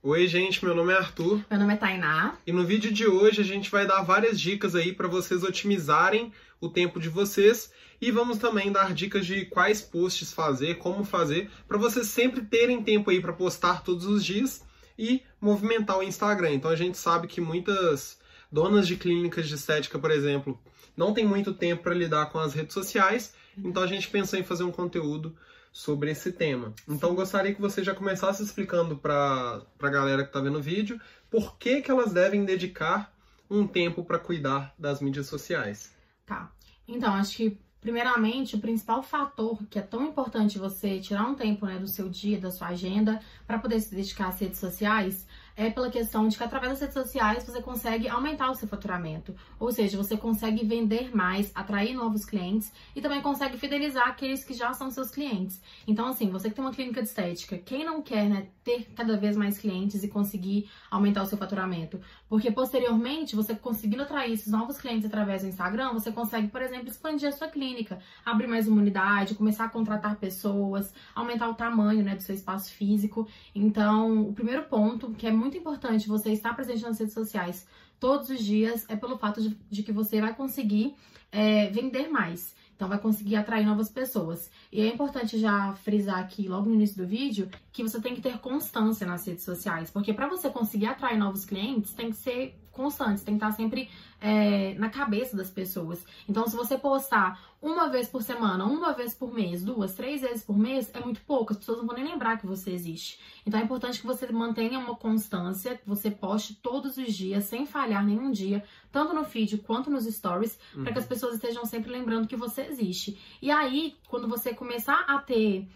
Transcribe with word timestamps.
Oi, 0.00 0.28
gente, 0.28 0.64
meu 0.64 0.76
nome 0.76 0.92
é 0.92 0.96
Arthur. 0.96 1.44
Meu 1.50 1.58
nome 1.58 1.74
é 1.74 1.76
Tainá. 1.76 2.38
E 2.46 2.52
no 2.52 2.64
vídeo 2.64 2.92
de 2.92 3.04
hoje 3.04 3.40
a 3.40 3.44
gente 3.44 3.68
vai 3.68 3.84
dar 3.84 4.00
várias 4.02 4.40
dicas 4.40 4.76
aí 4.76 4.92
para 4.92 5.08
vocês 5.08 5.42
otimizarem 5.42 6.32
o 6.60 6.68
tempo 6.68 7.00
de 7.00 7.08
vocês 7.08 7.72
e 8.00 8.12
vamos 8.12 8.38
também 8.38 8.70
dar 8.70 8.94
dicas 8.94 9.26
de 9.26 9.46
quais 9.46 9.80
posts 9.80 10.32
fazer, 10.32 10.76
como 10.78 11.02
fazer, 11.02 11.50
para 11.66 11.76
vocês 11.76 12.06
sempre 12.06 12.42
terem 12.42 12.80
tempo 12.80 13.10
aí 13.10 13.20
para 13.20 13.32
postar 13.32 13.82
todos 13.82 14.06
os 14.06 14.24
dias 14.24 14.64
e 14.96 15.20
movimentar 15.40 15.98
o 15.98 16.02
Instagram. 16.04 16.52
Então 16.52 16.70
a 16.70 16.76
gente 16.76 16.96
sabe 16.96 17.26
que 17.26 17.40
muitas 17.40 18.20
donas 18.52 18.86
de 18.86 18.94
clínicas 18.94 19.48
de 19.48 19.56
estética, 19.56 19.98
por 19.98 20.12
exemplo, 20.12 20.56
não 20.96 21.12
tem 21.12 21.26
muito 21.26 21.52
tempo 21.52 21.82
para 21.82 21.94
lidar 21.94 22.26
com 22.26 22.38
as 22.38 22.54
redes 22.54 22.72
sociais, 22.72 23.34
então 23.56 23.82
a 23.82 23.86
gente 23.88 24.08
pensou 24.08 24.38
em 24.38 24.44
fazer 24.44 24.62
um 24.62 24.70
conteúdo 24.70 25.36
sobre 25.78 26.10
esse 26.10 26.32
tema. 26.32 26.74
Então 26.88 27.14
gostaria 27.14 27.54
que 27.54 27.60
você 27.60 27.84
já 27.84 27.94
começasse 27.94 28.42
explicando 28.42 28.96
para 28.96 29.62
a 29.80 29.88
galera 29.88 30.24
que 30.24 30.30
está 30.30 30.40
vendo 30.40 30.58
o 30.58 30.62
vídeo 30.62 31.00
por 31.30 31.56
que, 31.56 31.80
que 31.80 31.88
elas 31.88 32.12
devem 32.12 32.44
dedicar 32.44 33.14
um 33.48 33.64
tempo 33.64 34.04
para 34.04 34.18
cuidar 34.18 34.74
das 34.76 35.00
mídias 35.00 35.28
sociais. 35.28 35.94
Tá. 36.26 36.50
Então, 36.86 37.14
acho 37.14 37.36
que 37.36 37.58
Primeiramente, 37.80 38.56
o 38.56 38.58
principal 38.58 39.04
fator 39.04 39.64
que 39.70 39.78
é 39.78 39.82
tão 39.82 40.04
importante 40.04 40.58
você 40.58 40.98
tirar 40.98 41.24
um 41.28 41.36
tempo 41.36 41.64
né, 41.64 41.78
do 41.78 41.86
seu 41.86 42.08
dia, 42.08 42.40
da 42.40 42.50
sua 42.50 42.68
agenda, 42.68 43.20
para 43.46 43.60
poder 43.60 43.80
se 43.80 43.94
dedicar 43.94 44.26
às 44.26 44.40
redes 44.40 44.58
sociais, 44.58 45.27
é 45.58 45.68
pela 45.68 45.90
questão 45.90 46.28
de 46.28 46.38
que 46.38 46.44
através 46.44 46.70
das 46.70 46.80
redes 46.80 46.94
sociais 46.94 47.44
você 47.44 47.60
consegue 47.60 48.08
aumentar 48.08 48.48
o 48.48 48.54
seu 48.54 48.68
faturamento. 48.68 49.34
Ou 49.58 49.72
seja, 49.72 49.96
você 49.98 50.16
consegue 50.16 50.64
vender 50.64 51.14
mais, 51.14 51.50
atrair 51.52 51.96
novos 51.96 52.24
clientes 52.24 52.72
e 52.94 53.00
também 53.00 53.20
consegue 53.20 53.58
fidelizar 53.58 54.06
aqueles 54.06 54.44
que 54.44 54.54
já 54.54 54.72
são 54.72 54.88
seus 54.88 55.10
clientes. 55.10 55.60
Então, 55.84 56.06
assim, 56.06 56.30
você 56.30 56.48
que 56.48 56.54
tem 56.54 56.64
uma 56.64 56.72
clínica 56.72 57.02
de 57.02 57.08
estética, 57.08 57.58
quem 57.58 57.84
não 57.84 58.00
quer 58.00 58.28
né, 58.28 58.46
ter 58.62 58.86
cada 58.94 59.16
vez 59.16 59.36
mais 59.36 59.58
clientes 59.58 60.04
e 60.04 60.08
conseguir 60.08 60.70
aumentar 60.88 61.24
o 61.24 61.26
seu 61.26 61.36
faturamento? 61.36 62.00
Porque 62.28 62.52
posteriormente, 62.52 63.34
você 63.34 63.52
conseguindo 63.52 64.04
atrair 64.04 64.34
esses 64.34 64.52
novos 64.52 64.78
clientes 64.78 65.06
através 65.06 65.42
do 65.42 65.48
Instagram, 65.48 65.92
você 65.92 66.12
consegue, 66.12 66.46
por 66.46 66.62
exemplo, 66.62 66.88
expandir 66.88 67.28
a 67.28 67.32
sua 67.32 67.48
clínica, 67.48 67.98
abrir 68.24 68.46
mais 68.46 68.68
uma 68.68 68.80
unidade, 68.80 69.34
começar 69.34 69.64
a 69.64 69.68
contratar 69.68 70.14
pessoas, 70.16 70.94
aumentar 71.16 71.48
o 71.48 71.54
tamanho 71.54 72.04
né, 72.04 72.14
do 72.14 72.22
seu 72.22 72.34
espaço 72.34 72.70
físico. 72.72 73.26
Então, 73.52 74.28
o 74.28 74.32
primeiro 74.32 74.62
ponto, 74.62 75.10
que 75.14 75.26
é 75.26 75.32
muito 75.32 75.47
muito 75.48 75.56
importante 75.56 76.06
você 76.06 76.30
estar 76.30 76.54
presente 76.54 76.82
nas 76.82 76.98
redes 76.98 77.14
sociais 77.14 77.66
todos 77.98 78.28
os 78.28 78.38
dias 78.38 78.84
é 78.88 78.94
pelo 78.94 79.16
fato 79.16 79.40
de, 79.40 79.58
de 79.70 79.82
que 79.82 79.90
você 79.90 80.20
vai 80.20 80.34
conseguir 80.34 80.94
é, 81.32 81.68
vender 81.70 82.08
mais. 82.08 82.54
Então 82.76 82.86
vai 82.86 82.98
conseguir 82.98 83.34
atrair 83.34 83.66
novas 83.66 83.88
pessoas. 83.88 84.50
E 84.70 84.80
é 84.80 84.86
importante 84.86 85.38
já 85.38 85.72
frisar 85.72 86.20
aqui 86.20 86.46
logo 86.46 86.68
no 86.68 86.74
início 86.74 86.98
do 86.98 87.08
vídeo 87.08 87.48
que 87.72 87.82
você 87.82 87.98
tem 87.98 88.14
que 88.14 88.20
ter 88.20 88.38
constância 88.38 89.06
nas 89.06 89.26
redes 89.26 89.42
sociais, 89.42 89.90
porque 89.90 90.12
para 90.12 90.28
você 90.28 90.50
conseguir 90.50 90.86
atrair 90.86 91.18
novos 91.18 91.44
clientes, 91.46 91.92
tem 91.92 92.10
que 92.10 92.16
ser 92.16 92.54
constante, 92.78 93.22
tem 93.22 93.36
que 93.36 93.44
estar 93.44 93.50
sempre 93.56 93.90
é, 94.20 94.74
na 94.74 94.88
cabeça 94.88 95.36
das 95.36 95.50
pessoas. 95.50 96.04
Então, 96.28 96.46
se 96.46 96.56
você 96.56 96.78
postar 96.78 97.40
uma 97.60 97.88
vez 97.88 98.08
por 98.08 98.22
semana, 98.22 98.64
uma 98.64 98.92
vez 98.92 99.12
por 99.12 99.34
mês, 99.34 99.64
duas, 99.64 99.94
três 99.94 100.20
vezes 100.20 100.44
por 100.44 100.56
mês, 100.56 100.88
é 100.94 101.00
muito 101.00 101.20
pouco, 101.22 101.52
as 101.52 101.58
pessoas 101.58 101.78
não 101.78 101.86
vão 101.86 101.96
nem 101.96 102.04
lembrar 102.04 102.38
que 102.38 102.46
você 102.46 102.70
existe. 102.70 103.18
Então, 103.44 103.58
é 103.58 103.64
importante 103.64 104.00
que 104.00 104.06
você 104.06 104.30
mantenha 104.30 104.78
uma 104.78 104.94
constância, 104.94 105.76
que 105.76 105.86
você 105.86 106.08
poste 106.08 106.54
todos 106.54 106.96
os 106.96 107.12
dias, 107.12 107.44
sem 107.44 107.66
falhar 107.66 108.06
nenhum 108.06 108.30
dia, 108.30 108.62
tanto 108.92 109.12
no 109.12 109.24
feed 109.24 109.58
quanto 109.58 109.90
nos 109.90 110.04
stories, 110.04 110.56
uhum. 110.74 110.84
para 110.84 110.92
que 110.92 110.98
as 111.00 111.06
pessoas 111.06 111.34
estejam 111.34 111.64
sempre 111.64 111.90
lembrando 111.90 112.28
que 112.28 112.36
você 112.36 112.62
existe. 112.62 113.18
E 113.42 113.50
aí, 113.50 113.96
quando 114.08 114.28
você 114.28 114.54
começar 114.54 115.04
a 115.08 115.18
ter 115.18 115.68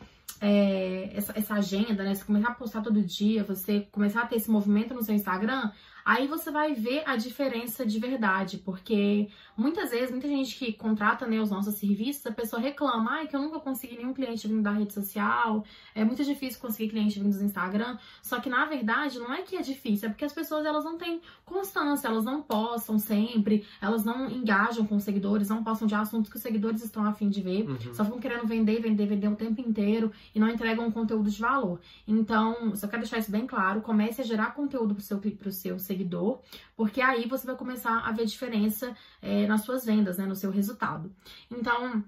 é, 0.42 1.10
essa, 1.14 1.32
essa, 1.36 1.54
agenda, 1.54 2.02
né? 2.02 2.14
Você 2.14 2.24
começar 2.24 2.48
a 2.48 2.54
postar 2.54 2.82
todo 2.82 3.00
dia, 3.00 3.44
você 3.44 3.86
começar 3.92 4.22
a 4.22 4.26
ter 4.26 4.36
esse 4.36 4.50
movimento 4.50 4.92
no 4.92 5.02
seu 5.02 5.14
Instagram, 5.14 5.70
aí 6.04 6.26
você 6.26 6.50
vai 6.50 6.74
ver 6.74 7.02
a 7.06 7.16
diferença 7.16 7.84
de 7.86 7.98
verdade, 7.98 8.58
porque 8.58 9.28
muitas 9.56 9.90
vezes, 9.90 10.10
muita 10.10 10.28
gente 10.28 10.56
que 10.56 10.72
contrata 10.72 11.26
né, 11.26 11.40
os 11.40 11.50
nossos 11.50 11.74
serviços, 11.74 12.24
a 12.26 12.32
pessoa 12.32 12.60
reclama, 12.60 13.10
ai, 13.12 13.26
que 13.26 13.36
eu 13.36 13.40
nunca 13.40 13.60
consegui 13.60 13.96
nenhum 13.96 14.12
cliente 14.12 14.48
vindo 14.48 14.62
da 14.62 14.72
rede 14.72 14.92
social, 14.92 15.64
é 15.94 16.04
muito 16.04 16.24
difícil 16.24 16.60
conseguir 16.60 16.88
cliente 16.88 17.18
vindo 17.18 17.36
do 17.36 17.44
Instagram, 17.44 17.98
só 18.22 18.40
que 18.40 18.48
na 18.48 18.64
verdade 18.64 19.18
não 19.18 19.32
é 19.32 19.42
que 19.42 19.56
é 19.56 19.62
difícil, 19.62 20.08
é 20.08 20.10
porque 20.10 20.24
as 20.24 20.32
pessoas 20.32 20.64
elas 20.64 20.84
não 20.84 20.96
têm 20.96 21.20
constância, 21.44 22.08
elas 22.08 22.24
não 22.24 22.42
postam 22.42 22.98
sempre, 22.98 23.66
elas 23.80 24.04
não 24.04 24.30
engajam 24.30 24.86
com 24.86 24.96
os 24.96 25.04
seguidores, 25.04 25.48
não 25.48 25.62
postam 25.62 25.86
de 25.86 25.94
assuntos 25.94 26.30
que 26.30 26.36
os 26.36 26.42
seguidores 26.42 26.82
estão 26.82 27.04
afim 27.04 27.28
de 27.28 27.42
ver, 27.42 27.68
uhum. 27.68 27.94
só 27.94 28.04
ficam 28.04 28.18
querendo 28.18 28.46
vender, 28.46 28.80
vender, 28.80 29.06
vender 29.06 29.28
o 29.28 29.36
tempo 29.36 29.60
inteiro 29.60 30.10
e 30.34 30.40
não 30.40 30.48
entregam 30.48 30.86
um 30.86 30.90
conteúdo 30.90 31.30
de 31.30 31.40
valor. 31.40 31.80
Então, 32.06 32.74
só 32.74 32.86
quero 32.86 33.02
deixar 33.02 33.18
isso 33.18 33.30
bem 33.30 33.46
claro, 33.46 33.80
comece 33.80 34.20
a 34.20 34.24
gerar 34.24 34.54
conteúdo 34.54 34.94
pro 34.94 35.02
seu, 35.02 35.18
pro 35.18 35.52
seu 35.52 35.78
seguidor, 35.78 36.40
porque 36.76 37.00
aí 37.00 37.26
você 37.28 37.46
vai 37.46 37.56
começar 37.56 37.98
a 38.00 38.12
ver 38.12 38.24
diferença 38.24 38.96
é, 39.20 39.41
nas 39.46 39.62
suas 39.62 39.84
vendas, 39.84 40.18
né, 40.18 40.26
no 40.26 40.36
seu 40.36 40.50
resultado. 40.50 41.12
Então, 41.50 42.04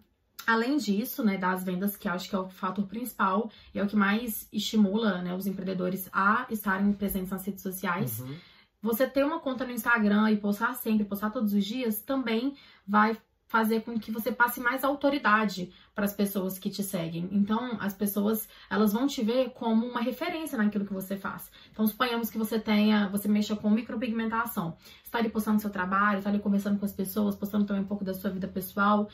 Além 0.46 0.76
disso, 0.76 1.24
né, 1.24 1.38
das 1.38 1.64
vendas, 1.64 1.96
que 1.96 2.08
acho 2.08 2.28
que 2.28 2.36
é 2.36 2.38
o 2.38 2.48
fator 2.48 2.86
principal 2.86 3.50
e 3.74 3.78
é 3.78 3.82
o 3.82 3.86
que 3.86 3.96
mais 3.96 4.46
estimula 4.52 5.22
né, 5.22 5.34
os 5.34 5.46
empreendedores 5.46 6.08
a 6.12 6.46
estarem 6.50 6.92
presentes 6.92 7.30
nas 7.30 7.44
redes 7.46 7.62
sociais, 7.62 8.20
uhum. 8.20 8.36
você 8.82 9.06
ter 9.06 9.24
uma 9.24 9.40
conta 9.40 9.64
no 9.64 9.72
Instagram 9.72 10.30
e 10.30 10.36
postar 10.36 10.74
sempre, 10.74 11.06
postar 11.06 11.30
todos 11.30 11.54
os 11.54 11.64
dias, 11.64 12.02
também 12.02 12.54
vai 12.86 13.16
fazer 13.54 13.82
com 13.82 13.96
que 14.00 14.10
você 14.10 14.32
passe 14.32 14.58
mais 14.58 14.82
autoridade 14.82 15.72
para 15.94 16.04
as 16.04 16.12
pessoas 16.12 16.58
que 16.58 16.68
te 16.68 16.82
seguem. 16.82 17.28
Então, 17.30 17.78
as 17.78 17.94
pessoas, 17.94 18.48
elas 18.68 18.92
vão 18.92 19.06
te 19.06 19.22
ver 19.22 19.50
como 19.50 19.86
uma 19.86 20.00
referência 20.00 20.58
naquilo 20.58 20.84
que 20.84 20.92
você 20.92 21.16
faz. 21.16 21.52
Então, 21.70 21.86
suponhamos 21.86 22.30
que 22.30 22.36
você 22.36 22.58
tenha, 22.58 23.08
você 23.10 23.28
mexa 23.28 23.54
com 23.54 23.70
micropigmentação. 23.70 24.76
Está 25.04 25.18
ali 25.18 25.28
postando 25.28 25.60
seu 25.60 25.70
trabalho, 25.70 26.18
está 26.18 26.30
ali 26.30 26.40
conversando 26.40 26.80
com 26.80 26.84
as 26.84 26.92
pessoas, 26.92 27.36
postando 27.36 27.64
também 27.64 27.84
um 27.84 27.86
pouco 27.86 28.04
da 28.04 28.12
sua 28.12 28.28
vida 28.28 28.48
pessoal, 28.48 29.08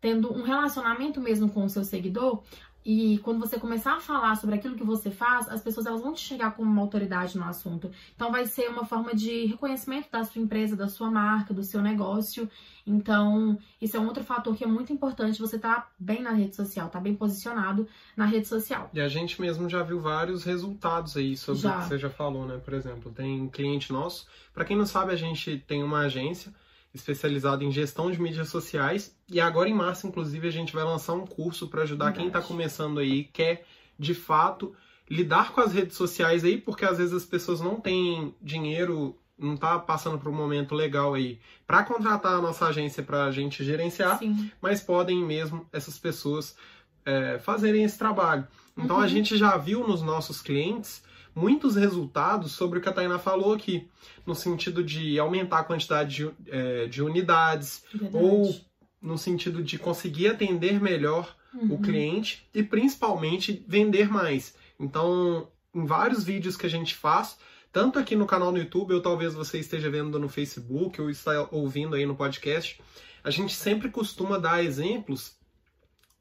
tendo 0.00 0.32
um 0.34 0.42
relacionamento 0.42 1.20
mesmo 1.20 1.48
com 1.48 1.64
o 1.64 1.70
seu 1.70 1.84
seguidor, 1.84 2.42
e 2.84 3.18
quando 3.18 3.40
você 3.40 3.58
começar 3.58 3.94
a 3.94 4.00
falar 4.00 4.36
sobre 4.36 4.56
aquilo 4.56 4.76
que 4.76 4.84
você 4.84 5.10
faz, 5.10 5.48
as 5.48 5.62
pessoas 5.62 5.86
elas 5.86 6.02
vão 6.02 6.12
te 6.12 6.20
chegar 6.20 6.54
como 6.54 6.70
uma 6.70 6.82
autoridade 6.82 7.38
no 7.38 7.44
assunto. 7.44 7.90
Então 8.14 8.30
vai 8.30 8.44
ser 8.46 8.68
uma 8.68 8.84
forma 8.84 9.14
de 9.14 9.46
reconhecimento 9.46 10.10
da 10.10 10.22
sua 10.22 10.42
empresa, 10.42 10.76
da 10.76 10.86
sua 10.86 11.10
marca, 11.10 11.54
do 11.54 11.64
seu 11.64 11.80
negócio. 11.80 12.48
Então, 12.86 13.58
isso 13.80 13.96
é 13.96 14.00
um 14.00 14.06
outro 14.06 14.22
fator 14.22 14.54
que 14.54 14.64
é 14.64 14.66
muito 14.66 14.92
importante 14.92 15.40
você 15.40 15.56
estar 15.56 15.74
tá 15.76 15.90
bem 15.98 16.20
na 16.20 16.32
rede 16.32 16.54
social, 16.54 16.90
tá 16.90 17.00
bem 17.00 17.14
posicionado 17.14 17.88
na 18.14 18.26
rede 18.26 18.46
social. 18.46 18.90
E 18.92 19.00
a 19.00 19.08
gente 19.08 19.40
mesmo 19.40 19.66
já 19.70 19.82
viu 19.82 20.00
vários 20.00 20.44
resultados 20.44 21.16
aí 21.16 21.36
sobre 21.38 21.62
já. 21.62 21.78
o 21.78 21.82
que 21.82 21.88
você 21.88 21.98
já 21.98 22.10
falou, 22.10 22.44
né? 22.44 22.60
Por 22.62 22.74
exemplo, 22.74 23.10
tem 23.10 23.48
cliente 23.48 23.90
nosso, 23.90 24.26
para 24.52 24.66
quem 24.66 24.76
não 24.76 24.84
sabe, 24.84 25.12
a 25.12 25.16
gente 25.16 25.56
tem 25.66 25.82
uma 25.82 26.00
agência 26.00 26.52
especializado 26.94 27.64
em 27.64 27.72
gestão 27.72 28.10
de 28.10 28.20
mídias 28.20 28.48
sociais. 28.48 29.14
E 29.28 29.40
agora 29.40 29.68
em 29.68 29.74
março, 29.74 30.06
inclusive, 30.06 30.46
a 30.46 30.52
gente 30.52 30.72
vai 30.72 30.84
lançar 30.84 31.12
um 31.14 31.26
curso 31.26 31.66
para 31.66 31.82
ajudar 31.82 32.06
Verdade. 32.06 32.20
quem 32.20 32.28
está 32.28 32.40
começando 32.40 33.00
aí, 33.00 33.24
quer 33.24 33.66
de 33.98 34.14
fato 34.14 34.74
lidar 35.10 35.52
com 35.52 35.60
as 35.60 35.72
redes 35.72 35.96
sociais 35.96 36.44
aí, 36.44 36.56
porque 36.56 36.84
às 36.84 36.98
vezes 36.98 37.12
as 37.12 37.24
pessoas 37.24 37.60
não 37.60 37.80
têm 37.80 38.34
dinheiro, 38.40 39.18
não 39.36 39.56
tá 39.56 39.78
passando 39.78 40.18
por 40.18 40.28
um 40.28 40.34
momento 40.34 40.74
legal 40.74 41.14
aí 41.14 41.40
para 41.66 41.82
contratar 41.82 42.34
a 42.34 42.40
nossa 42.40 42.66
agência 42.66 43.02
para 43.02 43.24
a 43.24 43.30
gente 43.30 43.64
gerenciar, 43.64 44.18
Sim. 44.18 44.50
mas 44.62 44.80
podem 44.80 45.22
mesmo 45.22 45.66
essas 45.72 45.98
pessoas 45.98 46.56
é, 47.04 47.38
fazerem 47.38 47.84
esse 47.84 47.98
trabalho. 47.98 48.46
Então 48.78 48.96
uhum. 48.96 49.02
a 49.02 49.08
gente 49.08 49.36
já 49.36 49.56
viu 49.56 49.86
nos 49.86 50.00
nossos 50.00 50.40
clientes 50.40 51.02
muitos 51.34 51.76
resultados 51.76 52.52
sobre 52.52 52.78
o 52.78 52.82
que 52.82 52.88
a 52.88 52.92
Tainá 52.92 53.18
falou 53.18 53.52
aqui, 53.52 53.88
no 54.26 54.34
sentido 54.34 54.82
de 54.82 55.18
aumentar 55.18 55.60
a 55.60 55.64
quantidade 55.64 56.14
de, 56.14 56.30
é, 56.48 56.86
de 56.86 57.02
unidades, 57.02 57.84
Verdade. 57.92 58.24
ou 58.24 58.54
no 59.02 59.18
sentido 59.18 59.62
de 59.62 59.78
conseguir 59.78 60.28
atender 60.28 60.80
melhor 60.80 61.36
uhum. 61.52 61.74
o 61.74 61.80
cliente 61.80 62.48
e 62.54 62.62
principalmente 62.62 63.64
vender 63.66 64.08
mais. 64.08 64.54
Então, 64.78 65.48
em 65.74 65.84
vários 65.84 66.24
vídeos 66.24 66.56
que 66.56 66.66
a 66.66 66.70
gente 66.70 66.94
faz, 66.94 67.36
tanto 67.72 67.98
aqui 67.98 68.14
no 68.14 68.26
canal 68.26 68.52
no 68.52 68.58
YouTube, 68.58 68.94
ou 68.94 69.00
talvez 69.00 69.34
você 69.34 69.58
esteja 69.58 69.90
vendo 69.90 70.18
no 70.18 70.28
Facebook, 70.28 71.00
ou 71.00 71.10
está 71.10 71.48
ouvindo 71.50 71.96
aí 71.96 72.06
no 72.06 72.14
podcast, 72.14 72.80
a 73.22 73.30
gente 73.30 73.54
sempre 73.54 73.90
costuma 73.90 74.38
dar 74.38 74.62
exemplos 74.62 75.36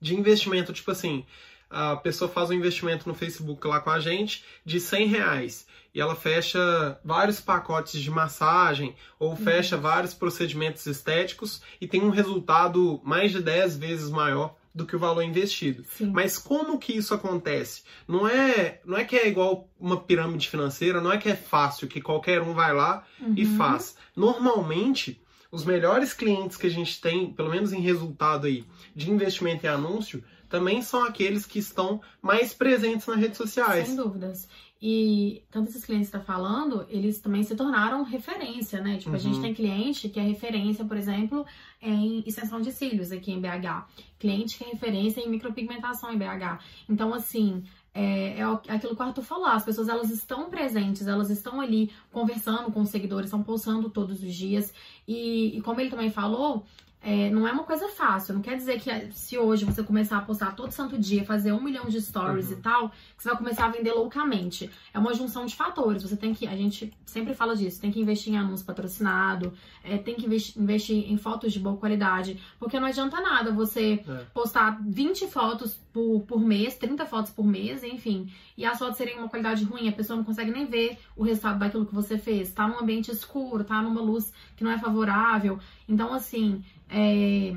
de 0.02 0.16
investimento, 0.16 0.74
tipo 0.74 0.92
assim, 0.92 1.26
a 1.74 1.96
pessoa 1.96 2.30
faz 2.30 2.50
um 2.50 2.54
investimento 2.54 3.08
no 3.10 3.16
Facebook 3.16 3.66
lá 3.68 3.80
com 3.80 3.90
a 3.90 4.00
gente 4.00 4.46
de 4.64 4.80
100 4.80 5.08
reais 5.08 5.68
e 5.94 6.02
ela 6.02 6.16
fecha 6.16 7.00
vários 7.04 7.40
pacotes 7.40 8.02
de 8.02 8.10
massagem 8.10 8.96
ou 9.20 9.32
uhum. 9.32 9.36
fecha 9.36 9.78
vários 9.78 10.14
procedimentos 10.14 10.86
estéticos 10.86 11.62
e 11.80 11.88
tem 11.88 12.02
um 12.02 12.10
resultado 12.10 13.00
mais 13.04 13.32
de 13.32 13.42
10 13.42 13.78
vezes 13.78 14.10
maior 14.10 14.56
do 14.74 14.88
que 14.88 14.96
o 14.96 15.00
valor 15.00 15.22
investido. 15.22 15.84
Sim. 15.84 16.12
Mas 16.12 16.38
como 16.38 16.80
que 16.80 16.94
isso 16.94 17.14
acontece? 17.14 17.84
Não 18.08 18.28
é, 18.28 18.82
não 18.84 18.98
é 18.98 19.04
que 19.04 19.16
é 19.16 19.28
igual 19.28 19.70
uma 19.80 19.98
pirâmide 19.98 20.50
financeira, 20.50 21.00
não 21.00 21.12
é 21.12 21.18
que 21.18 21.30
é 21.30 21.36
fácil, 21.36 21.88
que 21.88 22.02
qualquer 22.02 22.42
um 22.42 22.54
vai 22.54 22.74
lá 22.74 23.06
uhum. 23.22 23.36
e 23.38 23.46
faz. 23.46 23.96
Normalmente, 24.16 25.22
os 25.52 25.64
melhores 25.64 26.12
clientes 26.12 26.58
que 26.58 26.66
a 26.66 26.72
gente 26.72 27.00
tem, 27.00 27.32
pelo 27.32 27.52
menos 27.52 27.72
em 27.72 27.82
resultado 27.82 28.48
aí, 28.48 28.66
de 28.96 29.12
investimento 29.12 29.68
em 29.68 29.70
anúncio, 29.70 30.24
também 30.54 30.84
são 30.84 31.04
aqueles 31.04 31.48
que 31.48 31.58
estão 31.58 32.00
mais 32.22 32.54
presentes 32.54 33.08
nas 33.08 33.18
redes 33.18 33.40
sociais. 33.40 33.88
Sem 33.88 33.96
dúvidas. 33.96 34.48
E 34.80 35.42
tanto 35.50 35.72
esses 35.72 35.84
clientes 35.84 36.12
que 36.12 36.16
está 36.16 36.24
falando, 36.24 36.86
eles 36.90 37.20
também 37.20 37.42
se 37.42 37.56
tornaram 37.56 38.04
referência, 38.04 38.80
né? 38.80 38.98
Tipo, 38.98 39.10
uhum. 39.10 39.16
a 39.16 39.20
gente 39.20 39.38
uhum. 39.38 39.42
tem 39.42 39.54
cliente 39.56 40.10
que 40.10 40.20
é 40.20 40.22
referência, 40.22 40.86
por 40.86 40.96
exemplo, 40.96 41.44
em 41.82 42.24
extensão 42.28 42.62
de 42.62 42.72
cílios 42.72 43.12
aqui 43.12 43.32
em 43.32 43.42
BH. 43.42 43.88
Cliente 44.20 44.60
que 44.60 44.64
é 44.64 44.68
referência 44.68 45.22
em 45.22 45.28
micropigmentação 45.28 46.14
em 46.14 46.20
BH. 46.20 46.60
Então, 46.88 47.16
assim, 47.16 47.64
é, 47.92 48.38
é, 48.38 48.44
aquilo 48.44 48.96
que 48.96 49.02
o 49.02 49.06
Arthur 49.06 49.24
falou, 49.24 49.48
as 49.48 49.66
pessoas 49.66 49.90
elas 49.90 50.12
estão 50.12 50.52
presentes, 50.52 51.08
elas 51.08 51.32
estão 51.32 51.62
ali 51.62 51.92
conversando 52.12 52.72
com 52.72 52.82
os 52.82 52.90
seguidores, 52.90 53.26
estão 53.26 53.42
postando 53.42 53.90
todos 53.90 54.22
os 54.22 54.36
dias. 54.36 54.72
E, 55.08 55.58
e 55.58 55.62
como 55.62 55.82
ele 55.82 55.90
também 55.90 56.12
falou, 56.12 56.64
é, 57.04 57.30
não 57.30 57.46
é 57.46 57.52
uma 57.52 57.66
coisa 57.66 57.90
fácil. 57.90 58.34
Não 58.34 58.42
quer 58.42 58.56
dizer 58.56 58.80
que 58.80 58.90
se 59.12 59.38
hoje 59.38 59.66
você 59.66 59.84
começar 59.84 60.18
a 60.18 60.22
postar 60.22 60.56
todo 60.56 60.72
santo 60.72 60.98
dia, 60.98 61.26
fazer 61.26 61.52
um 61.52 61.62
milhão 61.62 61.86
de 61.86 62.02
stories 62.02 62.48
uhum. 62.48 62.54
e 62.54 62.62
tal, 62.62 62.90
que 62.90 63.22
você 63.22 63.28
vai 63.28 63.38
começar 63.38 63.66
a 63.66 63.70
vender 63.70 63.92
loucamente. 63.92 64.72
É 64.94 64.98
uma 64.98 65.14
junção 65.14 65.46
de 65.46 65.54
fatores. 65.54 66.02
Você 66.02 66.16
tem 66.16 66.34
que, 66.34 66.48
a 66.48 66.56
gente 66.56 66.94
sempre 67.06 67.34
fala 67.34 67.58
disso, 67.58 67.82
tem 67.82 67.92
que 67.92 68.00
investir 68.00 68.34
em 68.34 68.38
anúncio 68.38 68.66
patrocinado, 68.66 69.54
é, 69.84 69.98
tem 69.98 70.16
que 70.16 70.26
investir 70.26 71.12
em 71.12 71.18
fotos 71.18 71.52
de 71.52 71.60
boa 71.60 71.76
qualidade, 71.76 72.40
porque 72.58 72.80
não 72.80 72.88
adianta 72.88 73.20
nada 73.20 73.52
você 73.52 74.04
é. 74.08 74.26
postar 74.34 74.80
20 74.82 75.28
fotos 75.28 75.78
por, 75.92 76.22
por 76.22 76.40
mês, 76.40 76.76
30 76.76 77.06
fotos 77.06 77.32
por 77.32 77.46
mês, 77.46 77.84
enfim, 77.84 78.32
e 78.58 78.66
as 78.66 78.80
fotos 78.80 78.98
serem 78.98 79.18
uma 79.18 79.30
qualidade 79.30 79.64
ruim, 79.64 79.88
a 79.88 79.92
pessoa 79.92 80.18
não 80.18 80.24
consegue 80.24 80.52
nem 80.52 80.66
ver 80.66 80.98
o 81.16 81.24
resultado 81.24 81.60
daquilo 81.60 81.86
que 81.86 81.94
você 81.94 82.18
fez. 82.18 82.52
Tá 82.52 82.68
num 82.68 82.80
ambiente 82.80 83.12
escuro, 83.12 83.64
tá 83.64 83.82
numa 83.82 84.02
luz 84.02 84.34
que 84.56 84.64
não 84.64 84.72
é 84.72 84.78
favorável. 84.80 85.60
Então, 85.88 86.14
assim, 86.14 86.64
é, 86.94 87.56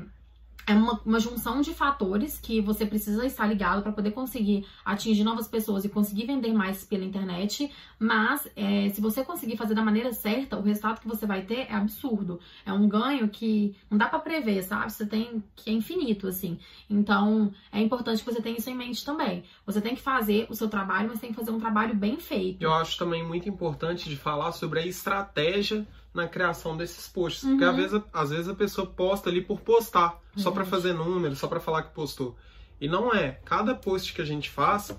é 0.67 0.73
uma, 0.73 1.01
uma, 1.05 1.19
junção 1.19 1.61
de 1.61 1.73
fatores 1.73 2.37
que 2.37 2.59
você 2.59 2.85
precisa 2.85 3.25
estar 3.25 3.47
ligado 3.47 3.81
para 3.81 3.93
poder 3.93 4.11
conseguir 4.11 4.67
atingir 4.83 5.23
novas 5.23 5.47
pessoas 5.47 5.85
e 5.85 5.89
conseguir 5.89 6.25
vender 6.25 6.51
mais 6.51 6.83
pela 6.83 7.05
internet. 7.05 7.71
Mas 7.97 8.49
é, 8.53 8.89
se 8.89 8.99
você 8.99 9.23
conseguir 9.23 9.55
fazer 9.55 9.73
da 9.73 9.81
maneira 9.81 10.11
certa, 10.11 10.57
o 10.57 10.61
resultado 10.61 10.99
que 10.99 11.07
você 11.07 11.25
vai 11.25 11.43
ter 11.43 11.67
é 11.69 11.73
absurdo. 11.73 12.41
É 12.65 12.73
um 12.73 12.85
ganho 12.85 13.29
que 13.29 13.73
não 13.89 13.97
dá 13.97 14.09
para 14.09 14.19
prever, 14.19 14.61
sabe? 14.61 14.91
Você 14.91 15.05
tem 15.05 15.41
que 15.55 15.69
é 15.69 15.73
infinito, 15.73 16.27
assim. 16.27 16.59
Então 16.89 17.53
é 17.71 17.79
importante 17.79 18.21
que 18.21 18.29
você 18.29 18.41
tenha 18.41 18.57
isso 18.57 18.69
em 18.69 18.75
mente 18.75 19.05
também. 19.05 19.45
Você 19.65 19.79
tem 19.79 19.95
que 19.95 20.01
fazer 20.01 20.47
o 20.49 20.55
seu 20.55 20.67
trabalho, 20.67 21.07
mas 21.07 21.21
tem 21.21 21.29
que 21.29 21.35
fazer 21.37 21.51
um 21.51 21.59
trabalho 21.59 21.95
bem 21.95 22.17
feito. 22.17 22.61
Eu 22.61 22.73
acho 22.73 22.97
também 22.97 23.25
muito 23.25 23.47
importante 23.47 24.09
de 24.09 24.17
falar 24.17 24.51
sobre 24.51 24.81
a 24.81 24.85
estratégia 24.85 25.87
na 26.13 26.27
criação 26.27 26.75
desses 26.75 27.07
posts. 27.07 27.43
Uhum. 27.43 27.51
Porque 27.51 27.65
às 27.65 27.75
vezes, 27.75 28.01
às 28.13 28.29
vezes 28.29 28.49
a 28.49 28.55
pessoa 28.55 28.87
posta 28.87 29.29
ali 29.29 29.41
por 29.41 29.59
postar, 29.61 30.19
uhum. 30.35 30.41
só 30.41 30.51
para 30.51 30.65
fazer 30.65 30.93
número, 30.93 31.35
só 31.35 31.47
para 31.47 31.59
falar 31.59 31.83
que 31.83 31.93
postou. 31.93 32.35
E 32.79 32.87
não 32.87 33.13
é. 33.13 33.39
Cada 33.45 33.75
post 33.75 34.13
que 34.13 34.21
a 34.21 34.25
gente 34.25 34.49
faz, 34.49 34.95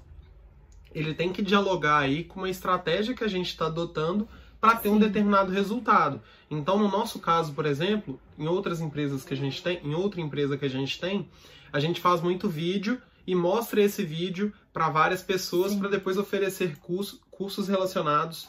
ele 0.94 1.14
tem 1.14 1.32
que 1.32 1.42
dialogar 1.42 1.98
aí 1.98 2.24
com 2.24 2.40
uma 2.40 2.50
estratégia 2.50 3.14
que 3.14 3.24
a 3.24 3.28
gente 3.28 3.48
está 3.48 3.66
adotando 3.66 4.28
para 4.60 4.76
ter 4.76 4.88
Sim. 4.88 4.96
um 4.96 4.98
determinado 4.98 5.52
resultado. 5.52 6.20
Então, 6.50 6.78
no 6.78 6.88
nosso 6.88 7.18
caso, 7.20 7.52
por 7.52 7.66
exemplo, 7.66 8.18
em 8.36 8.46
outras 8.46 8.80
empresas 8.80 9.24
que 9.24 9.34
a 9.34 9.36
gente 9.36 9.62
tem, 9.62 9.80
em 9.84 9.94
outra 9.94 10.20
empresa 10.20 10.56
que 10.56 10.64
a 10.64 10.70
gente 10.70 10.98
tem, 10.98 11.28
a 11.72 11.78
gente 11.78 12.00
faz 12.00 12.20
muito 12.20 12.48
vídeo 12.48 13.00
e 13.26 13.34
mostra 13.34 13.82
esse 13.82 14.02
vídeo 14.02 14.52
para 14.72 14.88
várias 14.88 15.22
pessoas 15.22 15.74
para 15.74 15.88
depois 15.88 16.16
oferecer 16.16 16.76
curso, 16.78 17.20
cursos 17.30 17.68
relacionados 17.68 18.48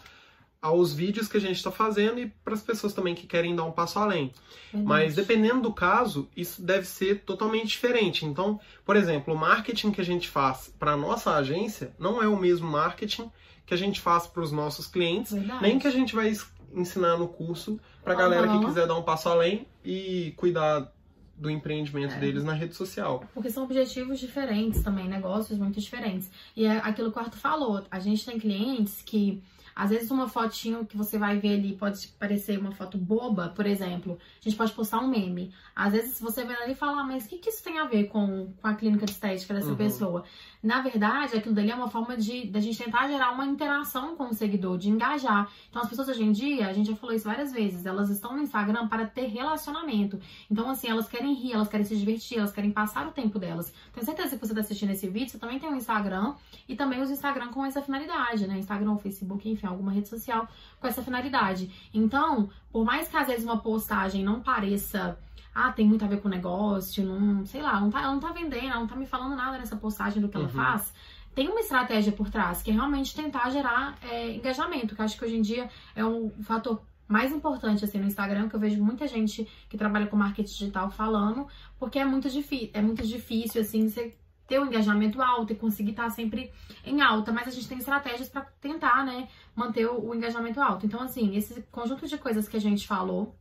aos 0.62 0.94
vídeos 0.94 1.28
que 1.28 1.38
a 1.38 1.40
gente 1.40 1.56
está 1.56 1.72
fazendo 1.72 2.20
e 2.20 2.28
para 2.28 2.54
as 2.54 2.62
pessoas 2.62 2.94
também 2.94 3.16
que 3.16 3.26
querem 3.26 3.56
dar 3.56 3.64
um 3.64 3.72
passo 3.72 3.98
além. 3.98 4.34
Verdade. 4.72 4.88
Mas 4.88 5.16
dependendo 5.16 5.62
do 5.62 5.74
caso, 5.74 6.28
isso 6.36 6.62
deve 6.62 6.86
ser 6.86 7.22
totalmente 7.22 7.68
diferente. 7.68 8.26
Então, 8.26 8.60
por 8.86 8.96
exemplo, 8.96 9.34
o 9.34 9.38
marketing 9.38 9.92
que 9.92 10.02
a 10.02 10.06
gente 10.06 10.28
faz 10.28 10.74
para 10.78 10.98
nossa 10.98 11.34
agência 11.34 11.94
não 11.98 12.22
é 12.22 12.28
o 12.28 12.38
mesmo 12.38 12.68
marketing 12.68 13.32
que 13.66 13.74
a 13.74 13.78
gente 13.78 14.02
faz 14.02 14.28
para 14.28 14.42
os 14.42 14.52
nossos 14.52 14.88
clientes, 14.88 15.32
Verdade. 15.32 15.62
nem 15.62 15.80
que 15.80 15.88
a 15.88 15.92
gente 15.92 16.16
vai 16.16 16.34
ensinar 16.74 17.18
no 17.18 17.28
curso 17.28 17.80
para 18.04 18.14
a 18.14 18.16
uhum. 18.16 18.22
galera 18.22 18.48
que 18.48 18.66
quiser 18.66 18.88
dar 18.88 18.96
um 18.96 19.04
passo 19.04 19.30
além 19.30 19.68
e 19.84 20.34
cuidar 20.36 20.92
do 21.38 21.50
empreendimento 21.50 22.16
é. 22.16 22.20
deles 22.20 22.44
na 22.44 22.54
rede 22.54 22.76
social. 22.76 23.24
Porque 23.34 23.50
são 23.50 23.64
objetivos 23.64 24.20
diferentes 24.20 24.84
também, 24.84 25.08
negócios 25.08 25.58
muito 25.58 25.80
diferentes. 25.80 26.30
E 26.56 26.66
é 26.66 26.78
aquilo 26.80 27.12
que 27.12 27.18
o 27.18 27.22
Arthur 27.22 27.40
falou, 27.40 27.84
a 27.90 28.00
gente 28.00 28.26
tem 28.26 28.38
clientes 28.38 29.02
que 29.02 29.42
às 29.80 29.92
vezes 29.92 30.12
uma 30.12 30.28
fotinho 30.28 30.86
que 30.86 30.98
você 30.98 31.18
vai 31.18 31.40
ver 31.40 31.54
ali 31.54 31.74
pode 31.74 32.10
parecer 32.20 32.60
uma 32.60 32.74
foto 32.74 32.98
boba, 32.98 33.54
por 33.56 33.66
exemplo. 33.66 34.20
A 34.38 34.44
gente 34.44 34.58
pode 34.58 34.74
postar 34.74 35.00
um 35.00 35.08
meme. 35.08 35.54
Às 35.74 35.94
vezes 35.94 36.20
você 36.20 36.44
vê 36.44 36.54
ali 36.54 36.74
e 36.74 36.76
fala, 36.76 37.00
ah, 37.00 37.04
mas 37.06 37.26
o 37.26 37.30
que, 37.30 37.38
que 37.38 37.50
isso 37.50 37.64
tem 37.64 37.80
a 37.80 37.86
ver 37.86 38.10
com, 38.10 38.52
com 38.62 38.68
a 38.68 38.74
clínica 38.74 39.06
de 39.06 39.14
estética 39.14 39.54
dessa 39.54 39.70
uhum. 39.70 39.78
pessoa? 39.78 40.26
Na 40.62 40.82
verdade, 40.82 41.38
aquilo 41.38 41.56
dali 41.56 41.72
é 41.72 41.76
uma 41.76 41.90
forma 41.90 42.18
de, 42.18 42.48
de 42.48 42.58
a 42.58 42.60
gente 42.60 42.78
tentar 42.78 43.08
gerar 43.08 43.32
uma 43.32 43.46
interação 43.46 44.18
com 44.18 44.26
o 44.26 44.34
seguidor, 44.34 44.78
de 44.78 44.90
engajar. 44.90 45.50
Então, 45.70 45.82
as 45.82 45.88
pessoas 45.88 46.10
hoje 46.10 46.24
em 46.24 46.34
dia, 46.34 46.68
a 46.68 46.74
gente 46.74 46.90
já 46.90 46.98
falou 46.98 47.16
isso 47.16 47.24
várias 47.24 47.54
vezes, 47.54 47.86
elas 47.86 48.10
estão 48.10 48.36
no 48.36 48.44
Instagram 48.44 48.90
para 48.90 49.06
ter 49.06 49.28
relacionamento. 49.28 50.20
Então, 50.52 50.70
assim, 50.70 50.90
elas 50.90 51.08
querem 51.08 51.34
rir, 51.34 51.54
elas 51.54 51.70
querem 51.70 51.86
se 51.86 51.96
divertir, 51.96 52.38
elas 52.38 52.52
querem 52.52 52.72
passar 52.72 53.08
o 53.08 53.12
tempo 53.12 53.40
delas. 53.40 53.74
Tenho 53.94 54.06
certeza 54.06 54.36
que 54.36 54.46
você 54.46 54.52
está 54.52 54.60
assistindo 54.60 54.90
esse 54.90 55.08
vídeo, 55.08 55.30
você 55.30 55.40
também 55.40 55.58
tem 55.58 55.70
um 55.70 55.78
Instagram 55.78 56.36
e 56.68 56.76
também 56.76 57.02
usa 57.02 57.12
o 57.12 57.14
Instagram 57.14 57.48
com 57.48 57.64
essa 57.64 57.82
finalidade, 57.82 58.46
né? 58.46 58.58
Instagram, 58.58 58.98
Facebook, 58.98 59.50
enfim, 59.50 59.69
alguma 59.70 59.92
rede 59.92 60.08
social 60.08 60.48
com 60.80 60.88
essa 60.88 61.02
finalidade. 61.02 61.72
Então, 61.94 62.50
por 62.72 62.86
mais 62.86 63.08
que 63.08 63.18
às 63.18 63.28
vezes 63.28 63.44
uma 63.44 63.58
postagem 63.58 64.24
não 64.24 64.42
pareça 64.42 65.18
ah, 65.54 65.72
tem 65.72 65.86
muito 65.86 66.06
a 66.06 66.08
ver 66.08 66.22
com 66.22 66.28
o 66.28 66.32
negócio, 66.32 67.04
não, 67.04 67.46
sei 67.46 67.62
lá, 67.62 67.80
não 67.80 67.90
tá, 67.90 68.02
ela 68.02 68.14
não 68.14 68.20
tá 68.20 68.32
vendendo, 68.32 68.66
ela 68.66 68.80
não 68.80 68.88
tá 68.88 68.96
me 68.96 69.06
falando 69.06 69.36
nada 69.36 69.58
nessa 69.58 69.76
postagem 69.76 70.22
do 70.22 70.30
que 70.30 70.38
uhum. 70.38 70.44
ela 70.44 70.52
faz. 70.52 70.94
Tem 71.36 71.48
uma 71.48 71.60
estratégia 71.60 72.12
por 72.12 72.30
trás, 72.30 72.62
que 72.62 72.72
é 72.72 72.74
realmente 72.74 73.16
tentar 73.16 73.50
gerar 73.50 73.98
é, 74.04 74.36
engajamento, 74.36 74.96
que 74.96 75.02
eu 75.02 75.06
acho 75.06 75.18
que 75.18 75.26
hoje 75.26 75.38
em 75.38 75.42
dia 75.42 75.70
é 75.96 76.06
um 76.06 76.30
fator 76.44 76.82
mais 77.08 77.32
importante 77.32 77.84
assim 77.84 77.98
no 77.98 78.06
Instagram, 78.06 78.48
que 78.48 78.56
eu 78.56 78.60
vejo 78.60 78.84
muita 78.84 79.08
gente 79.08 79.48
que 79.68 79.78
trabalha 79.78 80.08
com 80.08 80.16
marketing 80.16 80.52
digital 80.52 80.92
falando, 80.92 81.48
porque 81.80 81.98
é 81.98 82.06
muito 82.06 82.30
difícil, 82.30 82.70
é 82.74 82.82
muito 82.82 83.06
difícil 83.06 83.62
assim 83.62 83.90
você 83.90 84.16
ter 84.50 84.60
um 84.60 84.66
engajamento 84.66 85.22
alto 85.22 85.54
e 85.54 85.56
conseguir 85.56 85.92
estar 85.92 86.10
sempre 86.10 86.52
em 86.84 87.02
alta, 87.02 87.32
mas 87.32 87.48
a 87.48 87.52
gente 87.52 87.70
tem 87.70 87.78
estratégias 87.78 88.28
para 88.28 88.42
tentar, 88.60 89.06
né, 89.06 89.30
manter 89.56 89.86
o, 89.86 90.10
o 90.10 90.16
engajamento 90.16 90.60
alto. 90.60 90.86
Então 90.86 91.00
assim, 91.02 91.38
esse 91.38 91.62
conjunto 91.72 92.08
de 92.08 92.18
coisas 92.18 92.50
que 92.50 92.58
a 92.58 92.62
gente 92.62 92.88
falou 92.88 93.36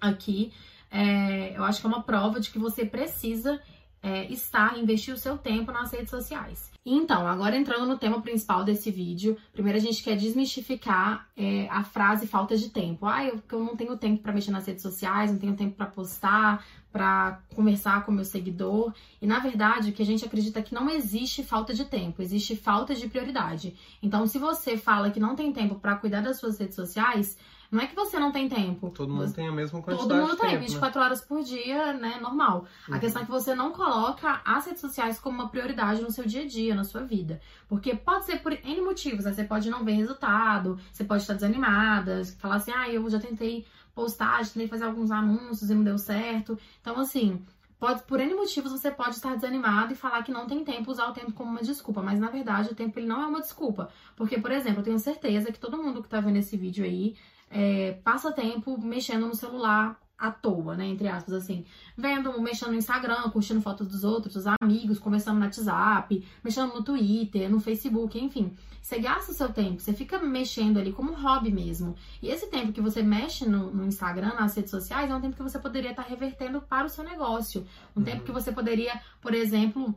aqui, 0.00 0.52
é, 0.90 1.56
eu 1.56 1.62
acho 1.62 1.80
que 1.80 1.86
é 1.86 1.90
uma 1.90 2.02
prova 2.02 2.40
de 2.40 2.50
que 2.50 2.58
você 2.58 2.84
precisa 2.84 3.60
é, 4.02 4.24
estar, 4.32 4.78
investir 4.78 5.12
o 5.12 5.18
seu 5.18 5.36
tempo 5.36 5.70
nas 5.70 5.92
redes 5.92 6.10
sociais. 6.10 6.75
Então, 6.88 7.26
agora 7.26 7.56
entrando 7.56 7.84
no 7.84 7.98
tema 7.98 8.22
principal 8.22 8.62
desse 8.62 8.92
vídeo, 8.92 9.36
primeiro 9.52 9.76
a 9.76 9.82
gente 9.82 10.04
quer 10.04 10.16
desmistificar 10.16 11.28
é, 11.36 11.66
a 11.68 11.82
frase 11.82 12.28
falta 12.28 12.56
de 12.56 12.70
tempo. 12.70 13.06
Ah, 13.06 13.24
eu, 13.24 13.42
eu 13.50 13.58
não 13.58 13.74
tenho 13.74 13.96
tempo 13.96 14.22
para 14.22 14.32
mexer 14.32 14.52
nas 14.52 14.64
redes 14.64 14.82
sociais, 14.82 15.32
não 15.32 15.38
tenho 15.38 15.56
tempo 15.56 15.74
para 15.74 15.86
postar, 15.86 16.64
para 16.92 17.40
conversar 17.56 18.06
com 18.06 18.12
meu 18.12 18.24
seguidor. 18.24 18.94
E 19.20 19.26
na 19.26 19.40
verdade, 19.40 19.90
o 19.90 19.92
que 19.92 20.00
a 20.00 20.06
gente 20.06 20.24
acredita 20.24 20.60
é 20.60 20.62
que 20.62 20.72
não 20.72 20.88
existe 20.88 21.42
falta 21.42 21.74
de 21.74 21.84
tempo, 21.86 22.22
existe 22.22 22.54
falta 22.54 22.94
de 22.94 23.08
prioridade. 23.08 23.74
Então, 24.00 24.24
se 24.24 24.38
você 24.38 24.76
fala 24.76 25.10
que 25.10 25.18
não 25.18 25.34
tem 25.34 25.52
tempo 25.52 25.74
para 25.74 25.96
cuidar 25.96 26.20
das 26.20 26.38
suas 26.38 26.56
redes 26.56 26.76
sociais, 26.76 27.36
não 27.70 27.80
é 27.80 27.86
que 27.86 27.94
você 27.94 28.18
não 28.18 28.32
tem 28.32 28.48
tempo. 28.48 28.90
Todo 28.90 29.12
mundo 29.12 29.32
tem 29.32 29.48
a 29.48 29.52
mesma 29.52 29.82
quantidade 29.82 30.08
Todo 30.08 30.20
mundo 30.20 30.36
tem, 30.36 30.50
tempo, 30.50 30.62
24 30.62 30.98
né? 30.98 31.06
horas 31.06 31.20
por 31.20 31.42
dia, 31.42 31.92
né? 31.92 32.18
Normal. 32.20 32.66
Uhum. 32.88 32.94
A 32.94 32.98
questão 32.98 33.22
é 33.22 33.24
que 33.24 33.30
você 33.30 33.54
não 33.54 33.72
coloca 33.72 34.40
as 34.44 34.66
redes 34.66 34.80
sociais 34.80 35.18
como 35.18 35.36
uma 35.36 35.48
prioridade 35.48 36.02
no 36.02 36.10
seu 36.10 36.24
dia 36.24 36.42
a 36.42 36.46
dia, 36.46 36.74
na 36.74 36.84
sua 36.84 37.02
vida. 37.02 37.40
Porque 37.68 37.94
pode 37.94 38.24
ser 38.24 38.42
por 38.42 38.52
N 38.52 38.80
motivos, 38.82 39.24
né? 39.24 39.32
Você 39.32 39.44
pode 39.44 39.68
não 39.70 39.84
ver 39.84 39.92
resultado, 39.92 40.78
você 40.92 41.04
pode 41.04 41.22
estar 41.22 41.34
desanimada, 41.34 42.22
falar 42.38 42.56
assim, 42.56 42.72
ah, 42.72 42.88
eu 42.88 43.08
já 43.10 43.18
tentei 43.18 43.66
postar, 43.94 44.44
já 44.44 44.50
tentei 44.50 44.68
fazer 44.68 44.84
alguns 44.84 45.10
anúncios 45.10 45.70
e 45.70 45.74
não 45.74 45.82
deu 45.82 45.98
certo. 45.98 46.58
Então, 46.80 46.98
assim, 47.00 47.44
Pode, 47.78 48.04
por 48.04 48.18
N 48.20 48.34
motivos 48.34 48.72
você 48.72 48.90
pode 48.90 49.16
estar 49.16 49.34
desanimado 49.34 49.92
e 49.92 49.96
falar 49.96 50.22
que 50.22 50.32
não 50.32 50.46
tem 50.46 50.64
tempo, 50.64 50.90
usar 50.90 51.08
o 51.08 51.12
tempo 51.12 51.32
como 51.32 51.50
uma 51.50 51.60
desculpa, 51.60 52.00
mas 52.00 52.18
na 52.18 52.30
verdade 52.30 52.70
o 52.70 52.74
tempo 52.74 52.98
ele 52.98 53.06
não 53.06 53.20
é 53.20 53.26
uma 53.26 53.40
desculpa. 53.40 53.90
Porque, 54.16 54.38
por 54.38 54.50
exemplo, 54.50 54.80
eu 54.80 54.84
tenho 54.84 54.98
certeza 54.98 55.52
que 55.52 55.58
todo 55.58 55.76
mundo 55.76 56.00
que 56.00 56.06
está 56.06 56.18
vendo 56.18 56.36
esse 56.36 56.56
vídeo 56.56 56.84
aí 56.86 57.14
é, 57.50 57.92
passa 58.04 58.32
tempo 58.32 58.78
mexendo 58.80 59.26
no 59.26 59.34
celular 59.34 59.98
à 60.18 60.30
toa, 60.30 60.74
né? 60.74 60.86
Entre 60.86 61.08
aspas, 61.08 61.34
assim. 61.34 61.64
Vendo, 61.96 62.40
mexendo 62.40 62.70
no 62.70 62.76
Instagram, 62.76 63.28
curtindo 63.30 63.60
fotos 63.60 63.86
dos 63.86 64.02
outros, 64.02 64.34
dos 64.34 64.44
amigos, 64.60 64.98
conversando 64.98 65.38
no 65.38 65.44
WhatsApp, 65.44 66.24
mexendo 66.42 66.74
no 66.74 66.82
Twitter, 66.82 67.50
no 67.50 67.60
Facebook, 67.60 68.18
enfim. 68.18 68.54
Você 68.80 69.00
gasta 69.00 69.32
o 69.32 69.34
seu 69.34 69.52
tempo, 69.52 69.80
você 69.80 69.92
fica 69.92 70.18
mexendo 70.18 70.78
ali 70.78 70.92
como 70.92 71.10
um 71.10 71.20
hobby 71.20 71.50
mesmo. 71.50 71.96
E 72.22 72.28
esse 72.28 72.46
tempo 72.46 72.72
que 72.72 72.80
você 72.80 73.02
mexe 73.02 73.44
no, 73.48 73.72
no 73.72 73.84
Instagram, 73.84 74.34
nas 74.34 74.54
redes 74.54 74.70
sociais, 74.70 75.10
é 75.10 75.14
um 75.14 75.20
tempo 75.20 75.36
que 75.36 75.42
você 75.42 75.58
poderia 75.58 75.90
estar 75.90 76.02
revertendo 76.02 76.60
para 76.60 76.86
o 76.86 76.88
seu 76.88 77.02
negócio. 77.02 77.66
Um 77.96 78.02
tempo 78.02 78.22
que 78.22 78.30
você 78.30 78.52
poderia, 78.52 79.00
por 79.20 79.34
exemplo, 79.34 79.92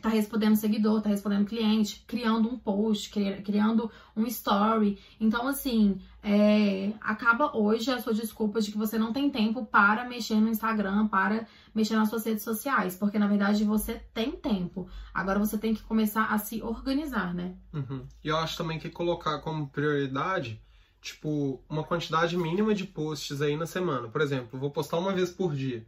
tá 0.00 0.08
respondendo 0.08 0.56
seguidor, 0.56 1.02
tá 1.02 1.10
respondendo 1.10 1.46
cliente, 1.46 2.02
criando 2.06 2.48
um 2.48 2.58
post, 2.58 3.10
criando 3.44 3.90
um 4.16 4.26
story. 4.26 4.98
Então, 5.20 5.46
assim, 5.46 6.00
é, 6.22 6.92
acaba 7.00 7.56
hoje 7.56 7.90
a 7.90 8.00
sua 8.00 8.14
desculpa 8.14 8.60
de 8.60 8.70
que 8.70 8.78
você 8.78 8.96
não 8.96 9.12
tem 9.12 9.28
tempo 9.28 9.66
para 9.66 10.04
mexer 10.04 10.36
no 10.36 10.48
Instagram, 10.48 11.08
para 11.08 11.46
mexer 11.74 11.96
nas 11.96 12.08
suas 12.08 12.24
redes 12.24 12.44
sociais, 12.44 12.94
porque 12.94 13.18
na 13.18 13.26
verdade 13.26 13.64
você 13.64 14.00
tem 14.14 14.30
tempo. 14.30 14.88
Agora 15.12 15.40
você 15.40 15.58
tem 15.58 15.74
que 15.74 15.82
começar 15.82 16.26
a 16.26 16.38
se 16.38 16.62
organizar, 16.62 17.34
né? 17.34 17.56
Uhum. 17.72 18.06
E 18.22 18.28
eu 18.28 18.36
acho 18.36 18.56
também 18.56 18.78
que 18.78 18.88
colocar 18.88 19.40
como 19.40 19.68
prioridade, 19.68 20.62
tipo, 21.00 21.60
uma 21.68 21.82
quantidade 21.82 22.36
mínima 22.36 22.72
de 22.72 22.84
posts 22.84 23.42
aí 23.42 23.56
na 23.56 23.66
semana. 23.66 24.08
Por 24.08 24.20
exemplo, 24.20 24.60
vou 24.60 24.70
postar 24.70 24.98
uma 24.98 25.12
vez 25.12 25.30
por 25.30 25.54
dia. 25.54 25.84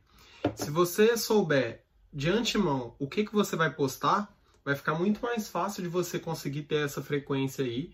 Se 0.56 0.68
você 0.68 1.16
souber 1.16 1.84
de 2.12 2.28
antemão 2.28 2.94
o 2.98 3.06
que, 3.06 3.24
que 3.24 3.32
você 3.32 3.54
vai 3.54 3.70
postar, 3.70 4.34
vai 4.64 4.74
ficar 4.74 4.94
muito 4.94 5.20
mais 5.22 5.48
fácil 5.48 5.82
de 5.82 5.88
você 5.88 6.18
conseguir 6.18 6.62
ter 6.62 6.84
essa 6.84 7.02
frequência 7.02 7.64
aí 7.64 7.92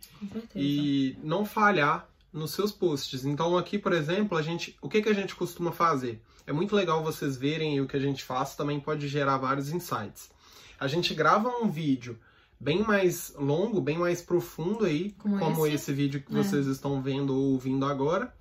e 0.55 1.19
não 1.23 1.45
falhar 1.45 2.10
nos 2.33 2.53
seus 2.53 2.73
posts. 2.73 3.25
Então 3.25 3.57
aqui, 3.57 3.79
por 3.79 3.93
exemplo, 3.93 4.37
a 4.37 4.43
gente, 4.43 4.77
o 4.81 4.89
que, 4.89 5.03
que 5.03 5.09
a 5.09 5.15
gente 5.15 5.35
costuma 5.35 5.73
fazer? 5.73 6.23
É 6.47 6.53
muito 6.53 6.75
legal 6.75 7.03
vocês 7.03 7.37
verem 7.37 7.81
o 7.81 7.87
que 7.87 7.97
a 7.97 8.01
gente 8.01 8.25
faz, 8.25 8.55
também 8.55 8.81
pode 8.81 9.09
gerar 9.09 9.39
vários 9.39 9.71
insights. 9.71 10.31
A 10.79 10.87
gente 10.89 11.15
grava 11.15 11.49
um 11.49 11.69
vídeo 11.69 12.19
bem 12.59 12.83
mais 12.83 13.35
longo, 13.39 13.81
bem 13.81 13.99
mais 13.99 14.21
profundo 14.21 14.85
aí, 14.85 15.13
como, 15.19 15.39
como 15.39 15.67
esse? 15.67 15.77
esse? 15.77 15.93
vídeo 15.93 16.23
que 16.23 16.33
é. 16.33 16.37
vocês 16.37 16.67
estão 16.67 17.01
vendo 17.03 17.35
ou 17.35 17.53
ouvindo 17.53 17.85
agora. 17.85 18.35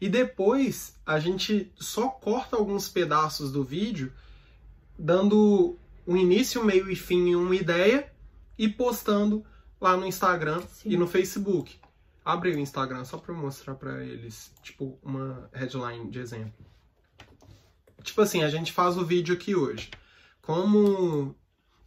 E 0.00 0.08
depois 0.08 0.96
a 1.04 1.18
gente 1.18 1.70
só 1.78 2.08
corta 2.08 2.56
alguns 2.56 2.88
pedaços 2.88 3.52
do 3.52 3.62
vídeo 3.62 4.12
dando 4.98 5.76
um 6.06 6.16
início, 6.16 6.64
meio 6.64 6.90
e 6.90 6.96
fim 6.96 7.28
em 7.28 7.36
uma 7.36 7.54
ideia 7.54 8.10
e 8.58 8.68
postando 8.68 9.44
lá 9.80 9.96
no 9.96 10.06
Instagram 10.06 10.62
Sim. 10.72 10.90
e 10.90 10.96
no 10.96 11.06
Facebook. 11.06 11.79
Abre 12.24 12.50
o 12.54 12.58
Instagram 12.58 13.04
só 13.04 13.18
para 13.18 13.34
mostrar 13.34 13.74
para 13.74 14.04
eles, 14.04 14.52
tipo, 14.62 14.98
uma 15.02 15.48
headline 15.52 16.10
de 16.10 16.18
exemplo. 16.18 16.66
Tipo 18.02 18.22
assim, 18.22 18.42
a 18.42 18.48
gente 18.48 18.72
faz 18.72 18.96
o 18.96 19.04
vídeo 19.04 19.34
aqui 19.34 19.54
hoje. 19.54 19.90
Como 20.42 21.34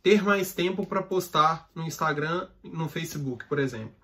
ter 0.01 0.23
mais 0.23 0.53
tempo 0.53 0.85
para 0.85 1.01
postar 1.01 1.69
no 1.73 1.83
Instagram, 1.83 2.47
no 2.63 2.89
Facebook, 2.89 3.45
por 3.45 3.59
exemplo. 3.59 3.95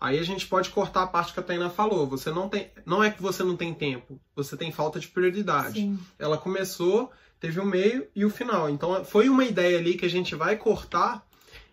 Aí 0.00 0.18
a 0.18 0.22
gente 0.22 0.46
pode 0.46 0.70
cortar 0.70 1.02
a 1.02 1.06
parte 1.06 1.32
que 1.32 1.40
a 1.40 1.42
Taina 1.42 1.70
falou. 1.70 2.06
Você 2.06 2.30
não 2.30 2.48
tem, 2.48 2.70
não 2.84 3.02
é 3.02 3.10
que 3.10 3.22
você 3.22 3.42
não 3.42 3.56
tem 3.56 3.72
tempo, 3.72 4.20
você 4.34 4.56
tem 4.56 4.72
falta 4.72 4.98
de 5.00 5.08
prioridade. 5.08 5.80
Sim. 5.80 5.98
Ela 6.18 6.36
começou 6.36 7.12
teve 7.44 7.60
o 7.60 7.66
meio 7.66 8.06
e 8.16 8.24
o 8.24 8.30
final. 8.30 8.70
Então 8.70 9.04
foi 9.04 9.28
uma 9.28 9.44
ideia 9.44 9.78
ali 9.78 9.98
que 9.98 10.06
a 10.06 10.10
gente 10.10 10.34
vai 10.34 10.56
cortar 10.56 11.26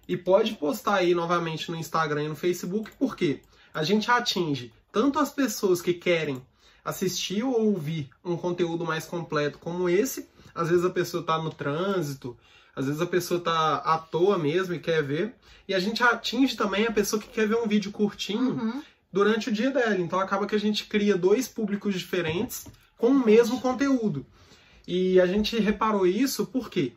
e 0.05 0.17
pode 0.17 0.55
postar 0.55 0.95
aí 0.95 1.15
novamente 1.15 1.71
no 1.71 1.77
Instagram 1.77 2.23
e 2.23 2.27
no 2.27 2.35
Facebook, 2.35 2.91
porque 2.99 3.41
a 3.73 3.83
gente 3.83 4.09
atinge 4.09 4.71
tanto 4.91 5.19
as 5.19 5.31
pessoas 5.31 5.81
que 5.81 5.93
querem 5.93 6.41
assistir 6.83 7.43
ou 7.43 7.67
ouvir 7.67 8.09
um 8.23 8.35
conteúdo 8.35 8.85
mais 8.85 9.05
completo 9.05 9.57
como 9.59 9.87
esse. 9.87 10.27
Às 10.53 10.69
vezes 10.69 10.83
a 10.83 10.89
pessoa 10.89 11.21
está 11.21 11.37
no 11.37 11.49
trânsito, 11.51 12.37
às 12.75 12.85
vezes 12.85 13.01
a 13.01 13.05
pessoa 13.05 13.37
está 13.37 13.75
à 13.77 13.97
toa 13.97 14.37
mesmo 14.37 14.73
e 14.73 14.79
quer 14.79 15.03
ver. 15.03 15.35
E 15.67 15.73
a 15.73 15.79
gente 15.79 16.03
atinge 16.03 16.57
também 16.57 16.85
a 16.85 16.91
pessoa 16.91 17.21
que 17.21 17.29
quer 17.29 17.47
ver 17.47 17.55
um 17.55 17.67
vídeo 17.67 17.91
curtinho 17.91 18.55
uhum. 18.55 18.83
durante 19.11 19.49
o 19.49 19.51
dia 19.51 19.71
dela. 19.71 19.97
Então 19.97 20.19
acaba 20.19 20.45
que 20.45 20.55
a 20.55 20.59
gente 20.59 20.85
cria 20.85 21.17
dois 21.17 21.47
públicos 21.47 21.93
diferentes 21.93 22.67
com 22.97 23.07
o 23.07 23.25
mesmo 23.25 23.61
conteúdo. 23.61 24.25
E 24.87 25.21
a 25.21 25.25
gente 25.25 25.57
reparou 25.59 26.05
isso 26.05 26.45
porque 26.47 26.93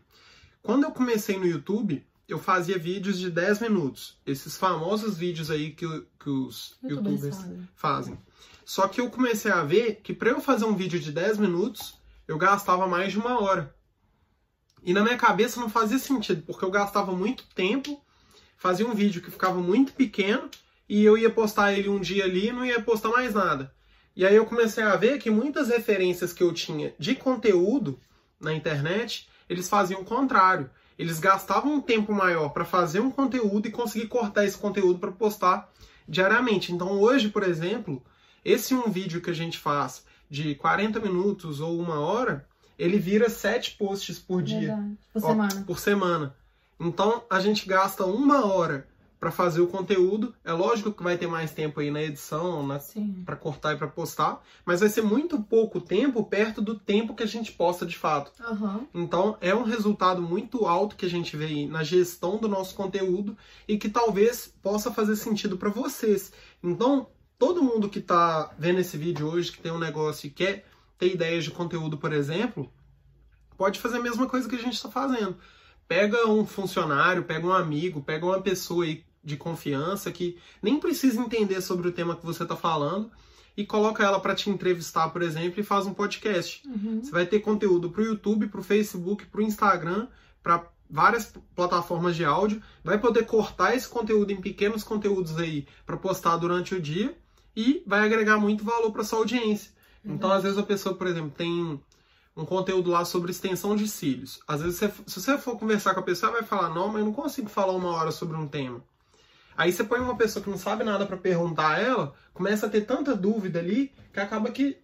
quando 0.62 0.84
eu 0.84 0.90
comecei 0.90 1.38
no 1.38 1.46
YouTube, 1.46 2.02
eu 2.28 2.38
fazia 2.38 2.78
vídeos 2.78 3.18
de 3.18 3.30
10 3.30 3.60
minutos. 3.60 4.18
Esses 4.26 4.56
famosos 4.56 5.16
vídeos 5.16 5.50
aí 5.50 5.72
que, 5.72 5.86
que 6.18 6.30
os 6.30 6.76
youtubers 6.82 7.38
fazem. 7.74 8.18
Só 8.64 8.88
que 8.88 9.00
eu 9.00 9.10
comecei 9.10 9.50
a 9.50 9.62
ver 9.62 9.96
que 10.02 10.14
para 10.14 10.30
eu 10.30 10.40
fazer 10.40 10.64
um 10.64 10.74
vídeo 10.74 10.98
de 10.98 11.12
10 11.12 11.38
minutos, 11.38 11.94
eu 12.26 12.38
gastava 12.38 12.86
mais 12.86 13.12
de 13.12 13.18
uma 13.18 13.40
hora. 13.40 13.74
E 14.82 14.92
na 14.92 15.02
minha 15.02 15.16
cabeça 15.16 15.60
não 15.60 15.68
fazia 15.68 15.98
sentido, 15.98 16.42
porque 16.42 16.64
eu 16.64 16.70
gastava 16.70 17.12
muito 17.12 17.46
tempo, 17.54 18.02
fazia 18.56 18.86
um 18.86 18.94
vídeo 18.94 19.22
que 19.22 19.30
ficava 19.30 19.60
muito 19.60 19.92
pequeno, 19.92 20.50
e 20.88 21.02
eu 21.04 21.16
ia 21.16 21.30
postar 21.30 21.72
ele 21.72 21.88
um 21.88 22.00
dia 22.00 22.24
ali 22.24 22.48
e 22.48 22.52
não 22.52 22.64
ia 22.64 22.82
postar 22.82 23.08
mais 23.08 23.34
nada. 23.34 23.74
E 24.16 24.24
aí 24.24 24.36
eu 24.36 24.46
comecei 24.46 24.84
a 24.84 24.96
ver 24.96 25.18
que 25.18 25.30
muitas 25.30 25.68
referências 25.68 26.32
que 26.32 26.42
eu 26.42 26.52
tinha 26.52 26.94
de 26.98 27.14
conteúdo 27.14 27.98
na 28.38 28.54
internet, 28.54 29.28
eles 29.48 29.68
faziam 29.68 30.02
o 30.02 30.04
contrário. 30.04 30.70
Eles 30.98 31.18
gastavam 31.18 31.74
um 31.74 31.80
tempo 31.80 32.12
maior 32.12 32.50
para 32.50 32.64
fazer 32.64 33.00
um 33.00 33.10
conteúdo 33.10 33.66
e 33.66 33.72
conseguir 33.72 34.06
cortar 34.06 34.44
esse 34.44 34.56
conteúdo 34.56 34.98
para 34.98 35.12
postar 35.12 35.70
diariamente. 36.08 36.72
Então 36.72 37.00
hoje, 37.00 37.28
por 37.28 37.42
exemplo, 37.42 38.02
esse 38.44 38.74
um 38.74 38.90
vídeo 38.90 39.20
que 39.20 39.30
a 39.30 39.34
gente 39.34 39.58
faz 39.58 40.04
de 40.30 40.54
40 40.54 41.00
minutos 41.00 41.60
ou 41.60 41.78
uma 41.78 42.00
hora, 42.00 42.46
ele 42.78 42.98
vira 42.98 43.28
sete 43.28 43.76
posts 43.76 44.18
por 44.18 44.42
dia. 44.42 44.78
Por 45.12 45.24
ó, 45.24 45.28
semana. 45.28 45.64
Por 45.66 45.78
semana. 45.78 46.36
Então 46.78 47.24
a 47.30 47.40
gente 47.40 47.66
gasta 47.66 48.04
uma 48.04 48.46
hora 48.46 48.86
para 49.24 49.30
fazer 49.30 49.62
o 49.62 49.66
conteúdo. 49.66 50.34
É 50.44 50.52
lógico 50.52 50.92
que 50.92 51.02
vai 51.02 51.16
ter 51.16 51.26
mais 51.26 51.50
tempo 51.50 51.80
aí 51.80 51.90
na 51.90 52.02
edição, 52.02 52.68
para 53.24 53.34
cortar 53.34 53.72
e 53.72 53.78
para 53.78 53.86
postar, 53.86 54.44
mas 54.66 54.80
vai 54.80 54.88
ser 54.90 55.00
muito 55.00 55.40
pouco 55.40 55.80
tempo 55.80 56.22
perto 56.24 56.60
do 56.60 56.78
tempo 56.78 57.14
que 57.14 57.22
a 57.22 57.26
gente 57.26 57.50
posta 57.50 57.86
de 57.86 57.96
fato. 57.96 58.30
Uhum. 58.46 58.86
Então 58.92 59.38
é 59.40 59.54
um 59.54 59.62
resultado 59.62 60.20
muito 60.20 60.66
alto 60.66 60.94
que 60.94 61.06
a 61.06 61.08
gente 61.08 61.38
vê 61.38 61.46
aí 61.46 61.66
na 61.66 61.82
gestão 61.82 62.36
do 62.36 62.46
nosso 62.46 62.74
conteúdo 62.74 63.34
e 63.66 63.78
que 63.78 63.88
talvez 63.88 64.46
possa 64.62 64.92
fazer 64.92 65.16
sentido 65.16 65.56
para 65.56 65.70
vocês. 65.70 66.30
Então 66.62 67.06
todo 67.38 67.62
mundo 67.62 67.88
que 67.88 68.00
está 68.00 68.52
vendo 68.58 68.80
esse 68.80 68.98
vídeo 68.98 69.26
hoje, 69.26 69.52
que 69.52 69.58
tem 69.58 69.72
um 69.72 69.78
negócio 69.78 70.26
e 70.26 70.30
quer 70.30 70.66
ter 70.98 71.14
ideias 71.14 71.44
de 71.44 71.50
conteúdo, 71.50 71.96
por 71.96 72.12
exemplo, 72.12 72.70
pode 73.56 73.80
fazer 73.80 73.96
a 73.96 74.02
mesma 74.02 74.26
coisa 74.26 74.46
que 74.46 74.56
a 74.56 74.60
gente 74.60 74.74
está 74.74 74.90
fazendo. 74.90 75.38
Pega 75.88 76.28
um 76.28 76.46
funcionário, 76.46 77.24
pega 77.24 77.46
um 77.46 77.52
amigo, 77.52 78.02
pega 78.02 78.26
uma 78.26 78.42
pessoa 78.42 78.84
aí 78.84 79.02
de 79.24 79.36
confiança 79.36 80.12
que 80.12 80.38
nem 80.62 80.78
precisa 80.78 81.20
entender 81.20 81.60
sobre 81.60 81.88
o 81.88 81.92
tema 81.92 82.14
que 82.14 82.26
você 82.26 82.42
está 82.42 82.54
falando 82.54 83.10
e 83.56 83.64
coloca 83.64 84.04
ela 84.04 84.20
para 84.20 84.34
te 84.34 84.50
entrevistar, 84.50 85.08
por 85.10 85.22
exemplo, 85.22 85.60
e 85.60 85.62
faz 85.62 85.86
um 85.86 85.94
podcast. 85.94 86.62
Uhum. 86.66 87.02
Você 87.02 87.10
vai 87.10 87.24
ter 87.24 87.40
conteúdo 87.40 87.90
para 87.90 88.02
o 88.02 88.04
YouTube, 88.04 88.48
para 88.48 88.60
o 88.60 88.64
Facebook, 88.64 89.26
para 89.26 89.40
o 89.40 89.44
Instagram, 89.44 90.08
para 90.42 90.66
várias 90.90 91.32
plataformas 91.54 92.16
de 92.16 92.24
áudio. 92.24 92.62
Vai 92.82 92.98
poder 92.98 93.24
cortar 93.24 93.74
esse 93.74 93.88
conteúdo 93.88 94.32
em 94.32 94.40
pequenos 94.40 94.82
conteúdos 94.82 95.38
aí 95.38 95.66
para 95.86 95.96
postar 95.96 96.36
durante 96.36 96.74
o 96.74 96.80
dia 96.80 97.16
e 97.56 97.82
vai 97.86 98.04
agregar 98.04 98.38
muito 98.38 98.64
valor 98.64 98.90
para 98.90 99.04
sua 99.04 99.20
audiência. 99.20 99.70
Uhum. 100.04 100.14
Então, 100.14 100.30
às 100.32 100.42
vezes 100.42 100.58
a 100.58 100.62
pessoa, 100.62 100.94
por 100.96 101.06
exemplo, 101.06 101.30
tem 101.30 101.80
um 102.36 102.44
conteúdo 102.44 102.90
lá 102.90 103.04
sobre 103.04 103.30
extensão 103.30 103.76
de 103.76 103.86
cílios. 103.86 104.40
Às 104.48 104.60
vezes, 104.60 104.78
você, 104.78 104.92
se 105.06 105.20
você 105.20 105.38
for 105.38 105.56
conversar 105.56 105.94
com 105.94 106.00
a 106.00 106.04
pessoa, 106.04 106.32
vai 106.32 106.42
falar: 106.42 106.70
Não, 106.70 106.88
mas 106.88 106.98
eu 106.98 107.04
não 107.06 107.12
consigo 107.12 107.48
falar 107.48 107.72
uma 107.72 107.90
hora 107.90 108.10
sobre 108.10 108.36
um 108.36 108.48
tema. 108.48 108.82
Aí 109.56 109.72
você 109.72 109.84
põe 109.84 110.00
uma 110.00 110.16
pessoa 110.16 110.42
que 110.42 110.50
não 110.50 110.58
sabe 110.58 110.84
nada 110.84 111.06
para 111.06 111.16
perguntar 111.16 111.76
a 111.76 111.78
ela, 111.78 112.14
começa 112.32 112.66
a 112.66 112.70
ter 112.70 112.82
tanta 112.82 113.14
dúvida 113.14 113.58
ali 113.58 113.92
que 114.12 114.20
acaba 114.20 114.50
que, 114.50 114.78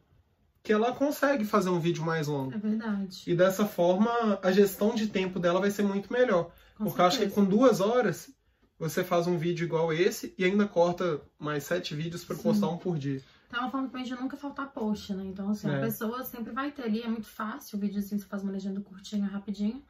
que 0.63 0.73
ela 0.73 0.93
consegue 0.93 1.45
fazer 1.45 1.71
um 1.71 1.81
vídeo 1.81 2.05
mais 2.05 2.27
longo. 2.27 2.55
É 2.55 2.59
verdade. 2.59 3.23
E 3.27 3.35
dessa 3.35 3.67
forma 3.67 4.39
a 4.43 4.53
gestão 4.53 4.95
de 4.95 5.07
tempo 5.09 5.39
dela 5.39 5.61
vai 5.61 5.71
ser 5.71 5.83
muito 5.83 6.13
melhor. 6.13 6.51
Com 6.77 6.85
porque 6.85 6.97
certeza. 6.97 7.03
eu 7.03 7.07
acho 7.07 7.19
que 7.19 7.31
com 7.31 7.45
duas 7.45 7.81
horas 7.81 8.31
você 8.79 9.05
faz 9.05 9.27
um 9.27 9.37
vídeo 9.37 9.65
igual 9.65 9.93
esse 9.93 10.35
e 10.39 10.45
ainda 10.45 10.67
corta 10.67 11.21
mais 11.39 11.65
sete 11.65 11.95
vídeos 11.95 12.25
para 12.25 12.37
postar 12.37 12.69
um 12.69 12.79
por 12.79 12.99
dia. 12.99 13.23
Então 13.47 13.61
uma 13.63 13.71
forma 13.71 13.89
também 13.89 14.05
de 14.05 14.15
nunca 14.15 14.37
faltar 14.37 14.73
post, 14.73 15.13
né? 15.13 15.25
Então, 15.25 15.51
assim, 15.51 15.69
é. 15.69 15.77
a 15.77 15.81
pessoa 15.81 16.25
sempre 16.25 16.53
vai 16.53 16.71
ter 16.71 16.83
ali, 16.83 17.03
é 17.03 17.09
muito 17.09 17.27
fácil, 17.27 17.77
o 17.77 17.81
videozinho 17.81 18.21
você 18.21 18.27
faz 18.27 18.43
uma 18.43 18.53
legenda 18.53 18.81
curtinha, 18.81 19.27
rapidinho. 19.27 19.83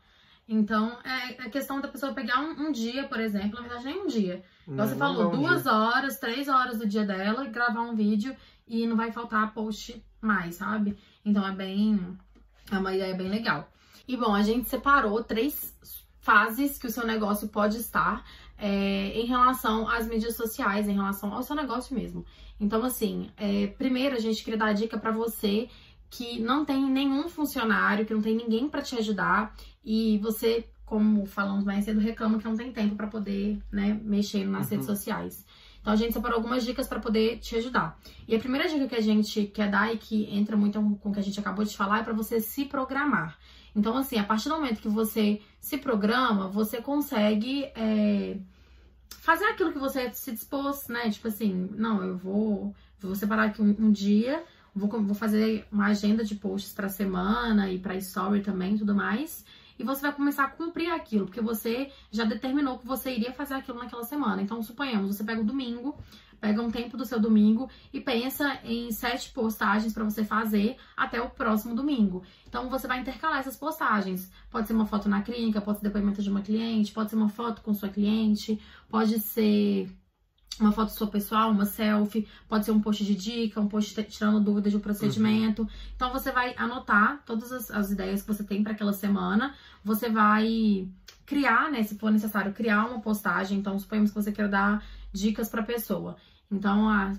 Então, 0.53 0.99
é 1.05 1.43
a 1.43 1.47
é 1.47 1.49
questão 1.49 1.81
da 1.81 1.87
pessoa 1.87 2.13
pegar 2.13 2.41
um, 2.41 2.67
um, 2.67 2.73
dia, 2.73 3.07
por 3.07 3.21
exemplo, 3.21 3.55
na 3.55 3.61
verdade 3.61 3.85
nem 3.85 4.03
um 4.03 4.09
dia. 4.09 4.43
Não, 4.67 4.85
você 4.85 4.97
falou, 4.97 5.31
duas 5.31 5.63
dia. 5.63 5.73
horas, 5.73 6.19
três 6.19 6.49
horas 6.49 6.79
do 6.79 6.89
dia 6.89 7.05
dela, 7.05 7.47
e 7.47 7.51
gravar 7.51 7.83
um 7.83 7.95
vídeo 7.95 8.35
e 8.67 8.85
não 8.85 8.97
vai 8.97 9.13
faltar 9.13 9.55
post 9.55 10.05
mais, 10.21 10.57
sabe? 10.57 10.99
Então 11.25 11.47
é 11.47 11.53
bem. 11.53 12.19
É 12.69 12.77
uma 12.77 12.93
ideia 12.93 13.15
bem 13.15 13.29
legal. 13.29 13.71
E 14.09 14.17
bom, 14.17 14.35
a 14.35 14.43
gente 14.43 14.69
separou 14.69 15.23
três 15.23 15.73
fases 16.19 16.79
que 16.79 16.89
o 16.89 16.91
seu 16.91 17.07
negócio 17.07 17.47
pode 17.47 17.77
estar 17.77 18.25
é, 18.59 19.13
em 19.21 19.27
relação 19.27 19.89
às 19.89 20.09
mídias 20.09 20.35
sociais, 20.35 20.89
em 20.89 20.95
relação 20.95 21.33
ao 21.33 21.45
seu 21.45 21.55
negócio 21.55 21.95
mesmo. 21.95 22.27
Então, 22.59 22.85
assim, 22.85 23.31
é, 23.37 23.69
primeiro 23.69 24.17
a 24.17 24.21
gente 24.21 24.43
queria 24.43 24.59
dar 24.59 24.67
a 24.67 24.73
dica 24.73 24.99
para 24.99 25.13
você 25.13 25.69
que 26.11 26.41
não 26.41 26.65
tem 26.65 26.85
nenhum 26.91 27.29
funcionário, 27.29 28.05
que 28.05 28.13
não 28.13 28.21
tem 28.21 28.35
ninguém 28.35 28.69
para 28.69 28.83
te 28.83 28.97
ajudar 28.97 29.55
e 29.85 30.19
você, 30.19 30.69
como 30.85 31.27
falamos 31.27 31.65
mais 31.65 31.85
cedo, 31.85 32.01
reclama 32.01 32.39
que 32.39 32.45
não 32.45 32.57
tem 32.57 32.73
tempo 32.73 32.97
para 32.97 33.07
poder, 33.07 33.59
né, 33.71 33.99
mexer 34.03 34.45
nas 34.45 34.67
uhum. 34.67 34.71
redes 34.71 34.87
sociais. 34.87 35.45
Então 35.81 35.93
a 35.93 35.97
gente 35.97 36.13
separou 36.13 36.37
algumas 36.37 36.65
dicas 36.65 36.87
para 36.87 37.01
poder 37.01 37.39
te 37.39 37.57
ajudar. 37.57 37.99
E 38.29 38.35
a 38.35 38.39
primeira 38.39 38.69
dica 38.69 38.87
que 38.87 38.95
a 38.95 39.01
gente 39.01 39.47
quer 39.47 39.71
dar 39.71 39.93
e 39.93 39.97
que 39.97 40.25
entra 40.31 40.57
muito 40.57 40.81
com 41.01 41.09
o 41.09 41.13
que 41.13 41.21
a 41.21 41.23
gente 41.23 41.41
acabou 41.41 41.65
de 41.65 41.77
falar 41.77 42.01
é 42.01 42.03
para 42.03 42.13
você 42.13 42.41
se 42.41 42.67
programar. 42.67 43.39
Então, 43.75 43.97
assim, 43.97 44.19
a 44.19 44.25
partir 44.25 44.49
do 44.49 44.57
momento 44.57 44.81
que 44.81 44.89
você 44.89 45.41
se 45.61 45.79
programa, 45.79 46.49
você 46.49 46.83
consegue 46.83 47.65
é, 47.75 48.37
fazer 49.09 49.45
aquilo 49.45 49.73
que 49.73 49.79
você 49.79 50.13
se 50.13 50.33
dispôs, 50.33 50.89
né? 50.89 51.09
Tipo 51.11 51.29
assim, 51.29 51.71
não, 51.73 52.03
eu 52.03 52.17
vou, 52.17 52.75
vou 53.01 53.15
separar 53.15 53.45
aqui 53.45 53.63
um, 53.63 53.75
um 53.79 53.93
dia, 53.93 54.43
vou, 54.75 54.89
vou 54.89 55.15
fazer 55.15 55.67
uma 55.71 55.87
agenda 55.87 56.25
de 56.25 56.35
posts 56.35 56.73
para 56.73 56.89
semana 56.89 57.71
e 57.71 57.79
para 57.79 57.95
story 57.97 58.43
também, 58.43 58.77
tudo 58.77 58.95
mais. 58.95 59.45
E 59.81 59.83
você 59.83 60.03
vai 60.03 60.13
começar 60.13 60.45
a 60.45 60.49
cumprir 60.49 60.93
aquilo, 60.93 61.25
porque 61.25 61.41
você 61.41 61.91
já 62.13 62.25
determinou 62.25 62.79
que 62.79 62.87
você 62.87 63.15
iria 63.15 63.33
fazer 63.33 63.55
aquilo 63.55 63.79
naquela 63.79 64.05
semana. 64.05 64.43
Então, 64.43 64.63
suponhamos, 64.63 65.17
você 65.17 65.25
pega 65.25 65.41
o 65.41 65.45
domingo, 65.45 65.97
pega 66.39 66.61
um 66.61 66.71
tempo 66.71 66.99
do 66.99 67.05
seu 67.07 67.19
domingo 67.19 67.69
e 67.91 67.99
pensa 67.99 68.59
em 68.63 68.91
sete 68.93 69.31
postagens 69.31 69.95
para 69.95 70.05
você 70.05 70.23
fazer 70.23 70.77
até 70.95 71.21
o 71.21 71.31
próximo 71.31 71.75
domingo. 71.75 72.23
Então 72.47 72.69
você 72.69 72.87
vai 72.87 73.01
intercalar 73.01 73.39
essas 73.39 73.57
postagens. 73.57 74.31
Pode 74.51 74.67
ser 74.67 74.73
uma 74.73 74.87
foto 74.87 75.09
na 75.09 75.23
clínica, 75.23 75.61
pode 75.61 75.79
ser 75.79 75.85
depoimento 75.85 76.23
de 76.23 76.31
uma 76.31 76.43
cliente, 76.43 76.93
pode 76.93 77.11
ser 77.11 77.17
uma 77.17 77.29
foto 77.29 77.63
com 77.63 77.73
sua 77.75 77.89
cliente, 77.89 78.61
pode 78.89 79.21
ser 79.21 79.91
uma 80.61 80.73
foto 80.73 80.91
sua 80.91 81.07
pessoal, 81.07 81.51
uma 81.51 81.65
selfie, 81.65 82.29
pode 82.49 82.65
ser 82.65 82.73
um 82.73 82.81
post 82.81 83.05
de 83.05 83.15
dica, 83.15 83.61
um 83.61 83.69
post 83.69 84.03
tirando 84.05 84.41
dúvidas 84.41 84.73
de 84.73 84.79
um 84.79 84.81
procedimento. 84.81 85.63
Uhum. 85.63 85.69
Então 85.97 86.13
você 86.13 86.31
vai 86.31 86.55
anotar 86.57 87.23
todas 87.25 87.51
as, 87.53 87.71
as 87.71 87.91
ideias 87.91 88.23
que 88.23 88.29
você 88.29 88.45
tem 88.45 88.63
para 88.63 88.73
aquela 88.73 88.93
semana. 88.93 89.55
Você 89.85 90.09
vai 90.09 90.89
criar, 91.31 91.71
né, 91.71 91.83
se 91.85 91.97
for 91.97 92.11
necessário, 92.11 92.53
criar 92.53 92.87
uma 92.87 93.01
postagem. 93.01 93.57
Então, 93.57 93.79
suponhamos 93.79 94.11
que 94.11 94.21
você 94.21 94.33
queira 94.33 94.51
dar 94.51 94.85
dicas 95.13 95.49
para 95.49 95.61
a 95.61 95.65
pessoa. 95.65 96.17
Então, 96.51 96.89
a 96.89 97.13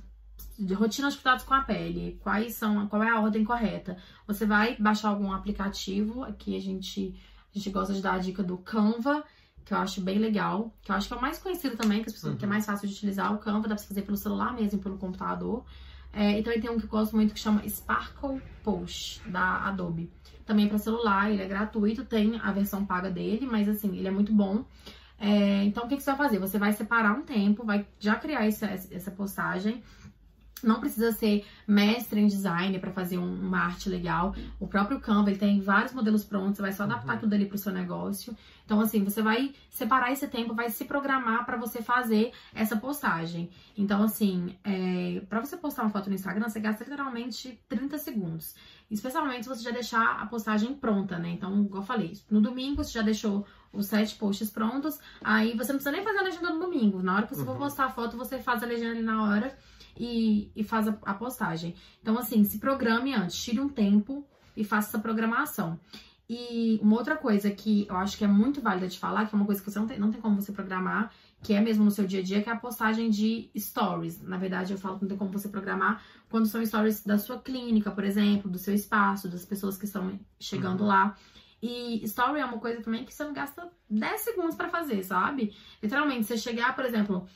rotina 0.75 1.09
de 1.09 1.15
cuidados 1.15 1.45
com 1.45 1.53
a 1.53 1.61
pele, 1.61 2.19
quais 2.21 2.55
são, 2.55 2.87
qual 2.87 3.01
é 3.03 3.09
a 3.09 3.21
ordem 3.21 3.45
correta? 3.45 3.97
Você 4.27 4.45
vai 4.45 4.75
baixar 4.77 5.09
algum 5.09 5.31
aplicativo, 5.31 6.23
aqui 6.23 6.57
a 6.57 6.59
gente, 6.59 7.15
a 7.55 7.57
gente 7.57 7.69
gosta 7.69 7.93
de 7.93 8.01
dar 8.01 8.15
a 8.15 8.19
dica 8.19 8.43
do 8.43 8.57
Canva, 8.57 9.23
que 9.65 9.73
eu 9.73 9.77
acho 9.77 10.01
bem 10.01 10.17
legal, 10.17 10.73
que 10.81 10.91
eu 10.91 10.95
acho 10.95 11.07
que 11.07 11.13
é 11.13 11.17
o 11.17 11.21
mais 11.21 11.37
conhecido 11.37 11.77
também, 11.77 12.01
que, 12.01 12.07
as 12.07 12.13
pessoas, 12.13 12.33
uhum. 12.33 12.39
que 12.39 12.45
é 12.45 12.47
mais 12.47 12.65
fácil 12.65 12.87
de 12.87 12.93
utilizar, 12.93 13.33
o 13.33 13.37
Canva 13.37 13.67
dá 13.67 13.75
pra 13.75 13.83
fazer 13.83 14.01
pelo 14.01 14.17
celular 14.17 14.53
mesmo, 14.53 14.79
pelo 14.79 14.97
computador. 14.97 15.63
É, 16.13 16.39
e 16.39 16.43
também 16.43 16.59
tem 16.59 16.69
um 16.69 16.77
que 16.77 16.85
eu 16.85 16.89
gosto 16.89 17.15
muito 17.15 17.33
que 17.33 17.39
chama 17.39 17.67
Sparkle 17.67 18.41
Post, 18.63 19.21
da 19.29 19.65
Adobe. 19.67 20.11
Também 20.45 20.65
é 20.65 20.67
para 20.67 20.77
celular, 20.77 21.31
ele 21.31 21.41
é 21.41 21.47
gratuito, 21.47 22.03
tem 22.03 22.37
a 22.41 22.51
versão 22.51 22.85
paga 22.85 23.09
dele, 23.09 23.45
mas 23.45 23.69
assim, 23.69 23.95
ele 23.97 24.07
é 24.07 24.11
muito 24.11 24.33
bom. 24.33 24.65
É, 25.17 25.63
então, 25.63 25.85
o 25.85 25.87
que, 25.87 25.95
que, 25.95 26.03
você 26.03 26.11
vai 26.11 26.17
fazer? 26.17 26.39
Você 26.39 26.57
vai 26.57 26.73
separar 26.73 27.13
um 27.13 27.21
tempo, 27.21 27.63
vai 27.63 27.85
já 27.99 28.15
criar 28.15 28.45
essa, 28.45 28.65
essa 28.65 29.11
postagem. 29.11 29.83
Não 30.63 30.79
precisa 30.79 31.11
ser 31.11 31.45
mestre 31.67 32.19
em 32.19 32.27
design 32.27 32.77
para 32.79 32.91
fazer 32.91 33.17
um, 33.17 33.33
uma 33.33 33.59
arte 33.59 33.89
legal. 33.89 34.35
O 34.59 34.67
próprio 34.67 34.99
Canva 34.99 35.29
ele 35.29 35.39
tem 35.39 35.61
vários 35.61 35.93
modelos 35.93 36.23
prontos, 36.23 36.57
você 36.57 36.61
vai 36.61 36.71
só 36.73 36.83
adaptar 36.83 37.13
uhum. 37.13 37.19
tudo 37.19 37.33
ali 37.33 37.45
para 37.45 37.55
o 37.55 37.59
seu 37.59 37.71
negócio. 37.71 38.35
Então, 38.65 38.79
assim, 38.79 39.03
você 39.03 39.21
vai 39.21 39.53
separar 39.69 40.11
esse 40.11 40.27
tempo, 40.27 40.53
vai 40.53 40.69
se 40.69 40.85
programar 40.85 41.45
para 41.45 41.57
você 41.57 41.81
fazer 41.81 42.31
essa 42.53 42.77
postagem. 42.77 43.49
Então, 43.77 44.03
assim, 44.03 44.57
é, 44.63 45.21
para 45.27 45.39
você 45.39 45.57
postar 45.57 45.83
uma 45.83 45.89
foto 45.89 46.09
no 46.09 46.15
Instagram, 46.15 46.47
você 46.47 46.59
gasta 46.59 46.83
literalmente 46.83 47.59
30 47.67 47.97
segundos. 47.97 48.55
Especialmente 48.89 49.43
se 49.43 49.49
você 49.49 49.63
já 49.63 49.71
deixar 49.71 50.21
a 50.21 50.25
postagem 50.25 50.73
pronta, 50.73 51.17
né? 51.17 51.29
Então, 51.29 51.63
igual 51.63 51.81
eu 51.81 51.85
falei, 51.85 52.17
no 52.29 52.41
domingo 52.41 52.83
você 52.83 52.93
já 52.93 53.01
deixou 53.01 53.45
os 53.73 53.87
sete 53.87 54.15
posts 54.15 54.49
prontos, 54.49 54.99
aí 55.23 55.55
você 55.55 55.71
não 55.71 55.79
precisa 55.79 55.91
nem 55.91 56.03
fazer 56.03 56.19
a 56.19 56.23
legenda 56.23 56.53
no 56.53 56.59
domingo. 56.59 57.01
Na 57.01 57.15
hora 57.15 57.27
que 57.27 57.35
você 57.35 57.41
uhum. 57.41 57.47
for 57.47 57.57
postar 57.57 57.85
a 57.85 57.89
foto, 57.89 58.17
você 58.17 58.39
faz 58.39 58.63
a 58.63 58.65
legenda 58.65 58.91
ali 58.91 59.01
na 59.01 59.23
hora 59.23 59.57
e, 59.97 60.51
e 60.55 60.63
faz 60.63 60.87
a, 60.87 60.97
a 61.03 61.13
postagem. 61.13 61.75
Então, 62.01 62.17
assim, 62.17 62.43
se 62.43 62.57
programe 62.59 63.13
antes, 63.13 63.41
tire 63.41 63.59
um 63.59 63.69
tempo 63.69 64.25
e 64.55 64.63
faça 64.63 64.89
essa 64.89 64.99
programação. 64.99 65.79
E 66.33 66.79
uma 66.81 66.95
outra 66.95 67.17
coisa 67.17 67.51
que 67.51 67.85
eu 67.89 67.97
acho 67.97 68.17
que 68.17 68.23
é 68.23 68.27
muito 68.27 68.61
válida 68.61 68.87
de 68.87 68.97
falar, 68.97 69.27
que 69.27 69.35
é 69.35 69.37
uma 69.37 69.45
coisa 69.45 69.61
que 69.61 69.69
você 69.69 69.77
não 69.77 69.85
tem, 69.85 69.99
não 69.99 70.11
tem 70.11 70.21
como 70.21 70.41
você 70.41 70.53
programar, 70.53 71.11
que 71.43 71.53
é 71.53 71.59
mesmo 71.59 71.83
no 71.83 71.91
seu 71.91 72.07
dia 72.07 72.21
a 72.21 72.23
dia, 72.23 72.41
que 72.41 72.49
é 72.49 72.53
a 72.53 72.55
postagem 72.55 73.09
de 73.09 73.49
stories. 73.57 74.21
Na 74.21 74.37
verdade, 74.37 74.71
eu 74.71 74.77
falo 74.77 74.95
que 74.95 75.01
não 75.01 75.09
tem 75.09 75.17
como 75.17 75.31
você 75.31 75.49
programar 75.49 76.01
quando 76.29 76.45
são 76.45 76.65
stories 76.65 77.03
da 77.03 77.17
sua 77.17 77.37
clínica, 77.41 77.91
por 77.91 78.05
exemplo, 78.05 78.49
do 78.49 78.57
seu 78.57 78.73
espaço, 78.73 79.27
das 79.27 79.43
pessoas 79.43 79.77
que 79.77 79.83
estão 79.83 80.17
chegando 80.39 80.81
uhum. 80.81 80.87
lá. 80.87 81.17
E 81.61 82.03
story 82.05 82.39
é 82.39 82.45
uma 82.45 82.59
coisa 82.59 82.81
também 82.81 83.03
que 83.03 83.13
você 83.13 83.23
não 83.23 83.33
gasta 83.33 83.69
10 83.89 84.21
segundos 84.21 84.55
para 84.55 84.69
fazer, 84.69 85.03
sabe? 85.03 85.53
Literalmente, 85.83 86.23
você 86.23 86.37
chegar, 86.37 86.75
por 86.75 86.85
exemplo, 86.85 87.27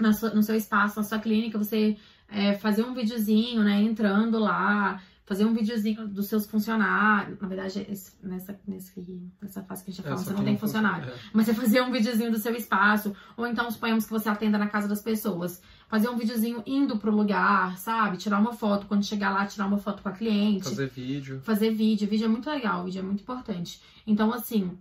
no 0.00 0.42
seu 0.42 0.56
espaço, 0.56 0.96
na 0.96 1.04
sua 1.04 1.18
clínica, 1.18 1.58
você 1.58 1.96
é, 2.28 2.54
fazer 2.54 2.82
um 2.82 2.94
videozinho, 2.94 3.62
né, 3.62 3.80
entrando 3.80 4.38
lá, 4.38 5.00
fazer 5.24 5.44
um 5.44 5.54
videozinho 5.54 6.06
dos 6.06 6.26
seus 6.26 6.46
funcionários. 6.46 7.38
Na 7.40 7.48
verdade, 7.48 7.86
esse, 7.88 8.12
nessa, 8.22 8.58
nesse, 8.66 8.92
nessa 9.40 9.62
fase 9.62 9.84
que 9.84 9.90
a 9.90 9.94
gente 9.94 10.02
tá 10.02 10.10
falando, 10.10 10.26
você 10.26 10.32
não 10.32 10.44
tem 10.44 10.58
funcionário. 10.58 11.08
É. 11.10 11.14
Mas 11.32 11.46
você 11.46 11.54
fazer 11.54 11.80
um 11.80 11.90
videozinho 11.90 12.30
do 12.30 12.38
seu 12.38 12.54
espaço. 12.54 13.14
Ou 13.36 13.46
então, 13.46 13.70
suponhamos 13.70 14.04
que 14.04 14.10
você 14.10 14.28
atenda 14.28 14.58
na 14.58 14.66
casa 14.66 14.86
das 14.86 15.02
pessoas. 15.02 15.62
Fazer 15.88 16.08
um 16.08 16.16
videozinho 16.16 16.62
indo 16.66 16.98
pro 16.98 17.14
lugar, 17.14 17.78
sabe? 17.78 18.18
Tirar 18.18 18.38
uma 18.38 18.52
foto. 18.52 18.86
Quando 18.86 19.04
chegar 19.04 19.30
lá, 19.30 19.46
tirar 19.46 19.66
uma 19.66 19.78
foto 19.78 20.02
com 20.02 20.08
a 20.10 20.12
cliente. 20.12 20.64
Fazer 20.64 20.90
vídeo. 20.90 21.40
Fazer 21.42 21.70
vídeo. 21.70 22.08
Vídeo 22.08 22.26
é 22.26 22.28
muito 22.28 22.50
legal, 22.50 22.84
vídeo 22.84 22.98
é 22.98 23.02
muito 23.02 23.22
importante. 23.22 23.80
Então, 24.06 24.32
assim. 24.32 24.76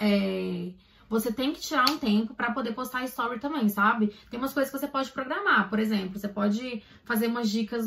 É 0.00 0.72
você 1.08 1.32
tem 1.32 1.52
que 1.52 1.60
tirar 1.60 1.88
um 1.90 1.98
tempo 1.98 2.34
para 2.34 2.52
poder 2.52 2.72
postar 2.72 3.04
story 3.04 3.40
também, 3.40 3.68
sabe? 3.68 4.14
Tem 4.30 4.38
umas 4.38 4.52
coisas 4.52 4.72
que 4.72 4.78
você 4.78 4.86
pode 4.86 5.10
programar, 5.10 5.68
por 5.68 5.78
exemplo, 5.78 6.18
você 6.18 6.28
pode 6.28 6.82
fazer 7.04 7.26
umas 7.26 7.48
dicas 7.48 7.86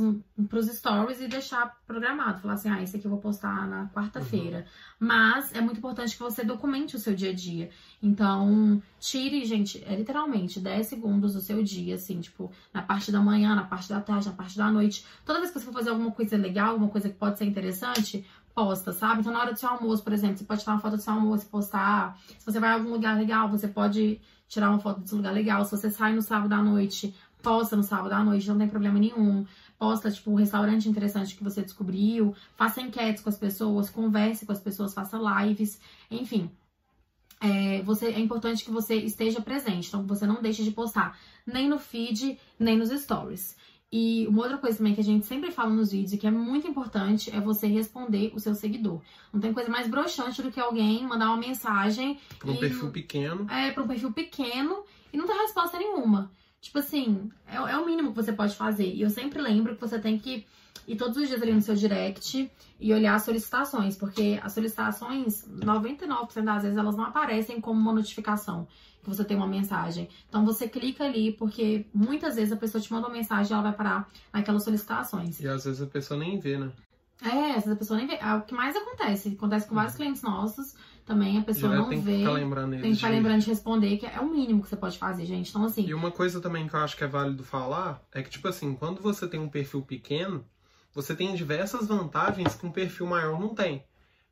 pros 0.49 0.67
stories 0.67 1.21
e 1.21 1.27
deixar 1.27 1.77
programado, 1.85 2.39
falar 2.39 2.53
assim, 2.55 2.69
ah, 2.69 2.81
esse 2.81 2.97
aqui 2.97 3.05
eu 3.05 3.11
vou 3.11 3.19
postar 3.19 3.67
na 3.67 3.87
quarta-feira. 3.89 4.59
Uhum. 4.99 5.07
Mas 5.07 5.53
é 5.53 5.61
muito 5.61 5.77
importante 5.77 6.15
que 6.15 6.23
você 6.23 6.43
documente 6.43 6.95
o 6.95 6.99
seu 6.99 7.13
dia 7.13 7.31
a 7.31 7.33
dia. 7.33 7.69
Então, 8.01 8.81
tire, 8.99 9.45
gente, 9.45 9.83
é 9.85 9.95
literalmente 9.95 10.59
10 10.59 10.87
segundos 10.87 11.33
do 11.33 11.41
seu 11.41 11.63
dia, 11.63 11.95
assim, 11.95 12.19
tipo, 12.19 12.51
na 12.73 12.81
parte 12.81 13.11
da 13.11 13.19
manhã, 13.19 13.55
na 13.55 13.63
parte 13.63 13.89
da 13.89 14.01
tarde, 14.01 14.27
na 14.27 14.33
parte 14.33 14.57
da 14.57 14.71
noite. 14.71 15.05
Toda 15.25 15.39
vez 15.39 15.51
que 15.51 15.59
você 15.59 15.65
for 15.65 15.73
fazer 15.73 15.91
alguma 15.91 16.11
coisa 16.11 16.35
legal, 16.37 16.71
alguma 16.71 16.89
coisa 16.89 17.09
que 17.09 17.15
pode 17.15 17.37
ser 17.37 17.45
interessante, 17.45 18.25
posta, 18.53 18.91
sabe? 18.91 19.21
Então, 19.21 19.31
na 19.31 19.39
hora 19.39 19.53
do 19.53 19.59
seu 19.59 19.69
almoço, 19.69 20.03
por 20.03 20.13
exemplo, 20.13 20.37
você 20.37 20.43
pode 20.43 20.61
tirar 20.61 20.73
uma 20.73 20.81
foto 20.81 20.97
do 20.97 21.01
seu 21.01 21.13
almoço 21.13 21.45
e 21.45 21.49
postar. 21.49 22.17
Se 22.37 22.45
você 22.45 22.59
vai 22.59 22.69
a 22.69 22.73
algum 22.73 22.91
lugar 22.91 23.17
legal, 23.17 23.49
você 23.49 23.67
pode 23.67 24.19
tirar 24.47 24.69
uma 24.69 24.79
foto 24.79 25.01
desse 25.01 25.15
lugar 25.15 25.33
legal. 25.33 25.63
Se 25.65 25.71
você 25.71 25.89
sai 25.89 26.13
no 26.13 26.21
sábado 26.21 26.53
à 26.53 26.61
noite, 26.61 27.15
posta 27.41 27.75
no 27.75 27.83
sábado 27.83 28.13
à 28.13 28.23
noite, 28.23 28.47
não 28.47 28.57
tem 28.57 28.67
problema 28.67 28.99
nenhum. 28.99 29.45
Posta, 29.77 30.11
tipo, 30.11 30.31
um 30.31 30.35
restaurante 30.35 30.87
interessante 30.87 31.35
que 31.35 31.43
você 31.43 31.61
descobriu. 31.61 32.35
Faça 32.55 32.81
enquetes 32.81 33.23
com 33.23 33.29
as 33.29 33.37
pessoas, 33.37 33.89
converse 33.89 34.45
com 34.45 34.51
as 34.51 34.59
pessoas, 34.59 34.93
faça 34.93 35.17
lives, 35.17 35.79
enfim. 36.09 36.51
É, 37.39 37.81
você, 37.81 38.07
é 38.07 38.19
importante 38.19 38.63
que 38.63 38.69
você 38.69 38.93
esteja 38.95 39.41
presente, 39.41 39.87
então 39.87 40.05
você 40.05 40.27
não 40.27 40.43
deixe 40.43 40.63
de 40.63 40.69
postar 40.69 41.17
nem 41.43 41.67
no 41.67 41.79
feed, 41.79 42.37
nem 42.59 42.77
nos 42.77 42.89
stories. 42.91 43.55
E 43.91 44.25
uma 44.27 44.43
outra 44.43 44.57
coisa 44.57 44.77
também 44.77 44.95
que 44.95 45.01
a 45.01 45.03
gente 45.03 45.25
sempre 45.25 45.51
fala 45.51 45.69
nos 45.69 45.91
vídeos 45.91 46.13
e 46.13 46.17
que 46.17 46.25
é 46.25 46.31
muito 46.31 46.65
importante 46.65 47.29
é 47.35 47.41
você 47.41 47.67
responder 47.67 48.31
o 48.33 48.39
seu 48.39 48.55
seguidor. 48.55 49.01
Não 49.33 49.41
tem 49.41 49.51
coisa 49.51 49.69
mais 49.69 49.87
broxante 49.87 50.41
do 50.41 50.49
que 50.49 50.61
alguém 50.61 51.05
mandar 51.05 51.27
uma 51.27 51.37
mensagem. 51.37 52.17
Para 52.39 52.51
um 52.51 52.53
e, 52.53 52.59
perfil 52.59 52.89
pequeno. 52.89 53.51
É, 53.51 53.71
para 53.71 53.83
um 53.83 53.87
perfil 53.87 54.13
pequeno 54.13 54.85
e 55.11 55.17
não 55.17 55.27
ter 55.27 55.33
resposta 55.33 55.77
nenhuma. 55.77 56.31
Tipo 56.61 56.79
assim, 56.79 57.29
é, 57.45 57.55
é, 57.55 57.77
o 57.77 57.85
mínimo 57.85 58.11
que 58.11 58.15
você 58.15 58.31
pode 58.31 58.55
fazer. 58.55 58.93
E 58.93 59.01
eu 59.01 59.09
sempre 59.09 59.41
lembro 59.41 59.75
que 59.75 59.81
você 59.81 59.99
tem 59.99 60.17
que 60.17 60.45
ir 60.87 60.95
todos 60.95 61.17
os 61.17 61.27
dias 61.27 61.41
ali 61.41 61.53
no 61.53 61.61
seu 61.61 61.75
direct 61.75 62.51
e 62.79 62.93
olhar 62.93 63.15
as 63.15 63.23
solicitações, 63.23 63.95
porque 63.95 64.39
as 64.43 64.53
solicitações, 64.53 65.45
99% 65.47 66.43
das 66.43 66.63
vezes, 66.63 66.77
elas 66.77 66.95
não 66.95 67.05
aparecem 67.05 67.61
como 67.61 67.79
uma 67.79 67.93
notificação 67.93 68.67
que 69.01 69.09
você 69.09 69.23
tem 69.23 69.35
uma 69.35 69.47
mensagem. 69.47 70.07
Então 70.29 70.45
você 70.45 70.67
clica 70.67 71.03
ali, 71.03 71.31
porque 71.31 71.85
muitas 71.93 72.35
vezes 72.35 72.53
a 72.53 72.57
pessoa 72.57 72.81
te 72.81 72.91
manda 72.91 73.07
uma 73.07 73.13
mensagem 73.13 73.51
e 73.51 73.53
ela 73.53 73.63
vai 73.63 73.73
parar 73.73 74.07
naquelas 74.31 74.63
solicitações. 74.63 75.39
E 75.39 75.47
às 75.47 75.65
vezes 75.65 75.81
a 75.81 75.87
pessoa 75.87 76.19
nem 76.19 76.39
vê, 76.39 76.57
né? 76.57 76.71
É, 77.23 77.51
às 77.51 77.65
vezes 77.65 77.71
a 77.71 77.75
pessoa 77.75 77.97
nem 77.97 78.07
vê. 78.07 78.15
É 78.15 78.33
o 78.35 78.41
que 78.41 78.53
mais 78.53 78.75
acontece. 78.75 79.29
Acontece 79.29 79.67
com 79.67 79.75
vários 79.75 79.93
uhum. 79.93 79.99
clientes 79.99 80.21
nossos 80.21 80.75
também, 81.05 81.37
a 81.37 81.41
pessoa 81.41 81.75
não 81.75 81.89
tem 81.89 81.99
vê. 81.99 82.11
Que 82.11 82.17
ficar 82.19 82.31
lembrando 82.31 82.71
tem 82.71 82.81
que 82.81 82.95
ficar 82.95 83.09
de... 83.09 83.15
lembrando 83.15 83.41
de 83.41 83.47
responder, 83.47 83.97
que 83.97 84.05
é 84.05 84.19
o 84.19 84.29
mínimo 84.29 84.61
que 84.61 84.69
você 84.69 84.75
pode 84.75 84.97
fazer, 84.97 85.25
gente. 85.25 85.49
Então, 85.49 85.65
assim. 85.65 85.85
E 85.85 85.93
uma 85.93 86.11
coisa 86.11 86.39
também 86.39 86.67
que 86.67 86.75
eu 86.75 86.79
acho 86.79 86.95
que 86.95 87.03
é 87.03 87.07
válido 87.07 87.43
falar 87.43 88.01
é 88.11 88.21
que, 88.21 88.29
tipo 88.29 88.47
assim, 88.47 88.73
quando 88.75 89.01
você 89.01 89.27
tem 89.27 89.39
um 89.39 89.49
perfil 89.49 89.81
pequeno, 89.81 90.45
você 90.93 91.15
tem 91.15 91.33
diversas 91.35 91.87
vantagens 91.87 92.55
que 92.55 92.65
um 92.65 92.71
perfil 92.71 93.05
maior 93.05 93.39
não 93.39 93.55
tem. 93.55 93.83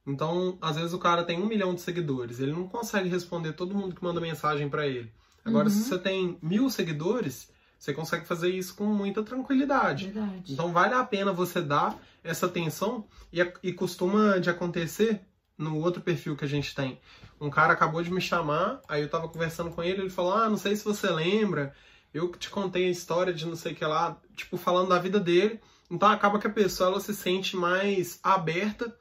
Então, 0.05 0.57
às 0.61 0.75
vezes 0.75 0.93
o 0.93 0.99
cara 0.99 1.23
tem 1.23 1.41
um 1.41 1.45
milhão 1.45 1.75
de 1.75 1.81
seguidores, 1.81 2.39
ele 2.39 2.51
não 2.51 2.67
consegue 2.67 3.09
responder 3.09 3.53
todo 3.53 3.75
mundo 3.75 3.95
que 3.95 4.03
manda 4.03 4.19
mensagem 4.19 4.69
para 4.69 4.87
ele. 4.87 5.11
Agora, 5.45 5.65
uhum. 5.65 5.73
se 5.73 5.83
você 5.83 5.97
tem 5.97 6.37
mil 6.41 6.69
seguidores, 6.69 7.51
você 7.77 7.93
consegue 7.93 8.25
fazer 8.25 8.49
isso 8.49 8.75
com 8.75 8.85
muita 8.85 9.23
tranquilidade. 9.23 10.09
Verdade. 10.09 10.53
Então, 10.53 10.73
vale 10.73 10.93
a 10.93 11.03
pena 11.03 11.31
você 11.31 11.61
dar 11.61 11.97
essa 12.23 12.45
atenção 12.45 13.05
e, 13.31 13.39
e 13.63 13.71
costuma 13.71 14.39
de 14.39 14.49
acontecer 14.49 15.21
no 15.57 15.77
outro 15.77 16.01
perfil 16.01 16.35
que 16.35 16.45
a 16.45 16.47
gente 16.47 16.73
tem. 16.73 16.99
Um 17.39 17.49
cara 17.49 17.73
acabou 17.73 18.01
de 18.01 18.11
me 18.11 18.21
chamar, 18.21 18.81
aí 18.87 19.01
eu 19.01 19.09
tava 19.09 19.27
conversando 19.27 19.71
com 19.71 19.83
ele, 19.83 20.01
ele 20.01 20.09
falou: 20.09 20.33
Ah, 20.33 20.49
não 20.49 20.57
sei 20.57 20.75
se 20.75 20.83
você 20.83 21.09
lembra, 21.09 21.73
eu 22.13 22.31
te 22.31 22.49
contei 22.49 22.87
a 22.87 22.91
história 22.91 23.33
de 23.33 23.45
não 23.45 23.55
sei 23.55 23.73
o 23.73 23.75
que 23.75 23.85
lá, 23.85 24.17
tipo, 24.35 24.57
falando 24.57 24.89
da 24.89 24.99
vida 24.99 25.19
dele. 25.19 25.59
Então 25.89 26.09
acaba 26.09 26.39
que 26.39 26.47
a 26.47 26.51
pessoa 26.51 26.89
ela 26.89 26.99
se 26.99 27.13
sente 27.15 27.55
mais 27.55 28.19
aberta 28.23 28.95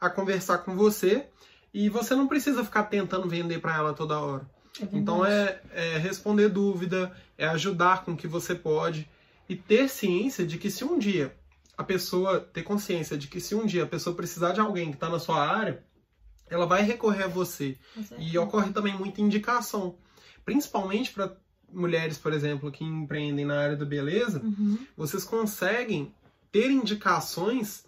a 0.00 0.10
conversar 0.10 0.58
com 0.58 0.74
você 0.74 1.26
e 1.72 1.88
você 1.88 2.14
não 2.14 2.26
precisa 2.26 2.64
ficar 2.64 2.84
tentando 2.84 3.28
vender 3.28 3.60
para 3.60 3.76
ela 3.76 3.94
toda 3.94 4.18
hora. 4.18 4.50
É 4.80 4.88
então 4.92 5.24
é, 5.24 5.60
é 5.72 5.98
responder 5.98 6.48
dúvida, 6.48 7.14
é 7.38 7.46
ajudar 7.46 8.04
com 8.04 8.12
o 8.12 8.16
que 8.16 8.26
você 8.26 8.54
pode 8.54 9.08
e 9.48 9.54
ter 9.54 9.88
ciência 9.88 10.46
de 10.46 10.58
que 10.58 10.70
se 10.70 10.84
um 10.84 10.98
dia 10.98 11.36
a 11.76 11.84
pessoa 11.84 12.40
ter 12.40 12.62
consciência 12.62 13.16
de 13.16 13.28
que 13.28 13.40
se 13.40 13.54
um 13.54 13.64
dia 13.64 13.84
a 13.84 13.86
pessoa 13.86 14.14
precisar 14.14 14.52
de 14.52 14.60
alguém 14.60 14.90
que 14.90 14.96
está 14.96 15.08
na 15.08 15.18
sua 15.18 15.46
área, 15.46 15.82
ela 16.48 16.66
vai 16.66 16.82
recorrer 16.82 17.24
a 17.24 17.28
você. 17.28 17.78
E 18.18 18.36
ocorre 18.38 18.72
também 18.72 18.96
muita 18.96 19.20
indicação, 19.20 19.96
principalmente 20.44 21.10
para 21.12 21.34
mulheres, 21.72 22.18
por 22.18 22.32
exemplo, 22.32 22.70
que 22.70 22.84
empreendem 22.84 23.44
na 23.44 23.58
área 23.58 23.76
da 23.76 23.86
beleza, 23.86 24.42
uhum. 24.44 24.78
vocês 24.96 25.24
conseguem 25.24 26.14
ter 26.52 26.70
indicações 26.70 27.84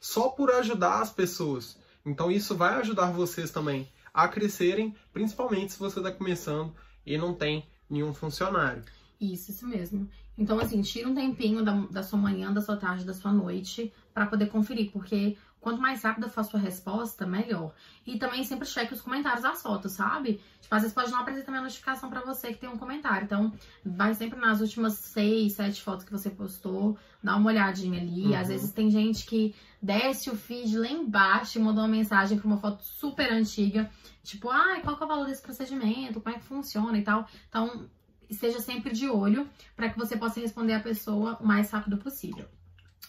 só 0.00 0.28
por 0.28 0.50
ajudar 0.50 1.00
as 1.00 1.10
pessoas. 1.10 1.78
Então 2.04 2.30
isso 2.30 2.56
vai 2.56 2.74
ajudar 2.74 3.12
vocês 3.12 3.50
também 3.50 3.88
a 4.12 4.26
crescerem, 4.26 4.94
principalmente 5.12 5.72
se 5.72 5.78
você 5.78 6.00
está 6.00 6.10
começando 6.10 6.74
e 7.06 7.16
não 7.16 7.32
tem 7.32 7.66
nenhum 7.88 8.12
funcionário. 8.12 8.82
Isso, 9.20 9.50
isso 9.50 9.66
mesmo. 9.66 10.08
Então, 10.36 10.60
assim, 10.60 10.80
tira 10.82 11.08
um 11.08 11.14
tempinho 11.14 11.64
da, 11.64 11.72
da 11.90 12.02
sua 12.02 12.18
manhã, 12.18 12.52
da 12.52 12.60
sua 12.60 12.76
tarde, 12.76 13.04
da 13.04 13.12
sua 13.14 13.32
noite 13.32 13.92
para 14.14 14.26
poder 14.26 14.46
conferir, 14.46 14.90
porque 14.92 15.36
quanto 15.60 15.80
mais 15.80 16.02
rápida 16.02 16.28
for 16.28 16.40
a 16.40 16.44
sua 16.44 16.60
resposta, 16.60 17.26
melhor. 17.26 17.74
E 18.06 18.18
também 18.18 18.44
sempre 18.44 18.66
cheque 18.66 18.94
os 18.94 19.00
comentários 19.00 19.42
das 19.42 19.60
fotos, 19.60 19.92
sabe? 19.92 20.40
Tipo, 20.60 20.74
às 20.74 20.82
vezes 20.82 20.94
pode 20.94 21.10
não 21.10 21.20
aparecer 21.20 21.44
também 21.44 21.60
a 21.60 21.64
notificação 21.64 22.08
para 22.08 22.20
você 22.20 22.52
que 22.52 22.58
tem 22.58 22.68
um 22.68 22.78
comentário. 22.78 23.24
Então, 23.24 23.52
vai 23.84 24.14
sempre 24.14 24.38
nas 24.38 24.60
últimas 24.60 24.94
seis, 24.94 25.54
sete 25.54 25.82
fotos 25.82 26.04
que 26.04 26.12
você 26.12 26.30
postou, 26.30 26.96
dá 27.22 27.36
uma 27.36 27.48
olhadinha 27.50 28.00
ali. 28.00 28.26
Uhum. 28.26 28.36
Às 28.36 28.48
vezes 28.48 28.72
tem 28.72 28.90
gente 28.90 29.26
que 29.26 29.54
desce 29.80 30.30
o 30.30 30.36
feed 30.36 30.76
lá 30.76 30.88
embaixo 30.88 31.58
e 31.58 31.62
mandou 31.62 31.82
uma 31.82 31.88
mensagem 31.88 32.38
para 32.38 32.46
uma 32.46 32.58
foto 32.58 32.82
super 32.82 33.32
antiga, 33.32 33.90
tipo, 34.22 34.50
ah, 34.50 34.80
qual 34.82 34.96
que 34.96 35.02
é 35.02 35.06
o 35.06 35.08
valor 35.08 35.26
desse 35.26 35.42
procedimento, 35.42 36.20
como 36.20 36.34
é 36.34 36.38
que 36.38 36.44
funciona 36.44 36.96
e 36.96 37.02
tal. 37.02 37.26
Então, 37.48 37.88
esteja 38.28 38.60
sempre 38.60 38.92
de 38.92 39.08
olho 39.08 39.48
para 39.74 39.88
que 39.88 39.98
você 39.98 40.16
possa 40.16 40.40
responder 40.40 40.74
a 40.74 40.80
pessoa 40.80 41.36
o 41.40 41.46
mais 41.46 41.70
rápido 41.70 41.96
possível. 41.96 42.46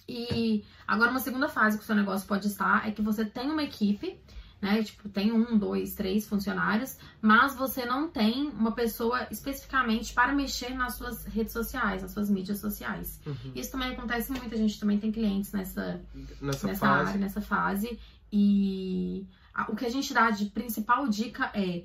E 0.10 0.65
agora 0.88 1.12
uma 1.12 1.19
segunda 1.19 1.48
fase 1.48 1.78
que 1.78 1.84
o 1.84 1.86
seu 1.86 1.95
negócio 1.95 2.28
pode 2.28 2.48
estar 2.48 2.88
é 2.88 2.91
que 2.91 3.02
você 3.02 3.24
tem 3.24 3.50
uma 3.52 3.63
equipe, 3.63 4.19
né? 4.60 4.84
Tipo, 4.84 5.08
tem 5.08 5.32
um, 5.32 5.58
dois, 5.58 5.93
três 5.93 6.28
funcionários, 6.28 6.98
mas 7.22 7.56
você 7.56 7.86
não 7.86 8.10
tem 8.10 8.48
uma 8.50 8.72
pessoa 8.72 9.28
especificamente 9.30 10.13
para 10.13 10.34
mexer 10.34 10.74
nas 10.74 10.95
suas 10.95 11.26
redes 11.26 11.54
sociais, 11.54 12.02
nas 12.02 12.12
suas 12.12 12.30
mídias 12.30 12.58
sociais. 12.58 13.22
Uhum. 13.26 13.52
Isso 13.56 13.72
também 13.72 13.91
acontece 13.91 14.32
muito, 14.32 14.54
a 14.54 14.58
gente 14.58 14.80
também 14.80 15.00
tem 15.00 15.12
clientes 15.12 15.52
nessa, 15.52 16.02
nessa, 16.41 16.67
nessa 16.67 16.88
área, 16.88 17.17
nessa 17.17 17.41
fase. 17.41 18.00
E 18.32 19.28
o 19.67 19.76
que 19.76 19.86
a 19.86 19.89
gente 19.89 20.13
dá 20.13 20.32
de 20.32 20.45
principal 20.45 21.08
dica 21.08 21.52
é 21.54 21.84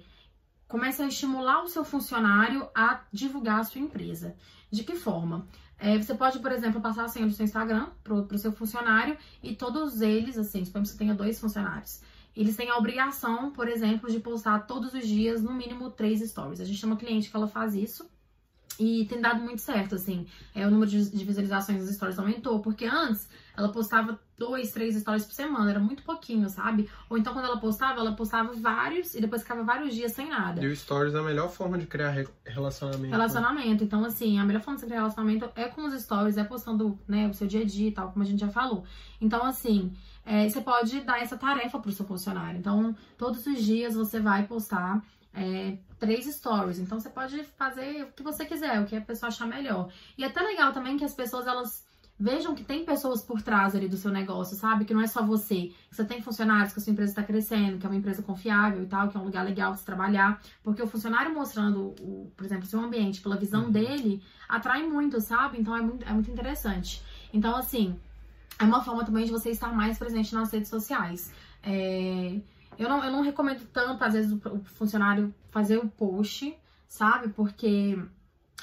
comece 0.66 1.02
a 1.02 1.06
estimular 1.06 1.62
o 1.62 1.68
seu 1.68 1.84
funcionário 1.84 2.68
a 2.74 3.02
divulgar 3.12 3.60
a 3.60 3.64
sua 3.64 3.80
empresa. 3.80 4.34
De 4.70 4.82
que 4.82 4.96
forma? 4.96 5.46
É, 5.78 5.98
você 5.98 6.14
pode, 6.14 6.38
por 6.38 6.52
exemplo, 6.52 6.80
passar 6.80 7.04
a 7.04 7.08
senha 7.08 7.26
do 7.26 7.32
seu 7.32 7.44
Instagram 7.44 7.88
para 8.02 8.14
o 8.14 8.38
seu 8.38 8.52
funcionário 8.52 9.16
e 9.42 9.54
todos 9.54 10.00
eles, 10.00 10.38
assim, 10.38 10.64
suponhamos 10.64 10.90
que 10.90 10.96
você 10.96 10.98
tenha 10.98 11.14
dois 11.14 11.38
funcionários. 11.38 12.00
Eles 12.36 12.56
têm 12.56 12.70
a 12.70 12.76
obrigação, 12.76 13.50
por 13.50 13.68
exemplo, 13.68 14.10
de 14.10 14.18
postar 14.18 14.60
todos 14.60 14.92
os 14.92 15.06
dias 15.06 15.42
no 15.42 15.52
mínimo 15.52 15.90
três 15.90 16.20
stories. 16.20 16.60
A 16.60 16.64
gente 16.64 16.80
tem 16.80 16.90
uma 16.90 16.96
cliente 16.96 17.30
que 17.30 17.36
ela 17.36 17.46
faz 17.46 17.74
isso 17.74 18.08
e 18.78 19.04
tem 19.06 19.20
dado 19.20 19.40
muito 19.40 19.60
certo, 19.60 19.94
assim. 19.94 20.26
É, 20.54 20.66
o 20.66 20.70
número 20.70 20.90
de 20.90 21.24
visualizações 21.24 21.84
das 21.84 21.94
stories 21.94 22.18
aumentou, 22.18 22.60
porque 22.60 22.86
antes 22.86 23.28
ela 23.56 23.70
postava 23.70 24.18
dois, 24.36 24.72
três 24.72 24.96
stories 24.96 25.24
por 25.24 25.34
semana, 25.34 25.70
era 25.70 25.80
muito 25.80 26.02
pouquinho, 26.02 26.48
sabe? 26.48 26.88
Ou 27.08 27.16
então 27.16 27.32
quando 27.32 27.46
ela 27.46 27.58
postava, 27.58 28.00
ela 28.00 28.12
postava 28.12 28.52
vários 28.54 29.14
e 29.14 29.20
depois 29.20 29.42
ficava 29.42 29.62
vários 29.62 29.94
dias 29.94 30.12
sem 30.12 30.28
nada. 30.28 30.62
E 30.62 30.66
o 30.66 30.76
stories 30.76 31.14
é 31.14 31.18
a 31.18 31.22
melhor 31.22 31.48
forma 31.50 31.78
de 31.78 31.86
criar 31.86 32.10
re 32.10 32.26
relacionamento. 32.44 33.10
Relacionamento. 33.10 33.80
Né? 33.80 33.86
Então, 33.86 34.04
assim, 34.04 34.38
a 34.38 34.44
melhor 34.44 34.62
forma 34.62 34.78
de 34.78 34.86
criar 34.86 34.98
relacionamento 34.98 35.50
é 35.54 35.68
com 35.68 35.86
os 35.86 36.02
stories, 36.02 36.36
é 36.36 36.44
postando, 36.44 36.98
né, 37.06 37.28
o 37.28 37.34
seu 37.34 37.46
dia 37.46 37.60
a 37.60 37.64
dia 37.64 37.88
e 37.88 37.92
tal, 37.92 38.10
como 38.10 38.22
a 38.22 38.26
gente 38.26 38.40
já 38.40 38.48
falou. 38.48 38.84
Então, 39.20 39.44
assim, 39.44 39.92
é, 40.24 40.48
você 40.48 40.60
pode 40.60 41.00
dar 41.00 41.20
essa 41.20 41.36
tarefa 41.36 41.78
pro 41.78 41.92
seu 41.92 42.04
funcionário. 42.04 42.58
Então, 42.58 42.94
todos 43.16 43.46
os 43.46 43.62
dias 43.62 43.94
você 43.94 44.20
vai 44.20 44.46
postar 44.46 45.02
é, 45.34 45.76
três 45.98 46.26
stories. 46.26 46.78
Então 46.78 46.98
você 46.98 47.10
pode 47.10 47.42
fazer 47.56 48.04
o 48.04 48.12
que 48.12 48.22
você 48.22 48.44
quiser, 48.44 48.80
o 48.80 48.86
que 48.86 48.96
a 48.96 49.00
pessoa 49.00 49.28
achar 49.28 49.46
melhor. 49.46 49.90
E 50.16 50.24
é 50.24 50.26
até 50.26 50.40
legal 50.40 50.72
também 50.72 50.96
que 50.96 51.04
as 51.04 51.14
pessoas 51.14 51.46
elas 51.46 51.84
vejam 52.24 52.54
que 52.54 52.64
tem 52.64 52.86
pessoas 52.86 53.20
por 53.22 53.42
trás 53.42 53.76
ali 53.76 53.86
do 53.86 53.98
seu 53.98 54.10
negócio, 54.10 54.56
sabe? 54.56 54.86
Que 54.86 54.94
não 54.94 55.02
é 55.02 55.06
só 55.06 55.22
você. 55.22 55.70
Que 55.90 55.94
você 55.94 56.04
tem 56.06 56.22
funcionários, 56.22 56.72
que 56.72 56.78
a 56.78 56.82
sua 56.82 56.90
empresa 56.90 57.12
está 57.12 57.22
crescendo, 57.22 57.76
que 57.76 57.84
é 57.84 57.88
uma 57.90 57.98
empresa 57.98 58.22
confiável 58.22 58.82
e 58.82 58.86
tal, 58.86 59.08
que 59.08 59.16
é 59.18 59.20
um 59.20 59.24
lugar 59.24 59.44
legal 59.44 59.74
de 59.74 59.80
se 59.80 59.84
trabalhar. 59.84 60.40
Porque 60.62 60.82
o 60.82 60.86
funcionário 60.86 61.34
mostrando, 61.34 61.94
o, 62.00 62.32
por 62.34 62.46
exemplo, 62.46 62.64
o 62.64 62.66
seu 62.66 62.80
ambiente 62.80 63.20
pela 63.20 63.36
visão 63.36 63.64
uhum. 63.64 63.70
dele, 63.70 64.22
atrai 64.48 64.82
muito, 64.88 65.20
sabe? 65.20 65.60
Então 65.60 65.76
é 65.76 65.82
muito, 65.82 66.02
é 66.06 66.12
muito 66.14 66.30
interessante. 66.30 67.02
Então, 67.30 67.54
assim, 67.54 67.94
é 68.58 68.64
uma 68.64 68.82
forma 68.82 69.04
também 69.04 69.26
de 69.26 69.30
você 69.30 69.50
estar 69.50 69.70
mais 69.74 69.98
presente 69.98 70.34
nas 70.34 70.50
redes 70.50 70.70
sociais. 70.70 71.30
É, 71.62 72.40
eu 72.78 72.88
não, 72.88 73.04
eu 73.04 73.12
não 73.12 73.20
recomendo 73.20 73.66
tanto, 73.70 74.02
às 74.02 74.14
vezes, 74.14 74.32
o 74.32 74.60
funcionário 74.64 75.34
fazer 75.50 75.76
o 75.76 75.88
post, 75.88 76.56
sabe? 76.88 77.28
Porque 77.28 77.98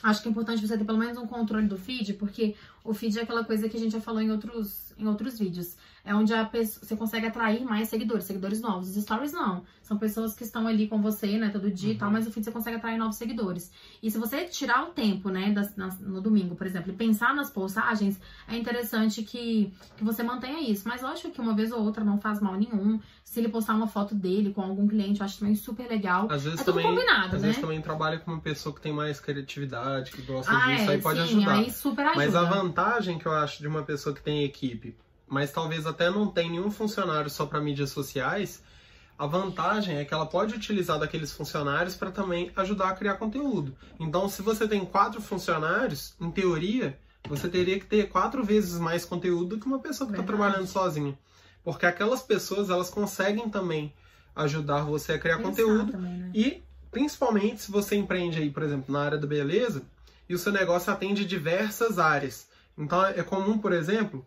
acho 0.04 0.22
que 0.22 0.28
é 0.28 0.32
importante 0.32 0.66
você 0.66 0.76
ter 0.76 0.84
pelo 0.84 0.98
menos 0.98 1.16
um 1.18 1.28
controle 1.28 1.68
do 1.68 1.78
feed, 1.78 2.14
porque 2.14 2.56
o 2.84 2.94
feed 2.94 3.20
é 3.20 3.24
aquela 3.24 3.44
coisa 3.44 3.70
que 3.70 3.78
a 3.78 3.80
gente 3.80 3.92
já 3.92 4.02
falou 4.02 4.22
em 4.22 4.32
outros, 4.32 4.94
em 4.98 5.08
outros 5.08 5.40
vídeos 5.40 5.76
é 6.04 6.16
onde 6.16 6.34
pessoa, 6.46 6.84
você 6.84 6.96
consegue 6.96 7.28
atrair 7.28 7.64
mais 7.64 7.88
seguidores, 7.88 8.26
seguidores 8.26 8.60
novos. 8.60 8.96
Os 8.96 9.04
stories 9.04 9.32
não. 9.32 9.64
São 9.84 9.98
pessoas 9.98 10.34
que 10.34 10.44
estão 10.44 10.68
ali 10.68 10.88
com 10.88 11.02
você, 11.02 11.38
né, 11.38 11.50
todo 11.50 11.70
dia 11.70 11.90
uhum. 11.90 11.96
e 11.96 11.98
tal, 11.98 12.08
uhum. 12.08 12.14
mas 12.14 12.26
no 12.26 12.32
fim 12.32 12.42
você 12.42 12.52
consegue 12.52 12.78
atrair 12.78 12.98
novos 12.98 13.18
seguidores. 13.18 13.72
E 14.02 14.10
se 14.10 14.18
você 14.18 14.46
tirar 14.46 14.84
o 14.84 14.88
tempo, 14.88 15.30
né, 15.30 15.52
das, 15.52 15.76
nas, 15.76 16.00
no 16.00 16.22
domingo, 16.22 16.56
por 16.56 16.66
exemplo, 16.66 16.92
e 16.92 16.96
pensar 16.96 17.36
nas 17.36 17.50
postagens, 17.50 18.20
é 18.48 18.58
interessante 18.58 19.22
que, 19.24 19.72
que 19.98 20.04
você 20.04 20.24
mantenha 20.24 20.70
isso. 20.70 20.88
Mas 20.88 21.02
lógico 21.02 21.32
que 21.32 21.42
uma 21.42 21.54
vez 21.54 21.72
ou 21.72 21.82
outra 21.82 22.04
não 22.04 22.20
faz 22.20 22.40
mal 22.40 22.56
nenhum. 22.56 23.00
Se 23.24 23.40
ele 23.40 23.50
postar 23.50 23.76
uma 23.76 23.88
foto 23.88 24.16
dele 24.16 24.54
com 24.54 24.62
algum 24.62 24.88
cliente, 24.88 25.20
eu 25.20 25.26
acho 25.26 25.40
também 25.40 25.56
super 25.56 25.88
legal. 25.88 26.28
Às 26.30 26.44
vezes 26.44 26.62
é 26.62 26.64
também, 26.64 26.86
combinado, 26.86 27.36
às 27.36 27.42
né? 27.42 27.48
vezes 27.48 27.62
também 27.62 27.82
trabalha 27.82 28.20
com 28.20 28.32
uma 28.32 28.42
pessoa 28.42 28.74
que 28.74 28.82
tem 28.82 28.92
mais 28.92 29.20
criatividade, 29.20 30.12
que 30.12 30.22
gosta 30.24 30.52
ah, 30.52 30.68
disso, 30.68 30.90
é, 30.90 30.94
aí 30.96 31.02
pode 31.02 31.20
sim, 31.20 31.38
ajudar. 31.38 31.54
Aí 31.54 31.72
super 31.72 32.06
ajuda. 32.08 32.18
Mas 32.18 32.36
a 32.36 32.44
vantagem 32.44 33.18
que 33.18 33.26
eu 33.26 33.32
acho 33.34 33.60
de 33.60 33.68
uma 33.68 33.84
pessoa 33.84 34.14
que 34.14 34.22
tem 34.22 34.44
equipe 34.44 34.96
mas 35.32 35.50
talvez 35.50 35.88
até 35.88 36.10
não 36.10 36.28
tenha 36.28 36.52
nenhum 36.52 36.70
funcionário 36.70 37.30
só 37.30 37.46
para 37.46 37.62
mídias 37.62 37.90
sociais, 37.90 38.62
a 39.18 39.26
vantagem 39.26 39.96
é 39.96 40.04
que 40.04 40.14
ela 40.14 40.26
pode 40.26 40.54
utilizar 40.54 41.00
daqueles 41.00 41.32
funcionários 41.32 41.96
para 41.96 42.12
também 42.12 42.52
ajudar 42.54 42.90
a 42.90 42.94
criar 42.94 43.14
conteúdo. 43.14 43.74
Então, 43.98 44.28
se 44.28 44.42
você 44.42 44.68
tem 44.68 44.84
quatro 44.84 45.22
funcionários, 45.22 46.14
em 46.20 46.30
teoria, 46.30 47.00
você 47.30 47.48
teria 47.48 47.80
que 47.80 47.86
ter 47.86 48.10
quatro 48.10 48.44
vezes 48.44 48.78
mais 48.78 49.06
conteúdo 49.06 49.56
do 49.56 49.62
que 49.62 49.68
uma 49.68 49.80
pessoa 49.80 50.10
que 50.10 50.14
está 50.14 50.26
trabalhando 50.26 50.68
sozinha. 50.68 51.18
Porque 51.64 51.86
aquelas 51.86 52.22
pessoas, 52.22 52.70
elas 52.70 52.90
conseguem 52.90 53.48
também 53.48 53.94
ajudar 54.36 54.84
você 54.84 55.14
a 55.14 55.20
criar 55.20 55.38
Pensar 55.38 55.50
conteúdo. 55.50 55.94
Também, 55.94 56.12
né? 56.12 56.32
E, 56.34 56.62
principalmente, 56.92 57.62
se 57.62 57.72
você 57.72 57.96
empreende 57.96 58.38
aí, 58.38 58.50
por 58.50 58.64
exemplo, 58.64 58.92
na 58.92 59.00
área 59.00 59.18
da 59.18 59.28
beleza, 59.28 59.82
e 60.28 60.36
o 60.36 60.38
seu 60.38 60.52
negócio 60.52 60.92
atende 60.92 61.24
diversas 61.24 62.00
áreas. 62.00 62.48
Então, 62.78 63.06
é 63.06 63.24
comum, 63.24 63.58
por 63.58 63.72
exemplo, 63.72 64.26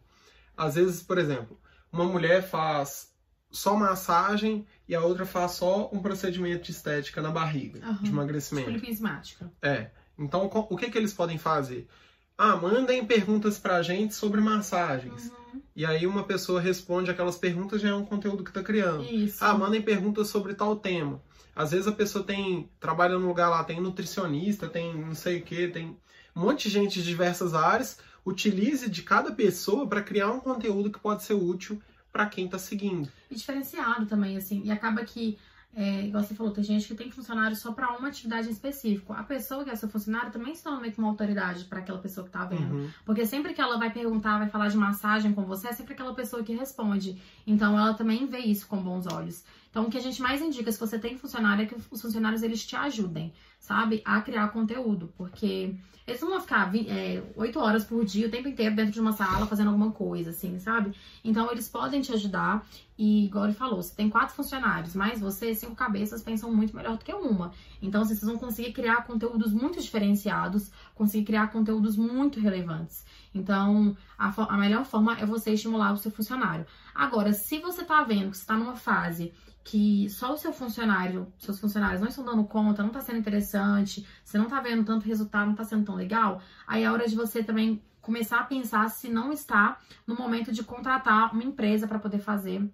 às 0.57 0.75
vezes, 0.75 1.03
por 1.03 1.19
exemplo, 1.19 1.59
uma 1.93 2.05
mulher 2.05 2.43
faz 2.43 3.12
só 3.51 3.77
massagem 3.77 4.67
e 4.88 4.95
a 4.95 5.01
outra 5.01 5.25
faz 5.25 5.53
só 5.53 5.88
um 5.93 6.01
procedimento 6.01 6.64
de 6.64 6.73
estética 6.73 7.23
na 7.23 7.31
barriga, 7.31 7.87
uhum. 7.87 8.03
de 8.03 8.11
emagrecimento. 8.11 8.71
Lipismática. 8.71 9.51
É. 9.62 9.90
Então, 10.19 10.51
o 10.53 10.77
que, 10.77 10.90
que 10.90 10.99
eles 10.99 11.12
podem 11.12 11.38
fazer? 11.38 11.88
Ah, 12.37 12.57
mandem 12.57 13.05
perguntas 13.07 13.59
pra 13.59 13.83
gente 13.83 14.14
sobre 14.14 14.40
massagens. 14.40 15.31
Uhum. 15.31 15.62
E 15.77 15.87
aí 15.87 16.07
uma 16.07 16.25
pessoa 16.25 16.61
responde 16.61 17.11
aquelas 17.11 17.37
perguntas, 17.37 17.81
já 17.81 17.90
é 17.90 17.95
um 17.95 18.05
conteúdo 18.05 18.43
que 18.43 18.53
tá 18.53 18.62
criando. 18.62 19.05
Isso. 19.05 19.45
Ah, 19.45 19.57
mandem 19.57 19.83
perguntas 19.83 20.29
sobre 20.29 20.55
tal 20.55 20.77
tema. 20.77 21.23
Às 21.55 21.71
vezes 21.71 21.87
a 21.87 21.93
pessoa 21.93 22.25
tem, 22.25 22.69
trabalha 22.81 23.17
num 23.17 23.29
lugar 23.29 23.49
lá, 23.49 23.62
tem 23.62 23.81
nutricionista, 23.81 24.69
tem 24.69 24.93
não 24.95 25.14
sei 25.14 25.38
o 25.38 25.43
que, 25.43 25.69
tem 25.69 25.97
um 26.35 26.40
monte 26.40 26.69
de 26.69 26.75
gente 26.75 27.01
de 27.01 27.09
diversas 27.09 27.55
áreas 27.55 27.99
utilize 28.25 28.89
de 28.89 29.03
cada 29.03 29.33
pessoa 29.33 29.87
para 29.87 30.03
criar 30.03 30.31
um 30.31 30.41
conteúdo 30.41 30.91
que 30.91 30.99
pode 30.99 31.23
ser 31.23 31.35
útil 31.35 31.81
para 32.13 32.27
quem 32.27 32.47
está 32.47 32.59
seguindo. 32.59 33.09
E 33.31 33.35
diferenciado 33.35 34.07
também, 34.07 34.37
assim. 34.37 34.63
E 34.65 34.71
acaba 34.71 35.05
que, 35.05 35.37
é, 35.75 36.07
igual 36.07 36.23
você 36.23 36.35
falou, 36.35 36.53
tem 36.53 36.63
gente 36.63 36.87
que 36.87 36.95
tem 36.95 37.11
funcionário 37.11 37.57
só 37.57 37.73
para 37.73 37.91
uma 37.99 38.07
atividade 38.07 38.49
em 38.49 38.53
específico. 38.53 39.13
A 39.13 39.25
pessoa 39.25 39.65
que 39.65 39.71
é 39.71 39.75
seu 39.75 39.89
funcionário 39.89 40.31
também 40.31 40.55
se 40.55 40.63
torna 40.63 40.81
meio 40.81 40.93
que 40.93 40.99
uma 41.01 41.09
autoridade 41.09 41.65
para 41.65 41.81
aquela 41.81 41.99
pessoa 41.99 42.25
que 42.25 42.33
tá 42.33 42.45
vendo. 42.45 42.73
Uhum. 42.73 42.91
Porque 43.05 43.27
sempre 43.27 43.53
que 43.53 43.61
ela 43.61 43.79
vai 43.79 43.93
perguntar, 43.93 44.39
vai 44.39 44.49
falar 44.49 44.69
de 44.69 44.77
massagem 44.77 45.33
com 45.33 45.45
você, 45.45 45.69
é 45.69 45.73
sempre 45.73 45.95
aquela 45.95 46.15
pessoa 46.15 46.45
que 46.45 46.55
responde. 46.55 47.21
Então 47.45 47.77
ela 47.77 47.95
também 47.95 48.27
vê 48.27 48.39
isso 48.39 48.67
com 48.69 48.77
bons 48.81 49.07
olhos. 49.07 49.45
Então, 49.75 49.87
o 49.87 49.91
que 49.91 49.99
a 49.99 50.01
gente 50.01 50.23
mais 50.23 50.41
indica, 50.41 50.71
se 50.71 50.79
você 50.79 50.97
tem 51.01 51.19
funcionário, 51.19 51.65
é 51.65 51.67
que 51.67 51.75
os 51.91 52.01
funcionários 52.01 52.45
eles 52.45 52.65
te 52.65 52.77
ajudem, 52.77 53.33
sabe, 53.59 54.01
a 54.05 54.21
criar 54.21 54.47
conteúdo, 54.51 55.13
porque 55.17 55.75
eles 56.07 56.21
não 56.21 56.31
vão 56.31 56.40
ficar 56.40 56.71
é, 56.75 57.23
8 57.35 57.59
horas 57.59 57.85
por 57.85 58.05
dia, 58.05 58.27
o 58.27 58.31
tempo 58.31 58.47
inteiro, 58.49 58.77
dentro 58.77 58.93
de 58.93 59.01
uma 59.01 59.12
sala, 59.12 59.47
fazendo 59.47 59.69
alguma 59.69 59.90
coisa, 59.90 60.31
assim, 60.31 60.59
sabe? 60.59 60.95
Então, 61.25 61.51
eles 61.51 61.69
podem 61.69 62.01
te 62.01 62.12
ajudar. 62.12 62.67
E, 62.97 63.25
igual 63.25 63.47
ele 63.47 63.55
falou, 63.55 63.83
se 63.83 63.95
tem 63.95 64.09
quatro 64.09 64.35
funcionários, 64.35 64.95
mas 64.95 65.19
você, 65.19 65.55
cinco 65.55 65.75
cabeças, 65.75 66.23
pensam 66.23 66.53
muito 66.55 66.77
melhor 66.77 66.97
do 66.97 67.05
que 67.05 67.12
uma. 67.12 67.53
Então, 67.81 68.05
vocês 68.05 68.21
vão 68.21 68.38
conseguir 68.38 68.73
criar 68.73 69.05
conteúdos 69.07 69.53
muito 69.53 69.81
diferenciados, 69.81 70.71
conseguir 70.95 71.25
criar 71.25 71.49
conteúdos 71.49 71.97
muito 71.97 72.38
relevantes. 72.38 73.05
Então, 73.35 73.97
a, 74.19 74.29
a 74.29 74.57
melhor 74.57 74.85
forma 74.85 75.19
é 75.19 75.27
você 75.27 75.53
estimular 75.55 75.93
o 75.93 75.97
seu 75.97 76.11
funcionário. 76.11 76.67
Agora, 76.94 77.33
se 77.33 77.59
você 77.59 77.85
tá 77.85 78.02
vendo 78.04 78.30
que 78.30 78.37
você 78.37 78.46
tá 78.46 78.57
numa 78.57 78.76
fase 78.76 79.33
que 79.64 80.09
só 80.11 80.35
o 80.35 80.37
seu 80.37 80.52
funcionário, 80.52 81.33
seus 81.38 81.59
funcionários 81.59 82.00
não 82.00 82.09
estão 82.09 82.24
dando 82.24 82.44
conta, 82.44 82.83
não 82.83 82.90
está 82.90 83.00
sendo 83.00 83.18
interessante, 83.18 84.07
você 84.22 84.37
não 84.37 84.44
está 84.44 84.61
vendo 84.61 84.85
tanto 84.85 85.07
resultado, 85.07 85.46
não 85.46 85.52
está 85.52 85.64
sendo 85.64 85.87
tão 85.87 85.94
legal, 85.94 86.40
aí 86.66 86.85
é 86.85 86.90
hora 86.90 87.09
de 87.09 87.16
você 87.16 87.42
também 87.42 87.83
começar 88.00 88.40
a 88.40 88.44
pensar 88.44 88.88
se 88.90 89.09
não 89.09 89.33
está 89.33 89.80
no 90.07 90.14
momento 90.14 90.52
de 90.52 90.62
contratar 90.62 91.33
uma 91.33 91.42
empresa 91.42 91.88
para 91.88 91.98
poder 91.98 92.18
fazer 92.18 92.70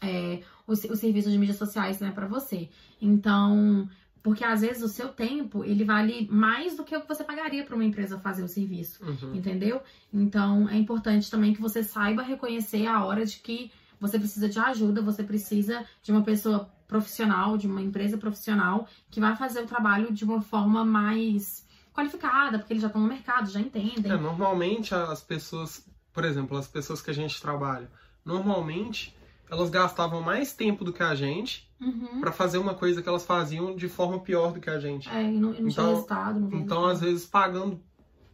é, 0.00 0.42
o, 0.66 0.72
o 0.72 0.96
serviço 0.96 1.30
de 1.30 1.38
mídias 1.38 1.58
sociais 1.58 2.00
né, 2.00 2.10
para 2.10 2.26
você. 2.26 2.70
Então, 3.00 3.88
porque 4.22 4.44
às 4.44 4.60
vezes 4.60 4.82
o 4.82 4.88
seu 4.88 5.08
tempo, 5.08 5.64
ele 5.64 5.84
vale 5.84 6.28
mais 6.30 6.76
do 6.76 6.84
que 6.84 6.96
o 6.96 7.00
que 7.00 7.08
você 7.08 7.24
pagaria 7.24 7.64
para 7.64 7.74
uma 7.74 7.84
empresa 7.84 8.18
fazer 8.18 8.42
o 8.42 8.48
serviço, 8.48 9.04
uhum. 9.04 9.34
entendeu? 9.34 9.82
Então, 10.12 10.68
é 10.68 10.76
importante 10.76 11.30
também 11.30 11.52
que 11.52 11.60
você 11.60 11.82
saiba 11.82 12.22
reconhecer 12.22 12.86
a 12.86 13.04
hora 13.04 13.26
de 13.26 13.38
que 13.38 13.72
você 13.98 14.18
precisa 14.18 14.48
de 14.48 14.58
ajuda, 14.58 15.02
você 15.02 15.22
precisa 15.22 15.84
de 16.02 16.12
uma 16.12 16.22
pessoa 16.22 16.70
profissional, 16.86 17.56
de 17.56 17.66
uma 17.66 17.80
empresa 17.80 18.18
profissional 18.18 18.86
que 19.10 19.20
vai 19.20 19.34
fazer 19.36 19.60
o 19.60 19.66
trabalho 19.66 20.12
de 20.12 20.24
uma 20.24 20.40
forma 20.40 20.84
mais 20.84 21.66
qualificada, 21.92 22.58
porque 22.58 22.72
eles 22.72 22.82
já 22.82 22.88
estão 22.88 23.02
no 23.02 23.08
mercado, 23.08 23.50
já 23.50 23.60
entendem. 23.60 24.10
É, 24.10 24.16
normalmente 24.16 24.94
as 24.94 25.20
pessoas, 25.20 25.84
por 26.12 26.24
exemplo, 26.24 26.56
as 26.56 26.66
pessoas 26.66 27.00
que 27.00 27.10
a 27.10 27.14
gente 27.14 27.40
trabalha, 27.40 27.90
normalmente 28.24 29.14
elas 29.52 29.68
gastavam 29.68 30.22
mais 30.22 30.54
tempo 30.54 30.82
do 30.82 30.94
que 30.94 31.02
a 31.02 31.14
gente 31.14 31.70
uhum. 31.78 32.22
para 32.22 32.32
fazer 32.32 32.56
uma 32.56 32.74
coisa 32.74 33.02
que 33.02 33.08
elas 33.08 33.26
faziam 33.26 33.76
de 33.76 33.86
forma 33.86 34.18
pior 34.18 34.50
do 34.50 34.58
que 34.58 34.70
a 34.70 34.80
gente. 34.80 35.10
É, 35.10 35.22
e 35.22 35.30
não, 35.30 35.50
não 35.50 35.68
então, 35.68 35.68
tinha 35.68 35.86
resultado. 35.88 36.40
Não 36.40 36.58
então, 36.58 36.86
às 36.86 37.00
vezes, 37.00 37.26
pagando 37.26 37.78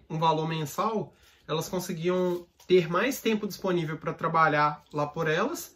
um 0.09 0.17
valor 0.17 0.49
mensal, 0.49 1.13
elas 1.49 1.69
conseguiam 1.69 2.47
ter 2.69 2.89
mais 2.89 3.21
tempo 3.21 3.49
disponível 3.49 3.97
para 3.97 4.15
trabalhar 4.15 4.81
lá 4.93 5.09
por 5.09 5.27
elas 5.27 5.75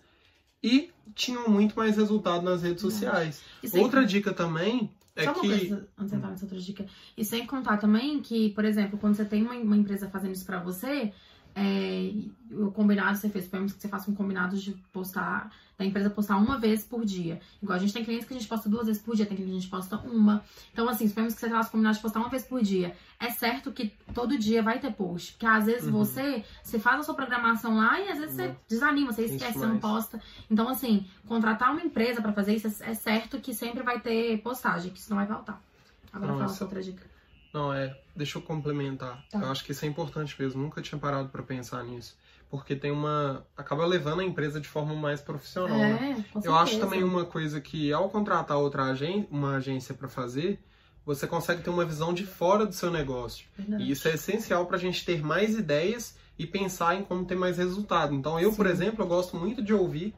e 0.62 0.92
tinham 1.12 1.48
muito 1.48 1.74
mais 1.74 1.96
resultado 1.96 2.44
nas 2.44 2.62
redes 2.62 2.81
sociais. 2.81 3.42
Outra 3.74 4.07
dica 4.07 4.33
também 4.33 4.92
é 5.16 5.24
Só 5.24 5.35
que... 5.35 5.48
uma 5.48 5.59
coisa, 5.59 5.88
antes 5.98 6.11
de 6.12 6.16
entrar 6.18 6.31
nessa 6.31 6.44
outra 6.44 6.61
dica. 6.61 6.87
E 7.16 7.24
sem 7.24 7.44
contar 7.48 7.78
também 7.78 8.20
que, 8.20 8.50
por 8.50 8.64
exemplo, 8.64 8.96
quando 8.96 9.16
você 9.16 9.24
tem 9.24 9.42
uma, 9.42 9.55
uma 9.55 9.76
empresa 9.76 10.09
fazendo 10.09 10.35
isso 10.35 10.46
para 10.46 10.61
você, 10.61 11.12
é, 11.54 12.12
o 12.50 12.70
combinado 12.70 13.16
você 13.16 13.28
fez, 13.28 13.44
suponhamos 13.44 13.72
que 13.72 13.80
você 13.80 13.88
faça 13.88 14.10
um 14.10 14.14
combinado 14.14 14.56
de 14.56 14.72
postar, 14.92 15.50
da 15.76 15.84
empresa 15.84 16.08
postar 16.10 16.36
uma 16.36 16.58
vez 16.58 16.84
por 16.84 17.04
dia. 17.04 17.40
Igual 17.62 17.76
a 17.76 17.80
gente 17.80 17.92
tem 17.92 18.04
clientes 18.04 18.26
que 18.26 18.34
a 18.34 18.38
gente 18.38 18.48
posta 18.48 18.68
duas 18.68 18.86
vezes 18.86 19.02
por 19.02 19.16
dia, 19.16 19.26
tem 19.26 19.36
clientes 19.36 19.52
que 19.52 19.58
a 19.58 19.60
gente 19.60 19.70
posta 19.70 19.96
uma. 20.08 20.42
Então, 20.72 20.88
assim, 20.88 21.06
suponhamos 21.08 21.34
que 21.34 21.40
você 21.40 21.50
faça 21.50 21.70
combinado 21.70 21.96
de 21.96 22.02
postar 22.02 22.20
uma 22.20 22.28
vez 22.28 22.44
por 22.44 22.62
dia. 22.62 22.96
É 23.18 23.30
certo 23.30 23.72
que 23.72 23.92
todo 24.14 24.38
dia 24.38 24.62
vai 24.62 24.78
ter 24.78 24.92
post. 24.92 25.32
Porque 25.32 25.46
às 25.46 25.66
vezes 25.66 25.86
uhum. 25.86 25.92
você, 25.92 26.44
você 26.62 26.78
faz 26.78 27.00
a 27.00 27.02
sua 27.02 27.14
programação 27.14 27.76
lá 27.76 28.00
e 28.00 28.08
às 28.08 28.18
vezes 28.18 28.38
uhum. 28.38 28.46
você 28.46 28.56
desanima, 28.68 29.12
você 29.12 29.24
esquece, 29.24 29.58
você 29.58 29.66
não 29.66 29.78
posta. 29.78 30.20
Então, 30.50 30.68
assim, 30.68 31.06
contratar 31.26 31.72
uma 31.72 31.82
empresa 31.82 32.22
para 32.22 32.32
fazer 32.32 32.54
isso 32.54 32.68
é 32.82 32.94
certo 32.94 33.38
que 33.38 33.52
sempre 33.52 33.82
vai 33.82 34.00
ter 34.00 34.40
postagem, 34.42 34.92
que 34.92 34.98
isso 34.98 35.10
não 35.10 35.16
vai 35.18 35.26
faltar. 35.26 35.60
Agora 36.12 36.32
fala 36.32 36.44
essa... 36.44 36.64
outra 36.64 36.82
dica. 36.82 37.12
Não, 37.52 37.72
é. 37.72 37.96
Deixa 38.16 38.38
eu 38.38 38.42
complementar. 38.42 39.22
Tá. 39.30 39.38
Eu 39.38 39.50
acho 39.50 39.64
que 39.64 39.72
isso 39.72 39.84
é 39.84 39.88
importante 39.88 40.34
mesmo. 40.40 40.62
Nunca 40.62 40.80
tinha 40.80 40.98
parado 40.98 41.28
para 41.28 41.42
pensar 41.42 41.82
nisso. 41.84 42.16
Porque 42.50 42.76
tem 42.76 42.90
uma. 42.90 43.46
acaba 43.56 43.86
levando 43.86 44.20
a 44.20 44.24
empresa 44.24 44.60
de 44.60 44.68
forma 44.68 44.94
mais 44.94 45.20
profissional. 45.20 45.78
É, 45.78 45.92
né? 45.94 46.24
Eu 46.44 46.54
acho 46.54 46.78
também 46.78 47.02
uma 47.02 47.24
coisa 47.24 47.60
que, 47.60 47.92
ao 47.92 48.10
contratar 48.10 48.58
outra 48.58 48.84
agência, 48.84 49.26
uma 49.30 49.56
agência 49.56 49.94
para 49.94 50.08
fazer, 50.08 50.62
você 51.04 51.26
consegue 51.26 51.62
ter 51.62 51.70
uma 51.70 51.84
visão 51.84 52.12
de 52.12 52.26
fora 52.26 52.66
do 52.66 52.74
seu 52.74 52.90
negócio. 52.90 53.46
Verdade. 53.56 53.82
E 53.82 53.90
isso 53.90 54.06
é 54.06 54.14
essencial 54.14 54.66
para 54.66 54.76
a 54.76 54.80
gente 54.80 55.04
ter 55.04 55.22
mais 55.22 55.56
ideias 55.56 56.16
e 56.38 56.46
pensar 56.46 56.94
em 56.94 57.04
como 57.04 57.24
ter 57.24 57.36
mais 57.36 57.56
resultado. 57.56 58.14
Então, 58.14 58.38
eu, 58.38 58.50
Sim. 58.50 58.56
por 58.56 58.66
exemplo, 58.66 59.02
eu 59.02 59.08
gosto 59.08 59.36
muito 59.36 59.62
de 59.62 59.72
ouvir 59.72 60.14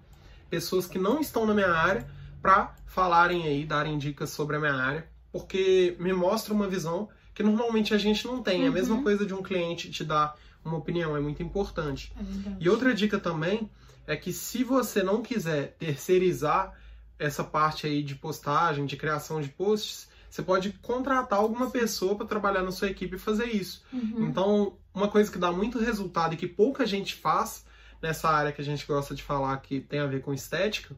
pessoas 0.51 0.87
que 0.87 0.99
não 0.99 1.21
estão 1.21 1.47
na 1.47 1.55
minha 1.55 1.73
área 1.73 2.07
para 2.43 2.75
falarem 2.87 3.47
aí, 3.47 3.65
darem 3.65 3.97
dicas 3.97 4.31
sobre 4.31 4.57
a 4.57 4.61
minha 4.61 4.75
área, 4.75 5.09
porque 5.33 5.97
me 5.99 6.13
mostra 6.13 6.53
uma 6.53 6.69
visão 6.69 7.09
que 7.35 7.43
normalmente 7.43 7.93
a 7.93 7.99
gente 7.99 8.27
não 8.27 8.43
tem. 8.43 8.61
Uhum. 8.61 8.67
É 8.67 8.69
a 8.69 8.73
mesma 8.73 8.97
uhum. 8.97 9.03
coisa 9.03 9.27
de 9.27 9.35
um 9.35 9.43
cliente 9.43 9.91
te 9.91 10.05
dar 10.05 10.37
uma 10.65 10.79
opinião, 10.79 11.17
é 11.17 11.21
muito 11.21 11.43
importante. 11.43 12.13
É 12.17 12.23
e 12.61 12.69
outra 12.69 12.95
dica 12.95 13.19
também 13.19 13.69
é 14.07 14.17
que 14.17 14.33
se 14.33 14.65
você 14.65 15.03
não 15.03 15.23
quiser 15.23 15.75
terceirizar 15.79 16.73
essa 17.19 17.45
parte 17.45 17.87
aí 17.87 18.03
de 18.03 18.15
postagem, 18.15 18.87
de 18.87 18.97
criação 18.97 19.41
de 19.41 19.49
posts, 19.49 20.09
você 20.31 20.43
pode 20.43 20.73
contratar 20.83 21.39
alguma 21.39 21.71
pessoa 21.71 22.17
para 22.17 22.27
trabalhar 22.27 22.63
na 22.63 22.73
sua 22.73 22.89
equipe 22.89 23.17
e 23.17 23.19
fazer 23.19 23.47
isso. 23.47 23.85
Uhum. 23.93 24.27
Então, 24.27 24.77
uma 24.93 25.09
coisa 25.09 25.31
que 25.31 25.39
dá 25.39 25.53
muito 25.53 25.79
resultado 25.79 26.35
e 26.35 26.37
que 26.37 26.47
pouca 26.47 26.87
gente 26.87 27.15
faz 27.15 27.65
nessa 28.03 28.29
área 28.29 28.53
que 28.53 28.61
a 28.61 28.65
gente 28.65 28.85
gosta 28.87 29.15
de 29.15 29.23
falar 29.23 29.57
que 29.59 29.81
tem 29.81 30.01
a 30.01 30.07
ver 30.07 30.23
com 30.23 30.35
estética, 30.35 30.95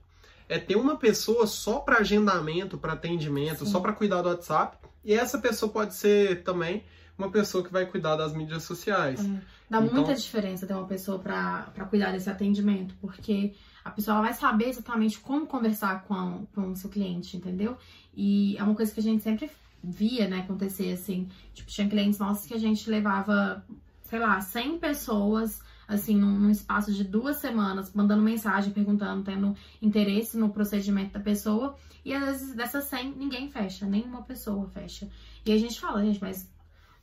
é 0.49 0.59
ter 0.59 0.77
uma 0.77 0.97
pessoa 0.97 1.47
só 1.47 1.81
para 1.81 1.99
agendamento, 1.99 2.79
para 2.79 2.95
atendimento, 2.95 3.65
Sim. 3.65 3.71
só 3.71 3.81
para 3.81 3.93
cuidar 3.93 4.23
do 4.23 4.29
WhatsApp 4.29 4.79
e 5.07 5.15
essa 5.15 5.39
pessoa 5.39 5.71
pode 5.71 5.95
ser 5.95 6.43
também 6.43 6.83
uma 7.17 7.31
pessoa 7.31 7.65
que 7.65 7.73
vai 7.73 7.87
cuidar 7.87 8.17
das 8.17 8.35
mídias 8.35 8.65
sociais. 8.65 9.25
É. 9.25 9.41
Dá 9.71 9.81
então... 9.81 9.95
muita 9.95 10.15
diferença 10.15 10.67
ter 10.67 10.75
uma 10.75 10.87
pessoa 10.87 11.19
para 11.19 11.87
cuidar 11.89 12.11
desse 12.11 12.29
atendimento, 12.29 12.95
porque 13.01 13.55
a 13.85 13.91
pessoa 13.91 14.21
vai 14.21 14.35
saber 14.35 14.69
exatamente 14.69 15.21
como 15.21 15.47
conversar 15.47 16.03
com, 16.05 16.45
com 16.53 16.73
o 16.73 16.77
seu 16.77 16.91
cliente, 16.91 17.37
entendeu? 17.37 17.79
E 18.15 18.57
é 18.59 18.63
uma 18.65 18.75
coisa 18.75 18.93
que 18.93 18.99
a 19.01 19.03
gente 19.03 19.23
sempre 19.23 19.49
via, 19.83 20.29
né, 20.29 20.41
acontecer 20.41 20.93
assim. 20.93 21.29
Tipo, 21.55 21.71
tinha 21.71 21.89
clientes 21.89 22.19
nossos 22.19 22.47
que 22.47 22.55
a 22.55 22.59
gente 22.59 22.91
levava, 22.91 23.65
sei 24.03 24.19
lá, 24.19 24.41
100 24.41 24.79
pessoas 24.79 25.61
assim, 25.89 26.17
num, 26.17 26.39
num, 26.39 26.51
espaço 26.51 26.93
de 26.93 27.05
duas 27.05 27.37
semanas, 27.37 27.93
mandando 27.95 28.23
mensagem, 28.23 28.73
perguntando, 28.73 29.23
tendo 29.23 29.55
interesse 29.81 30.37
no 30.37 30.51
procedimento 30.51 31.13
da 31.13 31.21
pessoa. 31.21 31.77
E 32.05 32.13
às 32.15 32.25
vezes 32.25 32.55
dessas 32.55 32.85
100, 32.85 33.15
ninguém 33.17 33.49
fecha, 33.49 33.87
nenhuma 33.87 34.23
pessoa 34.23 34.69
fecha. 34.69 35.09
E 35.45 35.53
a 35.53 35.59
gente 35.59 35.81
fala, 35.81 36.05
gente, 36.05 36.21
mas 36.21 36.51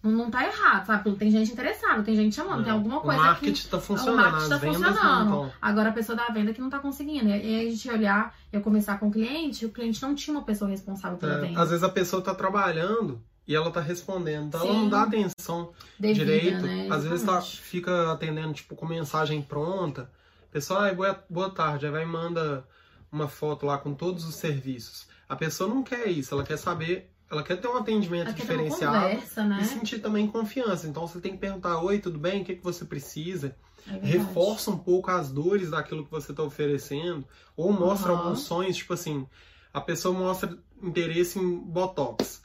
não, 0.04 0.12
não 0.12 0.30
tá 0.30 0.46
errado, 0.46 0.86
sabe? 0.86 1.16
Tem 1.16 1.32
gente 1.32 1.54
interessada, 1.54 2.04
tem 2.04 2.14
gente 2.14 2.36
chamando, 2.36 2.62
é. 2.62 2.64
tem 2.66 2.74
alguma 2.74 3.00
coisa. 3.00 3.20
O 3.20 3.24
marketing 3.24 3.64
que, 3.64 3.70
tá 3.70 3.80
funcionando, 3.80 4.20
o 4.20 4.22
marketing 4.22 4.50
tá 4.50 4.60
funcionando. 4.60 5.54
Agora 5.62 5.90
a 5.90 5.94
pessoa 5.94 6.16
da 6.18 6.28
venda 6.28 6.54
que 6.54 6.60
não 6.60 6.70
tá 6.70 6.80
conseguindo. 6.80 7.30
E 7.30 7.32
aí 7.32 7.68
a 7.68 7.72
gente 7.72 7.90
olhar, 7.90 8.36
eu 8.52 8.60
conversar 8.60 9.00
com 9.00 9.08
o 9.08 9.12
cliente, 9.12 9.66
o 9.66 9.70
cliente 9.70 10.02
não 10.02 10.14
tinha 10.14 10.36
uma 10.36 10.44
pessoa 10.44 10.70
responsável 10.70 11.18
pela 11.18 11.36
é. 11.36 11.40
venda. 11.40 11.62
Às 11.62 11.70
vezes 11.70 11.84
a 11.84 11.90
pessoa 11.90 12.22
tá 12.22 12.36
trabalhando 12.36 13.22
e 13.48 13.56
ela 13.56 13.72
tá 13.72 13.82
respondendo. 13.82 14.48
Então 14.48 14.62
Sim. 14.62 14.68
ela 14.68 14.78
não 14.78 14.90
dá 14.90 15.04
atenção 15.04 15.72
Devida, 16.00 16.26
direito. 16.26 16.62
Né? 16.62 16.88
Às 16.90 17.04
vezes 17.06 17.26
tá, 17.26 17.42
fica 17.42 18.12
atendendo, 18.12 18.54
tipo, 18.54 18.76
com 18.76 18.86
mensagem 18.86 19.42
pronta. 19.42 20.10
Pessoal, 20.52 20.84
ah, 20.84 20.94
boa, 20.94 21.24
boa 21.30 21.50
tarde. 21.50 21.86
Aí 21.86 21.92
vai 21.92 22.04
e 22.04 22.06
manda 22.06 22.66
uma 23.12 23.28
foto 23.28 23.66
lá 23.66 23.78
com 23.78 23.94
todos 23.94 24.26
os 24.26 24.36
serviços. 24.36 25.08
A 25.28 25.36
pessoa 25.36 25.70
não 25.70 25.84
quer 25.84 26.08
isso, 26.08 26.34
ela 26.34 26.44
quer 26.44 26.58
saber, 26.58 27.12
ela 27.30 27.44
quer 27.44 27.58
ter 27.58 27.68
um 27.68 27.78
atendimento 27.78 28.28
ela 28.28 28.34
diferenciado 28.34 28.94
conversa, 28.94 29.44
né? 29.44 29.60
e 29.62 29.66
sentir 29.66 30.00
também 30.00 30.28
confiança. 30.28 30.88
Então 30.88 31.08
você 31.08 31.20
tem 31.20 31.34
que 31.34 31.38
perguntar: 31.38 31.80
Oi, 31.80 32.00
tudo 32.00 32.20
bem? 32.20 32.42
O 32.42 32.46
que, 32.46 32.56
que 32.56 32.64
você 32.64 32.86
precisa? 32.86 33.56
É 33.88 33.98
Reforça 33.98 34.72
um 34.72 34.78
pouco 34.78 35.12
as 35.12 35.30
dores 35.30 35.72
daquilo 35.72 36.06
que 36.06 36.12
você 36.12 36.32
está 36.32 36.42
oferecendo, 36.42 37.28
ou 37.56 37.72
mostra 37.74 38.14
uhum. 38.14 38.20
alguns 38.20 38.42
sonhos, 38.42 38.78
tipo 38.78 38.94
assim, 38.94 39.28
a 39.74 39.82
pessoa 39.82 40.18
mostra 40.18 40.58
interesse 40.82 41.38
em 41.40 41.58
Botox. 41.58 42.43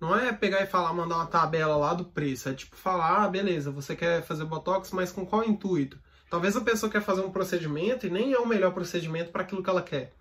Não 0.00 0.16
é 0.16 0.32
pegar 0.32 0.62
e 0.62 0.66
falar, 0.66 0.92
mandar 0.92 1.16
uma 1.16 1.26
tabela 1.26 1.76
lá 1.76 1.92
do 1.92 2.04
preço. 2.04 2.48
É 2.48 2.54
tipo 2.54 2.76
falar, 2.76 3.24
ah, 3.24 3.28
beleza, 3.28 3.70
você 3.70 3.96
quer 3.96 4.22
fazer 4.22 4.44
Botox, 4.44 4.92
mas 4.92 5.10
com 5.10 5.26
qual 5.26 5.44
intuito? 5.44 5.98
Talvez 6.30 6.56
a 6.56 6.60
pessoa 6.60 6.90
quer 6.90 7.02
fazer 7.02 7.22
um 7.22 7.30
procedimento 7.30 8.06
e 8.06 8.10
nem 8.10 8.32
é 8.32 8.38
o 8.38 8.46
melhor 8.46 8.72
procedimento 8.72 9.32
para 9.32 9.42
aquilo 9.42 9.62
que 9.62 9.70
ela 9.70 9.82
quer. 9.82 10.12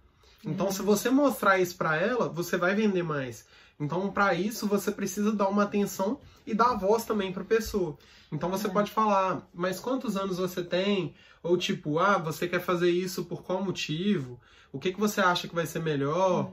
Então, 0.43 0.71
se 0.71 0.81
você 0.81 1.09
mostrar 1.09 1.59
isso 1.59 1.75
para 1.75 1.97
ela, 1.97 2.29
você 2.29 2.57
vai 2.57 2.73
vender 2.73 3.03
mais. 3.03 3.45
Então, 3.79 4.09
para 4.09 4.33
isso, 4.33 4.65
você 4.67 4.91
precisa 4.91 5.31
dar 5.31 5.49
uma 5.49 5.63
atenção 5.63 6.19
e 6.45 6.53
dar 6.53 6.75
voz 6.75 7.03
também 7.03 7.31
para 7.31 7.43
a 7.43 7.45
pessoa. 7.45 7.97
Então, 8.31 8.49
você 8.49 8.67
é. 8.67 8.69
pode 8.69 8.89
falar, 8.89 9.47
mas 9.53 9.79
quantos 9.79 10.15
anos 10.15 10.37
você 10.37 10.63
tem? 10.63 11.13
Ou 11.43 11.57
tipo, 11.57 11.99
ah, 11.99 12.17
você 12.17 12.47
quer 12.47 12.61
fazer 12.61 12.89
isso 12.89 13.25
por 13.25 13.43
qual 13.43 13.63
motivo? 13.63 14.39
O 14.71 14.79
que, 14.79 14.91
que 14.91 14.99
você 14.99 15.21
acha 15.21 15.47
que 15.47 15.55
vai 15.55 15.65
ser 15.65 15.79
melhor? 15.79 16.51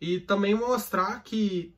É. 0.00 0.04
E 0.04 0.20
também 0.20 0.54
mostrar 0.54 1.22
que 1.22 1.72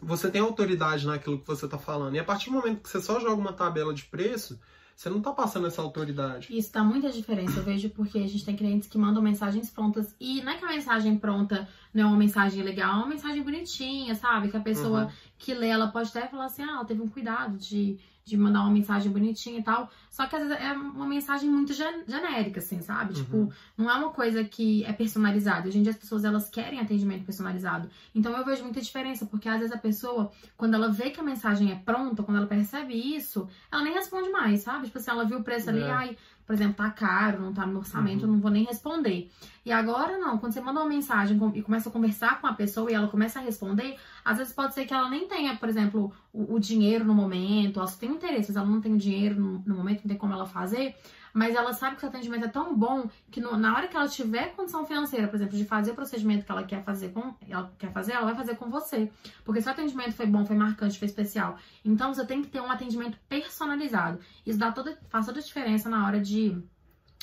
você 0.00 0.30
tem 0.30 0.40
autoridade 0.40 1.06
naquilo 1.06 1.38
que 1.38 1.46
você 1.46 1.64
está 1.64 1.78
falando. 1.78 2.14
E 2.14 2.18
a 2.18 2.24
partir 2.24 2.50
do 2.50 2.56
momento 2.56 2.82
que 2.82 2.88
você 2.88 3.00
só 3.00 3.18
joga 3.20 3.40
uma 3.40 3.52
tabela 3.52 3.94
de 3.94 4.04
preço, 4.04 4.58
você 4.96 5.10
não 5.10 5.20
tá 5.20 5.30
passando 5.30 5.66
essa 5.66 5.82
autoridade. 5.82 6.48
Isso 6.50 6.72
dá 6.72 6.82
muita 6.82 7.10
diferença, 7.10 7.58
eu 7.58 7.62
vejo, 7.62 7.90
porque 7.90 8.18
a 8.18 8.26
gente 8.26 8.44
tem 8.44 8.56
clientes 8.56 8.88
que 8.88 8.96
mandam 8.96 9.22
mensagens 9.22 9.70
prontas. 9.70 10.14
E 10.18 10.40
não 10.42 10.52
é 10.52 10.56
que 10.56 10.64
a 10.64 10.68
mensagem 10.68 11.18
pronta 11.18 11.68
não 11.96 12.04
é 12.04 12.06
uma 12.06 12.18
mensagem 12.18 12.62
legal, 12.62 12.92
é 12.92 12.96
uma 12.96 13.06
mensagem 13.06 13.42
bonitinha, 13.42 14.14
sabe? 14.14 14.48
Que 14.48 14.56
a 14.56 14.60
pessoa 14.60 15.04
uhum. 15.04 15.10
que 15.38 15.54
lê, 15.54 15.68
ela 15.68 15.88
pode 15.88 16.10
até 16.10 16.28
falar 16.28 16.44
assim, 16.44 16.62
ah, 16.62 16.72
ela 16.72 16.84
teve 16.84 17.00
um 17.00 17.08
cuidado 17.08 17.56
de 17.56 17.98
de 18.26 18.36
mandar 18.36 18.62
uma 18.62 18.72
mensagem 18.72 19.10
bonitinha 19.10 19.60
e 19.60 19.62
tal. 19.62 19.88
Só 20.10 20.26
que 20.26 20.34
às 20.34 20.42
vezes 20.42 20.58
é 20.60 20.72
uma 20.72 21.06
mensagem 21.06 21.48
muito 21.48 21.72
genérica, 21.72 22.58
assim, 22.58 22.82
sabe? 22.82 23.10
Uhum. 23.10 23.22
Tipo, 23.22 23.52
não 23.78 23.88
é 23.88 23.94
uma 23.94 24.10
coisa 24.10 24.42
que 24.42 24.84
é 24.84 24.92
personalizada. 24.92 25.68
Hoje 25.68 25.78
em 25.78 25.82
dia 25.82 25.92
as 25.92 25.98
pessoas 25.98 26.24
elas 26.24 26.50
querem 26.50 26.80
atendimento 26.80 27.24
personalizado. 27.24 27.88
Então 28.12 28.36
eu 28.36 28.44
vejo 28.44 28.64
muita 28.64 28.80
diferença, 28.80 29.26
porque 29.26 29.48
às 29.48 29.60
vezes 29.60 29.72
a 29.72 29.78
pessoa, 29.78 30.32
quando 30.56 30.74
ela 30.74 30.90
vê 30.90 31.10
que 31.10 31.20
a 31.20 31.22
mensagem 31.22 31.70
é 31.70 31.76
pronta, 31.76 32.24
quando 32.24 32.38
ela 32.38 32.48
percebe 32.48 32.94
isso, 32.94 33.48
ela 33.70 33.82
nem 33.82 33.94
responde 33.94 34.28
mais, 34.30 34.62
sabe? 34.62 34.86
Tipo 34.86 34.98
assim, 34.98 35.10
ela 35.12 35.24
viu 35.24 35.38
o 35.38 35.44
preço 35.44 35.70
ali, 35.70 35.82
é. 35.82 35.90
ai, 35.90 36.16
por 36.46 36.54
exemplo, 36.54 36.74
tá 36.74 36.90
caro, 36.90 37.42
não 37.42 37.52
tá 37.52 37.66
no 37.66 37.78
orçamento, 37.78 38.22
uhum. 38.22 38.30
eu 38.30 38.32
não 38.34 38.40
vou 38.40 38.50
nem 38.50 38.64
responder. 38.64 39.30
E 39.64 39.72
agora 39.72 40.16
não, 40.16 40.38
quando 40.38 40.52
você 40.52 40.60
manda 40.60 40.78
uma 40.78 40.88
mensagem 40.88 41.36
e 41.54 41.62
começa 41.62 41.88
a 41.88 41.92
conversar 41.92 42.40
com 42.40 42.46
a 42.46 42.52
pessoa 42.52 42.88
e 42.88 42.94
ela 42.94 43.08
começa 43.08 43.40
a 43.40 43.42
responder, 43.42 43.96
às 44.24 44.38
vezes 44.38 44.52
pode 44.52 44.72
ser 44.72 44.84
que 44.84 44.94
ela 44.94 45.10
nem 45.10 45.26
tenha, 45.26 45.56
por 45.56 45.68
exemplo, 45.68 46.12
o, 46.32 46.54
o 46.54 46.60
dinheiro 46.60 47.04
no 47.04 47.14
momento, 47.14 47.80
ela 47.80 47.88
só 47.88 47.98
tem 47.98 48.10
interesses, 48.10 48.54
ela 48.54 48.66
não 48.66 48.80
tem 48.80 48.96
dinheiro 48.96 49.40
no, 49.40 49.62
no 49.66 49.74
momento, 49.74 50.02
não 50.04 50.08
tem 50.08 50.16
como 50.16 50.32
ela 50.32 50.46
fazer, 50.46 50.94
mas 51.36 51.54
ela 51.54 51.74
sabe 51.74 51.96
que 51.96 52.04
o 52.06 52.08
atendimento 52.08 52.46
é 52.46 52.48
tão 52.48 52.74
bom 52.74 53.10
que 53.30 53.42
no, 53.42 53.58
na 53.58 53.76
hora 53.76 53.88
que 53.88 53.94
ela 53.94 54.08
tiver 54.08 54.54
condição 54.56 54.86
financeira, 54.86 55.28
por 55.28 55.36
exemplo, 55.36 55.54
de 55.54 55.66
fazer 55.66 55.90
o 55.90 55.94
procedimento 55.94 56.46
que 56.46 56.50
ela 56.50 56.64
quer 56.64 56.82
fazer 56.82 57.10
com 57.10 57.34
ela 57.46 57.70
quer 57.78 57.92
fazer, 57.92 58.12
ela 58.12 58.24
vai 58.24 58.34
fazer 58.34 58.56
com 58.56 58.70
você. 58.70 59.12
Porque 59.44 59.60
se 59.60 59.68
o 59.68 59.70
atendimento 59.70 60.14
foi 60.14 60.24
bom, 60.24 60.46
foi 60.46 60.56
marcante, 60.56 60.98
foi 60.98 61.06
especial. 61.06 61.58
Então 61.84 62.14
você 62.14 62.24
tem 62.24 62.40
que 62.40 62.48
ter 62.48 62.62
um 62.62 62.70
atendimento 62.70 63.18
personalizado. 63.28 64.18
Isso 64.46 64.58
dá 64.58 64.72
toda, 64.72 64.98
faz 65.10 65.26
toda 65.26 65.38
a 65.38 65.42
diferença 65.42 65.90
na 65.90 66.06
hora 66.06 66.18
de, 66.18 66.56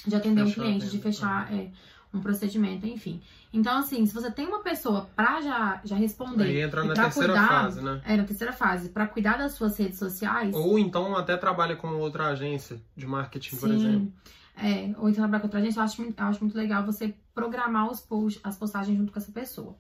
de 0.05 0.15
atender 0.15 0.45
fechar 0.45 0.61
um 0.61 0.63
cliente, 0.63 0.89
de 0.91 0.99
fechar. 0.99 1.51
É, 1.51 1.71
um 2.13 2.21
procedimento, 2.21 2.85
enfim. 2.85 3.21
Então, 3.51 3.77
assim, 3.77 4.05
se 4.05 4.13
você 4.13 4.29
tem 4.29 4.45
uma 4.45 4.61
pessoa 4.61 5.09
pra 5.15 5.41
já, 5.41 5.81
já 5.83 5.95
responder. 5.95 6.43
Aí 6.43 6.61
entra 6.61 6.83
na 6.83 6.93
terceira 6.93 7.33
cuidar, 7.33 7.47
fase, 7.47 7.81
né? 7.81 8.01
É, 8.05 8.17
na 8.17 8.23
terceira 8.23 8.53
fase, 8.53 8.89
pra 8.89 9.07
cuidar 9.07 9.37
das 9.37 9.53
suas 9.53 9.77
redes 9.77 9.97
sociais. 9.97 10.53
Ou 10.53 10.77
então 10.77 11.15
até 11.17 11.35
trabalha 11.35 11.75
com 11.75 11.87
outra 11.95 12.27
agência 12.27 12.79
de 12.95 13.07
marketing, 13.07 13.55
Sim. 13.55 13.59
por 13.59 13.71
exemplo. 13.71 14.13
É, 14.55 14.93
ou 14.99 15.09
então 15.09 15.23
trabalhar 15.23 15.39
com 15.39 15.47
outra 15.47 15.59
agência, 15.59 15.79
eu 15.79 15.83
acho, 15.83 16.01
eu 16.01 16.13
acho 16.17 16.39
muito 16.41 16.55
legal 16.55 16.85
você 16.85 17.15
programar 17.33 17.89
os 17.89 17.99
posts, 17.99 18.39
as 18.43 18.55
postagens 18.55 18.97
junto 18.97 19.11
com 19.11 19.19
essa 19.19 19.31
pessoa. 19.31 19.75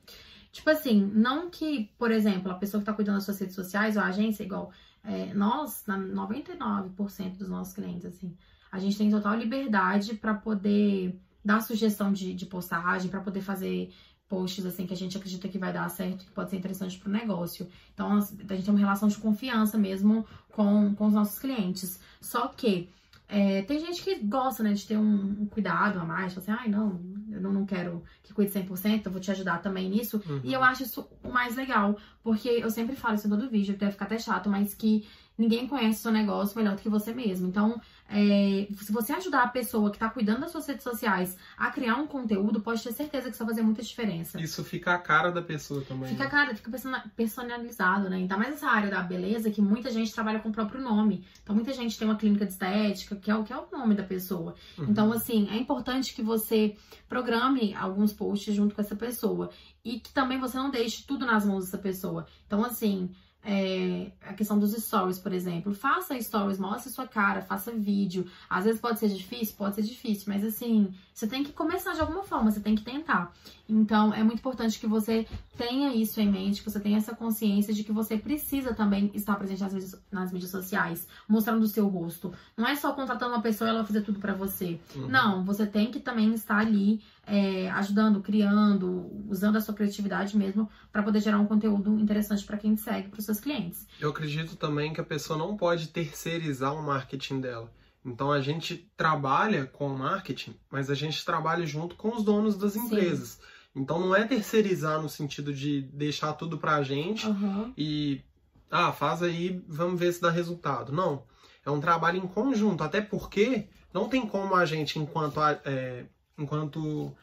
Tipo 0.51 0.69
assim, 0.69 1.11
não 1.13 1.49
que, 1.49 1.91
por 1.97 2.11
exemplo, 2.11 2.51
a 2.51 2.55
pessoa 2.55 2.79
que 2.79 2.85
tá 2.85 2.93
cuidando 2.93 3.15
das 3.15 3.25
suas 3.25 3.39
redes 3.39 3.55
sociais, 3.55 3.95
ou 3.95 4.03
a 4.03 4.07
agência, 4.07 4.43
igual 4.43 4.71
é, 5.03 5.33
nós, 5.33 5.83
99% 5.87 7.37
dos 7.37 7.49
nossos 7.49 7.73
clientes, 7.73 8.05
assim, 8.05 8.35
a 8.71 8.79
gente 8.79 8.97
tem 8.97 9.09
total 9.09 9.35
liberdade 9.35 10.15
para 10.15 10.33
poder 10.33 11.19
dar 11.43 11.61
sugestão 11.61 12.11
de, 12.11 12.33
de 12.33 12.45
postagem, 12.45 13.09
para 13.09 13.21
poder 13.21 13.41
fazer 13.41 13.91
posts 14.27 14.65
assim 14.65 14.87
que 14.87 14.93
a 14.93 14.97
gente 14.97 15.17
acredita 15.17 15.47
que 15.47 15.59
vai 15.59 15.71
dar 15.71 15.87
certo, 15.89 16.25
que 16.25 16.31
pode 16.31 16.49
ser 16.49 16.57
interessante 16.57 16.97
para 16.97 17.09
o 17.09 17.11
negócio. 17.11 17.67
Então 17.93 18.13
a 18.13 18.21
gente 18.21 18.65
tem 18.65 18.73
uma 18.73 18.79
relação 18.79 19.07
de 19.07 19.17
confiança 19.17 19.77
mesmo 19.77 20.25
com, 20.51 20.95
com 20.95 21.07
os 21.07 21.13
nossos 21.13 21.37
clientes. 21.37 21.99
Só 22.19 22.47
que 22.47 22.89
é, 23.27 23.61
tem 23.63 23.79
gente 23.79 24.03
que 24.03 24.19
gosta, 24.19 24.63
né, 24.63 24.73
de 24.73 24.85
ter 24.85 24.97
um, 24.97 25.41
um 25.41 25.45
cuidado 25.45 25.99
a 25.99 26.05
mais, 26.05 26.37
assim, 26.37 26.51
ai, 26.51 26.67
não, 26.67 27.01
eu 27.31 27.41
não, 27.41 27.53
não 27.53 27.65
quero 27.65 28.03
que 28.21 28.33
cuide 28.33 28.51
100%, 28.51 29.05
eu 29.05 29.11
vou 29.11 29.21
te 29.21 29.31
ajudar 29.31 29.59
também 29.59 29.89
nisso. 29.89 30.21
Uhum. 30.27 30.41
E 30.43 30.53
eu 30.53 30.63
acho 30.63 30.83
isso 30.83 31.07
o 31.23 31.31
mais 31.31 31.55
legal, 31.55 31.97
porque 32.21 32.49
eu 32.49 32.69
sempre 32.69 32.95
falo 32.95 33.15
isso 33.15 33.27
em 33.27 33.29
todo 33.29 33.49
vídeo, 33.49 33.77
deve 33.77 33.93
ficar 33.93 34.05
até 34.05 34.19
chato, 34.19 34.49
mas 34.49 34.73
que 34.73 35.07
ninguém 35.37 35.67
conhece 35.67 35.99
o 35.99 36.01
seu 36.03 36.11
negócio 36.11 36.57
melhor 36.57 36.75
do 36.75 36.81
que 36.81 36.89
você 36.89 37.13
mesmo. 37.13 37.47
Então, 37.47 37.81
é, 38.09 38.67
se 38.75 38.91
você 38.91 39.13
ajudar 39.13 39.43
a 39.43 39.47
pessoa 39.47 39.89
que 39.89 39.95
está 39.95 40.09
cuidando 40.09 40.41
das 40.41 40.51
suas 40.51 40.67
redes 40.67 40.83
sociais 40.83 41.35
a 41.57 41.71
criar 41.71 41.95
um 41.95 42.05
conteúdo, 42.05 42.61
pode 42.61 42.83
ter 42.83 42.91
certeza 42.91 43.25
que 43.25 43.31
isso 43.31 43.43
vai 43.43 43.53
fazer 43.53 43.63
muita 43.63 43.81
diferença. 43.81 44.39
Isso 44.39 44.63
fica 44.63 44.93
a 44.93 44.99
cara 44.99 45.31
da 45.31 45.41
pessoa 45.41 45.81
também. 45.81 46.09
Fica 46.09 46.23
né? 46.23 46.27
a 46.27 46.29
cara, 46.29 46.55
fica 46.55 46.71
personalizado, 47.15 48.09
né? 48.09 48.17
Ainda 48.17 48.37
mais 48.37 48.53
essa 48.53 48.67
área 48.67 48.91
da 48.91 49.01
beleza 49.01 49.49
que 49.49 49.61
muita 49.61 49.89
gente 49.89 50.13
trabalha 50.13 50.39
com 50.39 50.49
o 50.49 50.53
próprio 50.53 50.81
nome. 50.81 51.25
Então, 51.41 51.55
muita 51.55 51.73
gente 51.73 51.97
tem 51.97 52.07
uma 52.07 52.17
clínica 52.17 52.45
de 52.45 52.51
estética, 52.51 53.15
que 53.15 53.31
é 53.31 53.35
o 53.35 53.43
que 53.43 53.51
é 53.51 53.57
o 53.57 53.67
nome 53.71 53.95
da 53.95 54.03
pessoa. 54.03 54.53
Uhum. 54.77 54.85
Então, 54.89 55.11
assim, 55.11 55.47
é 55.49 55.57
importante 55.57 56.13
que 56.13 56.21
você 56.21 56.75
programe 57.09 57.73
alguns 57.73 58.13
posts 58.13 58.53
junto 58.53 58.75
com 58.75 58.81
essa 58.81 58.95
pessoa. 58.95 59.49
E 59.83 59.99
que 59.99 60.13
também 60.13 60.39
você 60.39 60.57
não 60.57 60.69
deixe 60.69 61.03
tudo 61.05 61.25
nas 61.25 61.45
mãos 61.45 61.65
dessa 61.65 61.77
pessoa. 61.77 62.25
Então, 62.45 62.63
assim, 62.63 63.09
é, 63.45 64.11
a 64.21 64.33
questão 64.33 64.57
dos 64.57 64.71
stories, 64.73 65.19
por 65.19 65.33
exemplo. 65.33 65.73
Faça 65.73 66.19
stories, 66.19 66.57
mostre 66.57 66.91
sua 66.91 67.07
cara, 67.07 67.41
faça 67.41 67.71
vídeo. 67.71 68.25
Às 68.49 68.65
vezes 68.65 68.79
pode 68.79 68.99
ser 68.99 69.09
difícil, 69.09 69.55
pode 69.57 69.75
ser 69.75 69.81
difícil, 69.81 70.25
mas 70.27 70.43
assim, 70.43 70.93
você 71.13 71.27
tem 71.27 71.43
que 71.43 71.51
começar 71.51 71.93
de 71.93 71.99
alguma 71.99 72.23
forma, 72.23 72.51
você 72.51 72.61
tem 72.61 72.75
que 72.75 72.83
tentar. 72.83 73.33
Então, 73.67 74.13
é 74.13 74.21
muito 74.23 74.39
importante 74.39 74.79
que 74.79 74.85
você 74.85 75.25
tenha 75.57 75.93
isso 75.95 76.19
em 76.19 76.29
mente, 76.29 76.61
que 76.61 76.69
você 76.69 76.79
tenha 76.79 76.97
essa 76.97 77.15
consciência 77.15 77.73
de 77.73 77.83
que 77.83 77.91
você 77.91 78.17
precisa 78.17 78.73
também 78.73 79.09
estar 79.13 79.35
presente 79.35 79.61
nas 79.61 79.73
mídias, 79.73 80.03
nas 80.11 80.31
mídias 80.31 80.51
sociais, 80.51 81.07
mostrando 81.27 81.63
o 81.63 81.67
seu 81.67 81.87
rosto. 81.87 82.33
Não 82.57 82.67
é 82.67 82.75
só 82.75 82.91
contratando 82.91 83.33
uma 83.33 83.41
pessoa 83.41 83.69
e 83.69 83.73
ela 83.73 83.85
fazer 83.85 84.01
tudo 84.01 84.19
para 84.19 84.33
você. 84.33 84.79
Uhum. 84.95 85.07
Não, 85.07 85.45
você 85.45 85.65
tem 85.65 85.91
que 85.91 85.99
também 85.99 86.33
estar 86.33 86.57
ali 86.57 87.01
é, 87.25 87.69
ajudando, 87.71 88.21
criando, 88.21 89.09
usando 89.29 89.55
a 89.55 89.61
sua 89.61 89.73
criatividade 89.73 90.37
mesmo 90.37 90.69
para 90.91 91.01
poder 91.01 91.21
gerar 91.21 91.39
um 91.39 91.45
conteúdo 91.45 91.97
interessante 91.97 92.43
para 92.43 92.57
quem 92.57 92.75
segue, 92.75 93.07
para 93.07 93.19
os 93.19 93.25
seus 93.25 93.39
clientes. 93.39 93.87
Eu 93.99 94.09
acredito 94.09 94.57
também 94.57 94.93
que 94.93 94.99
a 94.99 95.05
pessoa 95.05 95.39
não 95.39 95.55
pode 95.55 95.87
terceirizar 95.87 96.73
o 96.73 96.83
marketing 96.83 97.39
dela. 97.39 97.71
Então 98.05 98.31
a 98.31 98.41
gente 98.41 98.89
trabalha 98.97 99.65
com 99.65 99.87
o 99.87 99.97
marketing, 99.97 100.55
mas 100.69 100.89
a 100.89 100.93
gente 100.93 101.23
trabalha 101.23 101.65
junto 101.65 101.95
com 101.95 102.13
os 102.13 102.23
donos 102.23 102.57
das 102.57 102.75
empresas. 102.75 103.39
Sim. 103.39 103.52
Então 103.75 103.99
não 103.99 104.15
é 104.15 104.23
terceirizar 104.25 105.01
no 105.01 105.09
sentido 105.09 105.53
de 105.53 105.81
deixar 105.93 106.33
tudo 106.33 106.57
pra 106.57 106.83
gente 106.83 107.25
uhum. 107.25 107.73
e 107.75 108.21
ah, 108.69 108.91
faz 108.91 109.21
aí, 109.21 109.63
vamos 109.67 109.99
ver 109.99 110.11
se 110.13 110.21
dá 110.21 110.29
resultado. 110.29 110.91
Não. 110.91 111.23
É 111.65 111.69
um 111.69 111.79
trabalho 111.79 112.17
em 112.17 112.27
conjunto, 112.27 112.83
até 112.83 113.01
porque 113.01 113.67
não 113.93 114.09
tem 114.09 114.27
como 114.27 114.55
a 114.55 114.65
gente, 114.65 114.99
enquanto, 114.99 115.39
é, 115.63 116.05
enquanto 116.37 117.15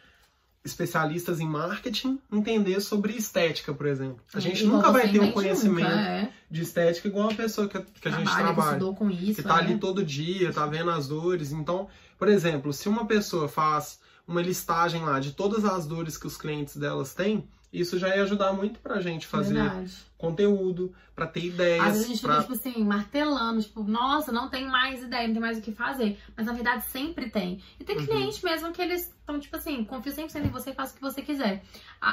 especialistas 0.64 1.40
em 1.40 1.46
marketing 1.46 2.20
entender 2.30 2.80
sobre 2.80 3.14
estética, 3.14 3.72
por 3.72 3.86
exemplo. 3.86 4.22
A 4.32 4.40
gente 4.40 4.64
nunca 4.64 4.92
vai 4.92 5.10
ter 5.10 5.20
um 5.20 5.32
conhecimento 5.32 5.88
nunca, 5.88 6.00
é. 6.00 6.32
de 6.50 6.62
estética 6.62 7.08
igual 7.08 7.30
a 7.30 7.34
pessoa 7.34 7.68
que, 7.68 7.80
que 7.80 8.08
a 8.08 8.12
gente 8.12 8.32
trabalha. 8.32 8.78
Que, 8.78 8.94
com 8.94 9.10
isso, 9.10 9.34
que 9.36 9.42
tá 9.42 9.56
é. 9.56 9.60
ali 9.60 9.78
todo 9.78 10.04
dia, 10.04 10.52
tá 10.52 10.66
vendo 10.66 10.90
as 10.90 11.08
dores. 11.08 11.52
Então, 11.52 11.88
por 12.18 12.28
exemplo, 12.28 12.72
se 12.72 12.88
uma 12.88 13.06
pessoa 13.06 13.48
faz 13.48 13.99
uma 14.30 14.40
listagem 14.40 15.04
lá 15.04 15.18
de 15.18 15.32
todas 15.32 15.64
as 15.64 15.86
dores 15.86 16.16
que 16.16 16.26
os 16.26 16.36
clientes 16.36 16.76
delas 16.76 17.12
têm, 17.12 17.48
isso 17.72 17.98
já 17.98 18.14
ia 18.14 18.22
ajudar 18.22 18.52
muito 18.52 18.78
pra 18.78 19.00
gente 19.00 19.26
fazer 19.26 19.54
Verdade. 19.54 19.92
Conteúdo, 20.20 20.94
pra 21.20 21.26
ter 21.26 21.44
ideias. 21.44 21.82
Às 21.82 21.92
vezes 21.92 22.04
a 22.04 22.08
gente 22.08 22.22
pra... 22.22 22.42
fica, 22.42 22.54
tipo 22.54 22.68
assim, 22.68 22.84
martelando, 22.84 23.62
tipo, 23.62 23.82
nossa, 23.82 24.32
não 24.32 24.48
tem 24.48 24.66
mais 24.66 25.02
ideia, 25.02 25.26
não 25.26 25.34
tem 25.34 25.42
mais 25.42 25.58
o 25.58 25.60
que 25.60 25.72
fazer. 25.72 26.18
Mas 26.36 26.46
na 26.46 26.52
verdade 26.52 26.84
sempre 26.84 27.28
tem. 27.28 27.62
E 27.78 27.84
tem 27.84 27.98
uhum. 27.98 28.06
cliente 28.06 28.44
mesmo 28.44 28.72
que 28.72 28.80
eles 28.80 29.08
estão, 29.08 29.38
tipo 29.38 29.56
assim, 29.56 29.84
confio 29.84 30.12
100% 30.12 30.44
em 30.44 30.48
você 30.48 30.70
e 30.70 30.74
faça 30.74 30.92
o 30.92 30.96
que 30.96 31.02
você 31.02 31.20
quiser. 31.20 31.62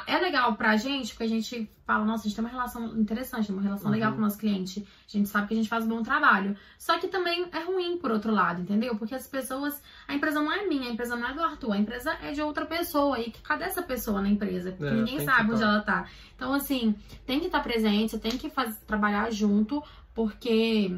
É 0.05 0.17
legal 0.19 0.55
pra 0.55 0.75
gente, 0.75 1.13
porque 1.13 1.23
a 1.23 1.29
gente 1.29 1.69
fala, 1.85 2.03
nossa, 2.03 2.23
a 2.23 2.27
gente 2.27 2.35
tem 2.35 2.43
uma 2.43 2.51
relação 2.51 2.99
interessante, 2.99 3.51
uma 3.51 3.61
relação 3.61 3.87
uhum. 3.87 3.93
legal 3.93 4.11
com 4.11 4.17
o 4.17 4.21
nosso 4.21 4.37
cliente. 4.37 4.85
A 5.07 5.11
gente 5.17 5.29
sabe 5.29 5.47
que 5.47 5.53
a 5.53 5.57
gente 5.57 5.69
faz 5.69 5.85
um 5.85 5.89
bom 5.89 6.03
trabalho. 6.03 6.57
Só 6.77 6.97
que 6.99 7.07
também 7.07 7.47
é 7.53 7.59
ruim 7.59 7.97
por 7.97 8.11
outro 8.11 8.31
lado, 8.31 8.61
entendeu? 8.61 8.95
Porque 8.97 9.15
as 9.15 9.25
pessoas. 9.25 9.81
A 10.07 10.13
empresa 10.13 10.41
não 10.41 10.51
é 10.51 10.67
minha, 10.67 10.89
a 10.89 10.91
empresa 10.91 11.15
não 11.15 11.27
é 11.27 11.33
do 11.33 11.41
Arthur, 11.41 11.71
a 11.71 11.77
empresa 11.77 12.11
é 12.21 12.33
de 12.33 12.41
outra 12.41 12.65
pessoa. 12.65 13.17
E 13.19 13.31
cadê 13.31 13.63
essa 13.63 13.81
pessoa 13.81 14.21
na 14.21 14.29
empresa? 14.29 14.71
Porque 14.71 14.93
é, 14.93 14.95
ninguém 14.95 15.21
sabe 15.21 15.53
onde 15.53 15.63
ela 15.63 15.79
tá. 15.79 16.07
Então, 16.37 16.53
assim, 16.53 16.95
tem 17.25 17.39
que 17.39 17.47
estar 17.47 17.57
tá 17.57 17.63
presente, 17.63 18.11
você 18.11 18.19
tem 18.19 18.37
que 18.37 18.47
fazer, 18.47 18.77
trabalhar 18.85 19.31
junto, 19.31 19.83
porque 20.13 20.95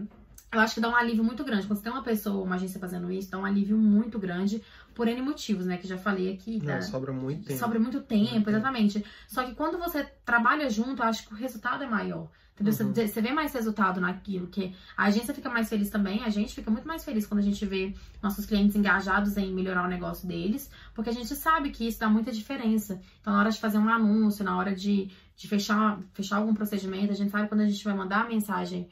eu 0.52 0.60
acho 0.60 0.76
que 0.76 0.82
dá 0.82 0.90
um 0.90 0.96
alívio 0.96 1.24
muito 1.24 1.46
grande. 1.46 1.66
Quando 1.66 1.78
você 1.78 1.84
tem 1.84 1.94
uma 1.94 2.04
pessoa, 2.04 2.44
uma 2.44 2.56
agência 2.56 2.78
fazendo 2.80 3.10
isso, 3.10 3.32
dá 3.32 3.38
um 3.38 3.46
alívio 3.46 3.78
muito 3.78 4.20
grande 4.20 4.62
por 4.94 5.08
N 5.08 5.22
motivos, 5.22 5.66
né? 5.66 5.78
Que 5.78 5.88
já 5.88 5.98
falei 5.98 6.34
aqui. 6.34 6.58
Não, 6.58 6.66
tá? 6.74 6.82
sobra 6.82 7.14
muito 7.14 7.48
tempo. 7.48 7.60
Sobra 7.60 7.80
muito 7.80 8.02
tempo, 8.02 8.34
muito 8.34 8.50
exatamente. 8.50 9.00
Tempo. 9.00 9.08
Só 9.30 9.46
que 9.46 9.56
quando 9.56 9.78
você 9.78 10.04
trabalha 10.26 10.70
junto, 10.70 11.02
eu 11.02 11.08
acho 11.08 11.26
que 11.26 11.34
o 11.34 11.38
resultado 11.38 11.86
é 11.86 11.88
maior. 11.88 12.30
Entendeu? 12.60 12.86
Uhum. 12.86 12.94
Você, 12.94 13.08
você 13.08 13.22
vê 13.22 13.32
mais 13.32 13.54
resultado 13.54 14.02
naquilo, 14.02 14.48
que 14.48 14.76
a 14.98 15.06
agência 15.06 15.34
fica 15.34 15.50
mais 15.50 15.70
feliz 15.70 15.90
também, 15.90 16.24
a 16.24 16.30
gente 16.30 16.54
fica 16.54 16.70
muito 16.70 16.86
mais 16.86 17.06
feliz 17.06 17.26
quando 17.26 17.40
a 17.40 17.44
gente 17.44 17.66
vê 17.66 17.96
nossos 18.22 18.46
clientes 18.46 18.76
engajados 18.76 19.38
em 19.38 19.54
melhorar 19.54 19.86
o 19.86 19.88
negócio 19.88 20.28
deles, 20.28 20.70
porque 20.94 21.10
a 21.10 21.14
gente 21.14 21.34
sabe 21.36 21.72
que 21.72 21.88
isso 21.88 22.00
dá 22.00 22.10
muita 22.10 22.32
diferença. 22.32 23.02
Então, 23.22 23.32
na 23.32 23.40
hora 23.40 23.50
de 23.50 23.60
fazer 23.60 23.78
um 23.78 23.88
anúncio, 23.88 24.44
na 24.44 24.58
hora 24.58 24.76
de, 24.76 25.10
de 25.38 25.48
fechar, 25.48 26.00
fechar 26.14 26.38
algum 26.38 26.54
procedimento, 26.54 27.14
a 27.14 27.16
gente 27.16 27.32
sabe 27.32 27.48
quando 27.48 27.62
a 27.62 27.70
gente 27.70 27.84
vai 27.84 27.94
mandar 27.94 28.26
a 28.26 28.28
mensagem, 28.28 28.90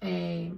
é, 0.00 0.52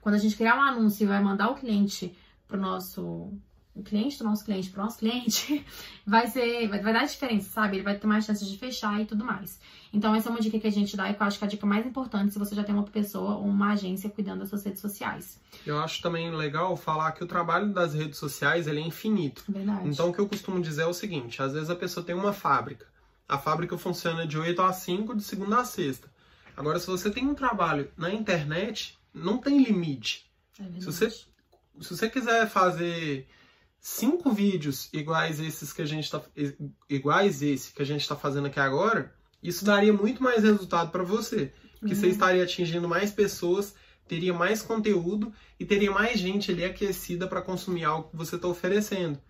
quando 0.00 0.14
a 0.14 0.18
gente 0.18 0.36
criar 0.36 0.56
um 0.56 0.62
anúncio 0.62 1.02
e 1.02 1.06
vai 1.08 1.20
mandar 1.20 1.50
o 1.50 1.56
cliente 1.56 2.16
pro 2.46 2.60
nosso 2.60 3.32
o 3.76 3.82
cliente 3.82 4.18
do 4.18 4.24
nosso 4.24 4.44
cliente 4.44 4.70
para 4.70 4.80
o 4.80 4.84
nosso 4.84 4.98
cliente, 4.98 5.64
vai 6.06 6.26
ser, 6.26 6.66
vai, 6.68 6.80
vai 6.80 6.92
dar 6.92 7.04
diferença, 7.04 7.50
sabe? 7.50 7.76
Ele 7.76 7.84
vai 7.84 7.96
ter 7.96 8.06
mais 8.06 8.24
chances 8.24 8.48
de 8.48 8.56
fechar 8.56 9.00
e 9.00 9.04
tudo 9.04 9.24
mais. 9.24 9.60
Então, 9.92 10.14
essa 10.14 10.28
é 10.28 10.30
uma 10.30 10.40
dica 10.40 10.58
que 10.58 10.66
a 10.66 10.72
gente 10.72 10.96
dá 10.96 11.10
e 11.10 11.14
que 11.14 11.22
eu 11.22 11.26
acho 11.26 11.38
que 11.38 11.44
é 11.44 11.46
a 11.46 11.50
dica 11.50 11.66
mais 11.66 11.86
importante 11.86 12.32
se 12.32 12.38
você 12.38 12.54
já 12.54 12.64
tem 12.64 12.74
uma 12.74 12.84
pessoa 12.84 13.36
ou 13.36 13.44
uma 13.44 13.72
agência 13.72 14.08
cuidando 14.08 14.40
das 14.40 14.48
suas 14.48 14.64
redes 14.64 14.80
sociais. 14.80 15.38
Eu 15.66 15.78
acho 15.78 16.00
também 16.00 16.30
legal 16.34 16.76
falar 16.76 17.12
que 17.12 17.22
o 17.22 17.26
trabalho 17.26 17.72
das 17.72 17.94
redes 17.94 18.18
sociais 18.18 18.66
ele 18.66 18.80
é 18.80 18.86
infinito. 18.86 19.44
Verdade. 19.48 19.88
Então, 19.88 20.08
o 20.08 20.12
que 20.12 20.18
eu 20.18 20.28
costumo 20.28 20.60
dizer 20.60 20.82
é 20.82 20.86
o 20.86 20.94
seguinte: 20.94 21.42
às 21.42 21.52
vezes 21.52 21.70
a 21.70 21.76
pessoa 21.76 22.04
tem 22.04 22.14
uma 22.14 22.32
fábrica. 22.32 22.86
A 23.28 23.38
fábrica 23.38 23.76
funciona 23.76 24.26
de 24.26 24.38
8 24.38 24.62
a 24.62 24.72
5, 24.72 25.16
de 25.16 25.22
segunda 25.22 25.58
a 25.58 25.64
sexta. 25.64 26.08
Agora, 26.56 26.78
se 26.78 26.86
você 26.86 27.10
tem 27.10 27.26
um 27.26 27.34
trabalho 27.34 27.90
na 27.96 28.10
internet, 28.10 28.98
não 29.12 29.38
tem 29.38 29.62
limite. 29.62 30.24
É 30.58 30.80
se 30.80 30.86
você, 30.86 31.10
se 31.10 31.26
você 31.80 32.08
quiser 32.08 32.48
fazer 32.48 33.26
cinco 33.86 34.32
vídeos 34.32 34.88
iguais 34.92 35.38
esses 35.38 35.72
que 35.72 35.80
a 35.80 35.86
gente 35.86 36.10
tá, 36.10 36.20
iguais 36.90 37.40
esse 37.40 37.72
que 37.72 37.80
a 37.80 37.86
gente 37.86 38.00
está 38.00 38.16
fazendo 38.16 38.48
aqui 38.48 38.58
agora, 38.58 39.14
isso 39.40 39.64
daria 39.64 39.92
muito 39.92 40.20
mais 40.20 40.42
resultado 40.42 40.90
para 40.90 41.04
você, 41.04 41.52
porque 41.78 41.94
uhum. 41.94 42.00
você 42.00 42.08
estaria 42.08 42.42
atingindo 42.42 42.88
mais 42.88 43.12
pessoas, 43.12 43.76
teria 44.08 44.34
mais 44.34 44.60
conteúdo 44.60 45.32
e 45.58 45.64
teria 45.64 45.92
mais 45.92 46.18
gente 46.18 46.50
ali 46.50 46.64
aquecida 46.64 47.28
para 47.28 47.40
consumir 47.40 47.84
algo 47.84 48.10
que 48.10 48.16
você 48.16 48.34
está 48.34 48.48
oferecendo. 48.48 49.20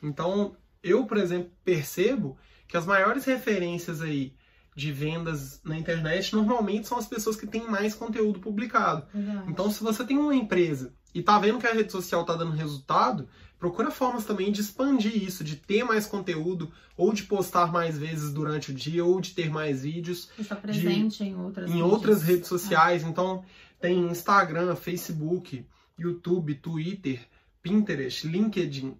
Então, 0.00 0.56
eu, 0.80 1.06
por 1.06 1.16
exemplo, 1.16 1.50
percebo 1.64 2.38
que 2.68 2.76
as 2.76 2.86
maiores 2.86 3.24
referências 3.24 4.00
aí 4.00 4.32
de 4.76 4.92
vendas 4.92 5.60
na 5.64 5.76
internet 5.76 6.36
normalmente 6.36 6.86
são 6.86 6.98
as 6.98 7.08
pessoas 7.08 7.34
que 7.34 7.48
têm 7.48 7.66
mais 7.68 7.96
conteúdo 7.96 8.38
publicado. 8.38 9.08
Verdade. 9.12 9.50
Então, 9.50 9.68
se 9.72 9.82
você 9.82 10.04
tem 10.04 10.16
uma 10.16 10.36
empresa 10.36 10.94
e 11.12 11.20
tá 11.20 11.36
vendo 11.36 11.58
que 11.58 11.66
a 11.66 11.72
rede 11.72 11.90
social 11.90 12.20
está 12.20 12.34
dando 12.34 12.52
resultado, 12.52 13.28
procura 13.64 13.90
formas 13.90 14.26
também 14.26 14.52
de 14.52 14.60
expandir 14.60 15.16
isso, 15.16 15.42
de 15.42 15.56
ter 15.56 15.82
mais 15.84 16.04
conteúdo, 16.04 16.70
ou 16.98 17.14
de 17.14 17.22
postar 17.22 17.72
mais 17.72 17.96
vezes 17.96 18.30
durante 18.30 18.70
o 18.70 18.74
dia, 18.74 19.02
ou 19.02 19.18
de 19.22 19.30
ter 19.30 19.48
mais 19.48 19.84
vídeos. 19.84 20.28
Estar 20.38 20.56
presente 20.56 21.24
de, 21.24 21.30
em 21.30 21.34
outras 21.34 21.70
Em 21.70 21.80
outras 21.80 22.22
redes 22.22 22.46
sociais. 22.46 23.02
É. 23.02 23.08
Então, 23.08 23.42
tem 23.80 24.00
Instagram, 24.00 24.76
Facebook, 24.76 25.64
YouTube, 25.98 26.56
Twitter, 26.56 27.26
Pinterest, 27.62 28.28
LinkedIn, 28.28 28.94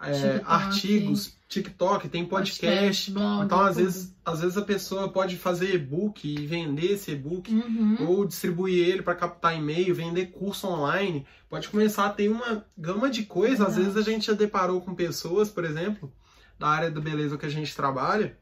é, 0.00 0.40
artigos, 0.44 1.36
TikTok, 1.48 2.08
tem 2.08 2.24
podcast. 2.24 2.66
podcast 2.66 3.10
blog, 3.10 3.44
então, 3.44 3.60
às 3.60 3.76
vezes, 3.76 4.14
às 4.24 4.40
vezes 4.40 4.56
a 4.56 4.62
pessoa 4.62 5.08
pode 5.08 5.36
fazer 5.36 5.74
e-book 5.74 6.28
e 6.28 6.46
vender 6.46 6.92
esse 6.92 7.12
e-book, 7.12 7.52
uhum. 7.52 7.96
ou 8.06 8.24
distribuir 8.24 8.88
ele 8.88 9.02
para 9.02 9.14
captar 9.14 9.56
e-mail, 9.56 9.94
vender 9.94 10.26
curso 10.26 10.68
online. 10.68 11.26
Pode 11.48 11.68
começar 11.68 12.06
a 12.06 12.10
ter 12.10 12.28
uma 12.28 12.64
gama 12.76 13.10
de 13.10 13.24
coisas. 13.24 13.60
Às 13.60 13.76
vezes 13.76 13.96
a 13.96 14.02
gente 14.02 14.26
já 14.26 14.34
deparou 14.34 14.80
com 14.80 14.94
pessoas, 14.94 15.48
por 15.48 15.64
exemplo, 15.64 16.12
da 16.58 16.68
área 16.68 16.90
da 16.90 17.00
beleza 17.00 17.38
que 17.38 17.46
a 17.46 17.50
gente 17.50 17.74
trabalha, 17.74 18.36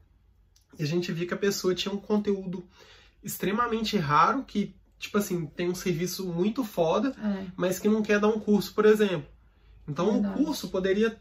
e 0.77 0.83
a 0.83 0.85
gente 0.85 1.11
viu 1.11 1.27
que 1.27 1.33
a 1.33 1.37
pessoa 1.37 1.73
tinha 1.73 1.93
um 1.93 1.97
conteúdo 1.97 2.67
extremamente 3.23 3.97
raro, 3.97 4.43
que, 4.43 4.75
tipo 4.99 5.17
assim, 5.17 5.47
tem 5.47 5.69
um 5.69 5.75
serviço 5.75 6.27
muito 6.27 6.63
foda, 6.63 7.15
é. 7.17 7.45
mas 7.55 7.79
que 7.79 7.87
não 7.87 8.03
quer 8.03 8.19
dar 8.19 8.27
um 8.27 8.39
curso, 8.39 8.73
por 8.75 8.85
exemplo. 8.85 9.27
Então, 9.87 10.13
Verdade. 10.13 10.41
o 10.41 10.45
curso 10.45 10.69
poderia 10.69 11.17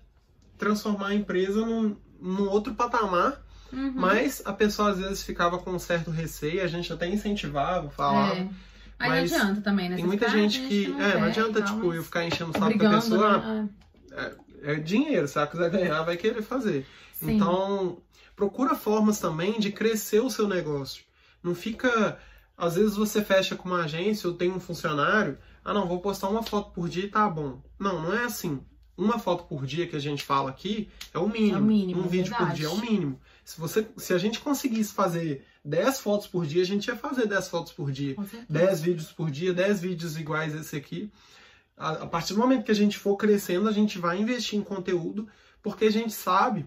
transformar 0.59 1.09
a 1.09 1.15
empresa 1.15 1.65
num, 1.65 1.97
num 2.21 2.49
outro 2.49 2.75
patamar, 2.75 3.43
uhum. 3.73 3.93
mas 3.95 4.43
a 4.45 4.53
pessoa 4.53 4.91
às 4.91 4.99
vezes 4.99 5.23
ficava 5.23 5.59
com 5.59 5.71
um 5.71 5.79
certo 5.79 6.11
receio, 6.11 6.63
a 6.63 6.67
gente 6.67 6.93
até 6.93 7.09
incentivava, 7.09 7.91
falava. 7.91 8.35
É. 8.35 8.49
Mas, 8.99 9.09
mas 9.09 9.31
não 9.31 9.39
adianta 9.39 9.61
também, 9.61 9.89
né? 9.91 9.97
Tem 9.97 10.07
muita 10.07 10.29
gente 10.29 10.61
que. 10.61 10.89
Não 10.89 11.01
é, 11.01 11.19
não 11.19 11.27
adianta, 11.27 11.61
tipo, 11.61 11.93
eu 11.93 12.03
ficar 12.03 12.25
enchendo 12.25 12.51
o 12.51 12.59
saco 12.59 12.79
da 12.79 12.91
pessoa. 12.91 13.39
Né? 13.39 13.69
É, 14.13 14.33
é, 14.63 14.75
dinheiro, 14.77 15.29
se 15.29 15.37
ela 15.37 15.47
quiser 15.47 15.71
ganhar, 15.71 16.03
vai 16.03 16.17
querer 16.17 16.41
fazer. 16.41 16.87
Sim. 17.13 17.35
Então, 17.35 17.99
procura 18.35 18.75
formas 18.75 19.21
também 19.21 19.61
de 19.61 19.71
crescer 19.71 20.21
o 20.21 20.31
seu 20.31 20.49
negócio. 20.49 21.05
Não 21.43 21.55
fica. 21.55 22.19
Às 22.57 22.77
vezes 22.77 22.97
você 22.97 23.23
fecha 23.23 23.55
com 23.55 23.69
uma 23.69 23.85
agência 23.85 24.31
ou 24.31 24.35
tem 24.35 24.51
um 24.51 24.59
funcionário, 24.59 25.37
ah 25.63 25.75
não, 25.75 25.87
vou 25.87 26.01
postar 26.01 26.31
uma 26.31 26.43
foto 26.43 26.73
por 26.73 26.89
dia 26.89 27.05
e 27.05 27.09
tá 27.09 27.29
bom. 27.29 27.61
Não, 27.79 28.01
não 28.01 28.15
é 28.15 28.25
assim 28.25 28.63
uma 28.97 29.19
foto 29.19 29.45
por 29.45 29.67
dia 29.67 29.87
que 29.87 29.97
a 29.97 30.01
gente 30.01 30.25
fala 30.25 30.51
aqui 30.51 30.89
é 31.13 31.19
o 31.19 31.29
mínimo. 31.29 31.57
É 31.57 31.61
o 31.61 31.65
mínimo 31.65 32.01
um 32.01 32.09
vídeo 32.09 32.31
verdade. 32.31 32.51
por 32.51 32.57
dia 32.57 32.67
é 32.67 32.71
o 32.71 32.79
mínimo. 32.79 33.21
Se, 33.45 33.61
você, 33.61 33.87
se 33.97 34.15
a 34.15 34.19
gente 34.19 34.41
conseguisse 34.41 34.95
fazer 34.95 35.45
10 35.65 36.01
fotos 36.01 36.27
por 36.27 36.47
dia, 36.47 36.63
a 36.63 36.67
gente 36.67 36.87
ia 36.87 36.97
fazer 36.97 37.27
10 37.27 37.49
fotos 37.49 37.73
por 37.73 37.93
dia. 37.93 38.17
10 38.49 38.81
vídeos 38.81 39.13
por 39.13 39.31
dia, 39.31 39.53
10 39.53 39.81
vídeos 39.81 40.17
iguais 40.17 40.55
a 40.55 40.61
esse 40.61 40.77
aqui. 40.77 41.11
A, 41.77 41.91
a 41.91 42.07
partir 42.07 42.33
do 42.33 42.41
momento 42.41 42.65
que 42.65 42.71
a 42.71 42.75
gente 42.75 42.97
for 42.97 43.17
crescendo, 43.17 43.69
a 43.69 43.73
gente 43.73 43.99
vai 43.99 44.19
investir 44.19 44.59
em 44.59 44.63
conteúdo, 44.63 45.29
porque 45.63 45.85
a 45.85 45.93
gente 45.93 46.13
sabe 46.13 46.67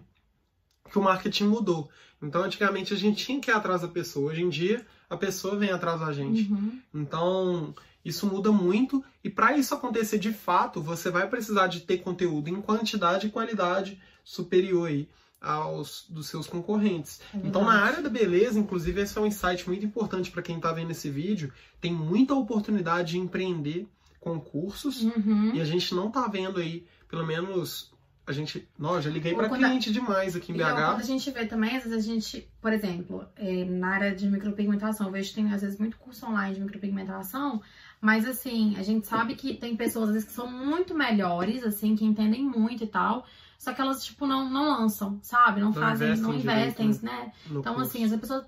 que 0.90 0.98
o 0.98 1.02
marketing 1.02 1.44
mudou. 1.44 1.90
Então, 2.22 2.42
antigamente 2.42 2.92
a 2.92 2.96
gente 2.96 3.24
tinha 3.24 3.40
que 3.40 3.50
ir 3.50 3.54
atrás 3.54 3.82
da 3.82 3.88
pessoa. 3.88 4.30
Hoje 4.30 4.42
em 4.42 4.48
dia, 4.48 4.86
a 5.08 5.16
pessoa 5.16 5.56
vem 5.56 5.70
atrás 5.70 6.00
da 6.00 6.12
gente. 6.12 6.52
Uhum. 6.52 6.80
Então, 6.94 7.74
isso 8.04 8.26
muda 8.26 8.50
muito 8.50 9.04
e 9.22 9.28
para 9.28 9.56
isso 9.56 9.74
acontecer 9.74 10.18
de 10.18 10.32
fato, 10.32 10.80
você 10.80 11.10
vai 11.10 11.28
precisar 11.28 11.66
de 11.66 11.80
ter 11.80 11.98
conteúdo 11.98 12.48
em 12.48 12.60
quantidade 12.60 13.26
e 13.26 13.30
qualidade 13.30 14.00
superior 14.24 14.88
aí 14.88 15.08
aos 15.40 16.04
dos 16.08 16.28
seus 16.28 16.46
concorrentes. 16.46 17.20
É 17.34 17.38
então, 17.38 17.64
na 17.64 17.82
área 17.82 18.02
da 18.02 18.10
beleza, 18.10 18.58
inclusive, 18.58 19.00
esse 19.00 19.16
é 19.16 19.20
um 19.20 19.26
insight 19.26 19.66
muito 19.66 19.86
importante 19.86 20.30
para 20.30 20.42
quem 20.42 20.56
está 20.56 20.70
vendo 20.72 20.90
esse 20.90 21.08
vídeo. 21.10 21.52
Tem 21.80 21.92
muita 21.92 22.34
oportunidade 22.34 23.12
de 23.12 23.18
empreender 23.18 23.88
concursos 24.20 25.02
uhum. 25.02 25.54
e 25.54 25.60
a 25.60 25.64
gente 25.64 25.94
não 25.94 26.08
está 26.08 26.26
vendo 26.28 26.60
aí, 26.60 26.84
pelo 27.08 27.26
menos 27.26 27.90
a 28.30 28.32
gente, 28.32 28.68
nós 28.78 29.04
já 29.04 29.10
liguei 29.10 29.34
para 29.34 29.48
cliente 29.48 29.92
demais 29.92 30.36
aqui 30.36 30.52
em 30.52 30.56
BH. 30.56 30.62
quando 30.62 31.00
a 31.00 31.02
gente 31.02 31.30
vê 31.30 31.46
também, 31.46 31.76
às 31.76 31.84
vezes 31.84 31.98
a 31.98 32.12
gente, 32.12 32.48
por 32.60 32.72
exemplo, 32.72 33.26
é, 33.36 33.64
na 33.64 33.88
área 33.88 34.14
de 34.14 34.26
micropigmentação, 34.28 35.06
eu 35.06 35.12
vejo 35.12 35.30
que 35.30 35.34
tem 35.34 35.52
às 35.52 35.60
vezes 35.60 35.78
muito 35.78 35.96
curso 35.98 36.26
online 36.26 36.54
de 36.54 36.60
micropigmentação, 36.60 37.60
mas 38.00 38.26
assim, 38.26 38.76
a 38.78 38.82
gente 38.82 39.06
sabe 39.06 39.34
que 39.34 39.54
tem 39.54 39.76
pessoas 39.76 40.08
às 40.08 40.14
vezes 40.14 40.28
que 40.28 40.34
são 40.34 40.50
muito 40.50 40.94
melhores, 40.94 41.64
assim, 41.64 41.94
que 41.96 42.04
entendem 42.04 42.42
muito 42.42 42.84
e 42.84 42.86
tal. 42.86 43.26
Só 43.58 43.74
que 43.74 43.80
elas, 43.80 44.02
tipo, 44.02 44.26
não, 44.26 44.48
não 44.48 44.80
lançam, 44.80 45.18
sabe? 45.22 45.60
Não, 45.60 45.66
não 45.66 45.74
fazem, 45.74 46.08
investem 46.08 46.22
não 46.26 46.34
investem, 46.34 46.90
direito, 46.90 47.04
né? 47.04 47.32
Então, 47.50 47.74
curso. 47.74 47.90
assim, 47.90 48.04
as 48.04 48.18
pessoas, 48.18 48.46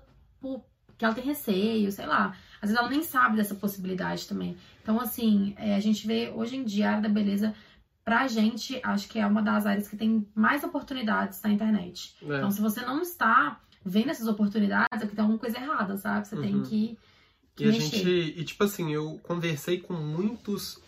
que 0.97 1.05
ela 1.05 1.13
tem 1.13 1.23
receio, 1.23 1.91
sei 1.91 2.05
lá. 2.05 2.35
Às 2.61 2.69
vezes 2.69 2.77
ela 2.77 2.89
nem 2.89 3.03
sabe 3.03 3.35
dessa 3.35 3.53
possibilidade 3.53 4.27
também. 4.27 4.57
Então, 4.81 4.99
assim, 4.99 5.53
é, 5.57 5.75
a 5.75 5.79
gente 5.79 6.07
vê 6.07 6.31
hoje 6.33 6.55
em 6.55 6.63
dia 6.63 6.87
a 6.87 6.89
área 6.91 7.03
da 7.03 7.09
beleza, 7.09 7.53
pra 8.03 8.27
gente, 8.27 8.79
acho 8.83 9.07
que 9.07 9.19
é 9.19 9.25
uma 9.25 9.41
das 9.41 9.65
áreas 9.65 9.87
que 9.87 9.95
tem 9.95 10.27
mais 10.35 10.63
oportunidades 10.63 11.41
na 11.41 11.51
internet. 11.51 12.15
É. 12.21 12.37
Então, 12.37 12.51
se 12.51 12.61
você 12.61 12.81
não 12.81 13.01
está 13.01 13.61
vendo 13.85 14.09
essas 14.09 14.27
oportunidades, 14.27 14.89
é 14.91 14.99
porque 14.99 15.15
tem 15.15 15.21
alguma 15.23 15.39
coisa 15.39 15.57
errada, 15.57 15.97
sabe? 15.97 16.27
Você 16.27 16.35
uhum. 16.35 16.41
tem 16.41 16.61
que 16.63 16.97
e 17.59 17.65
a 17.65 17.71
gente, 17.71 18.09
e 18.09 18.43
tipo 18.43 18.63
assim, 18.63 18.91
eu 18.91 19.19
conversei 19.21 19.79
com 19.79 19.93
muitos 19.93 20.81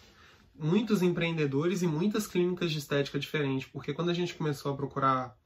muitos 0.57 1.01
empreendedores 1.01 1.81
e 1.81 1.87
muitas 1.87 2.25
clínicas 2.25 2.71
de 2.71 2.79
estética 2.79 3.19
diferentes, 3.19 3.67
porque 3.67 3.93
quando 3.93 4.09
a 4.09 4.13
gente 4.13 4.35
começou 4.35 4.71
a 4.71 4.75
procurar 4.75 5.37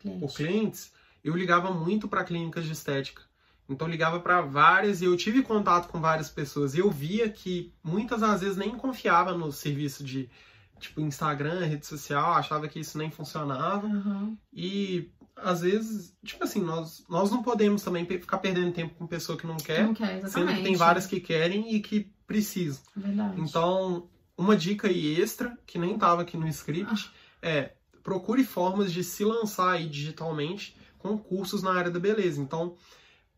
Cliente. 0.00 0.20
por 0.20 0.34
clientes, 0.34 0.92
eu 1.22 1.36
ligava 1.36 1.72
muito 1.72 2.08
para 2.08 2.24
clínicas 2.24 2.64
de 2.64 2.72
estética. 2.72 3.22
Então 3.68 3.88
ligava 3.88 4.20
para 4.20 4.42
várias 4.42 5.00
e 5.00 5.04
eu 5.04 5.16
tive 5.16 5.42
contato 5.42 5.88
com 5.88 6.00
várias 6.00 6.28
pessoas 6.28 6.74
e 6.74 6.80
eu 6.80 6.90
via 6.90 7.30
que 7.30 7.72
muitas 7.82 8.22
às 8.22 8.40
vezes 8.40 8.56
nem 8.56 8.76
confiava 8.76 9.32
no 9.32 9.50
serviço 9.52 10.04
de 10.04 10.28
tipo 10.78 11.00
Instagram, 11.00 11.64
rede 11.64 11.86
social, 11.86 12.34
achava 12.34 12.68
que 12.68 12.80
isso 12.80 12.98
nem 12.98 13.10
funcionava. 13.10 13.86
Uhum. 13.86 14.36
E 14.52 15.10
às 15.36 15.62
vezes, 15.62 16.16
tipo 16.24 16.44
assim, 16.44 16.60
nós, 16.60 17.04
nós 17.08 17.30
não 17.30 17.42
podemos 17.42 17.82
também 17.82 18.06
ficar 18.06 18.38
perdendo 18.38 18.72
tempo 18.72 18.94
com 18.94 19.06
pessoa 19.06 19.36
que 19.36 19.46
não 19.46 19.56
quer, 19.56 19.84
não 19.84 19.94
quer 19.94 20.26
sendo 20.28 20.54
que 20.54 20.62
tem 20.62 20.76
várias 20.76 21.06
que 21.06 21.20
querem 21.20 21.74
e 21.74 21.80
que 21.80 22.12
precisam. 22.26 22.82
Verdade. 22.96 23.40
Então, 23.40 24.08
uma 24.36 24.56
dica 24.56 24.88
aí 24.88 25.20
extra, 25.20 25.56
que 25.66 25.78
nem 25.78 25.94
estava 25.94 26.22
aqui 26.22 26.36
no 26.36 26.48
script, 26.48 27.10
ah. 27.42 27.48
é 27.48 27.74
procure 28.02 28.44
formas 28.44 28.92
de 28.92 29.02
se 29.02 29.24
lançar 29.24 29.72
aí 29.72 29.88
digitalmente 29.88 30.76
com 30.98 31.18
cursos 31.18 31.62
na 31.62 31.72
área 31.72 31.90
da 31.90 31.98
beleza. 31.98 32.40
Então, 32.40 32.76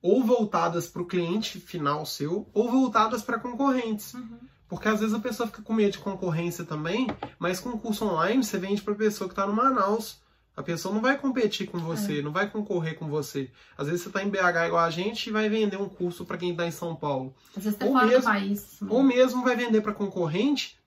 ou 0.03 0.23
voltadas 0.23 0.89
para 0.89 1.03
o 1.03 1.07
cliente 1.07 1.59
final 1.59 2.05
seu, 2.05 2.49
ou 2.53 2.71
voltadas 2.71 3.23
para 3.23 3.39
concorrentes. 3.39 4.15
Uhum. 4.15 4.39
Porque 4.69 4.89
às 4.89 5.01
vezes 5.01 5.15
a 5.15 5.21
pessoa 5.21 5.47
fica 5.47 5.63
com 5.63 5.73
medo 5.73 5.93
de 5.93 5.99
concorrência 5.99 6.65
também, 6.65 7.07
mas 7.39 7.61
com 7.61 7.79
curso 7.79 8.05
online 8.05 8.43
você 8.43 8.59
vende 8.59 8.83
para 8.83 8.95
a 8.95 8.97
pessoa 8.97 9.29
que 9.29 9.33
está 9.33 9.47
no 9.47 9.53
Manaus 9.53 10.21
a 10.57 10.63
pessoa 10.63 10.95
não 10.95 11.03
vai 11.03 11.19
competir 11.19 11.67
com 11.67 11.79
você, 11.79 12.21
é. 12.21 12.23
não 12.23 12.33
vai 12.33 12.49
concorrer 12.49 12.99
com 12.99 13.07
você. 13.07 13.51
Às 13.77 13.89
vezes 13.89 14.03
você 14.03 14.09
está 14.09 14.23
em 14.23 14.31
BH 14.31 14.69
igual 14.69 14.79
a 14.83 14.91
gente 14.91 15.27
e 15.27 15.33
vai 15.33 15.51
vender 15.51 15.77
um 15.77 15.89
curso 15.89 16.25
para 16.25 16.39
quem 16.39 16.53
está 16.53 16.67
em 16.67 16.71
São 16.71 16.97
Paulo. 16.97 17.35
Às 17.55 17.65
vezes 17.65 17.79
tá 17.79 17.85
fora 17.85 18.07
mesmo, 18.07 18.23
do 18.23 18.25
país. 18.25 18.79
Ou 18.89 19.03
mesmo 19.03 19.45
vai 19.45 19.55
vender 19.55 19.83
para 19.83 19.93
concorrente. 19.93 20.79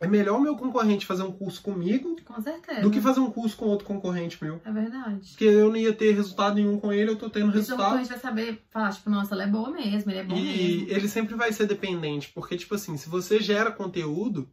É 0.00 0.06
melhor 0.06 0.38
o 0.38 0.42
meu 0.42 0.56
concorrente 0.56 1.06
fazer 1.06 1.22
um 1.22 1.32
curso 1.32 1.62
comigo 1.62 2.16
com 2.24 2.80
do 2.82 2.90
que 2.90 3.00
fazer 3.00 3.20
um 3.20 3.30
curso 3.30 3.56
com 3.56 3.66
outro 3.66 3.86
concorrente 3.86 4.42
meu. 4.42 4.60
É 4.64 4.72
verdade. 4.72 5.30
Porque 5.30 5.44
eu 5.44 5.68
não 5.68 5.76
ia 5.76 5.92
ter 5.92 6.12
resultado 6.12 6.56
nenhum 6.56 6.78
com 6.78 6.92
ele, 6.92 7.10
eu 7.10 7.16
tô 7.16 7.30
tendo 7.30 7.52
resultado. 7.52 7.74
Então 7.74 7.76
o 7.76 7.88
concorrente 7.90 8.08
vai 8.08 8.18
saber 8.18 8.64
falar, 8.70 8.92
tipo, 8.92 9.08
nossa, 9.08 9.34
ela 9.34 9.44
é 9.44 9.46
boa 9.46 9.70
mesmo, 9.70 10.10
ele 10.10 10.20
é 10.20 10.24
bom 10.24 10.36
e 10.36 10.42
mesmo. 10.42 10.60
E 10.60 10.90
ele 10.92 11.08
sempre 11.08 11.34
vai 11.34 11.52
ser 11.52 11.66
dependente, 11.66 12.30
porque, 12.34 12.56
tipo 12.56 12.74
assim, 12.74 12.96
se 12.96 13.08
você 13.08 13.40
gera 13.40 13.70
conteúdo, 13.70 14.48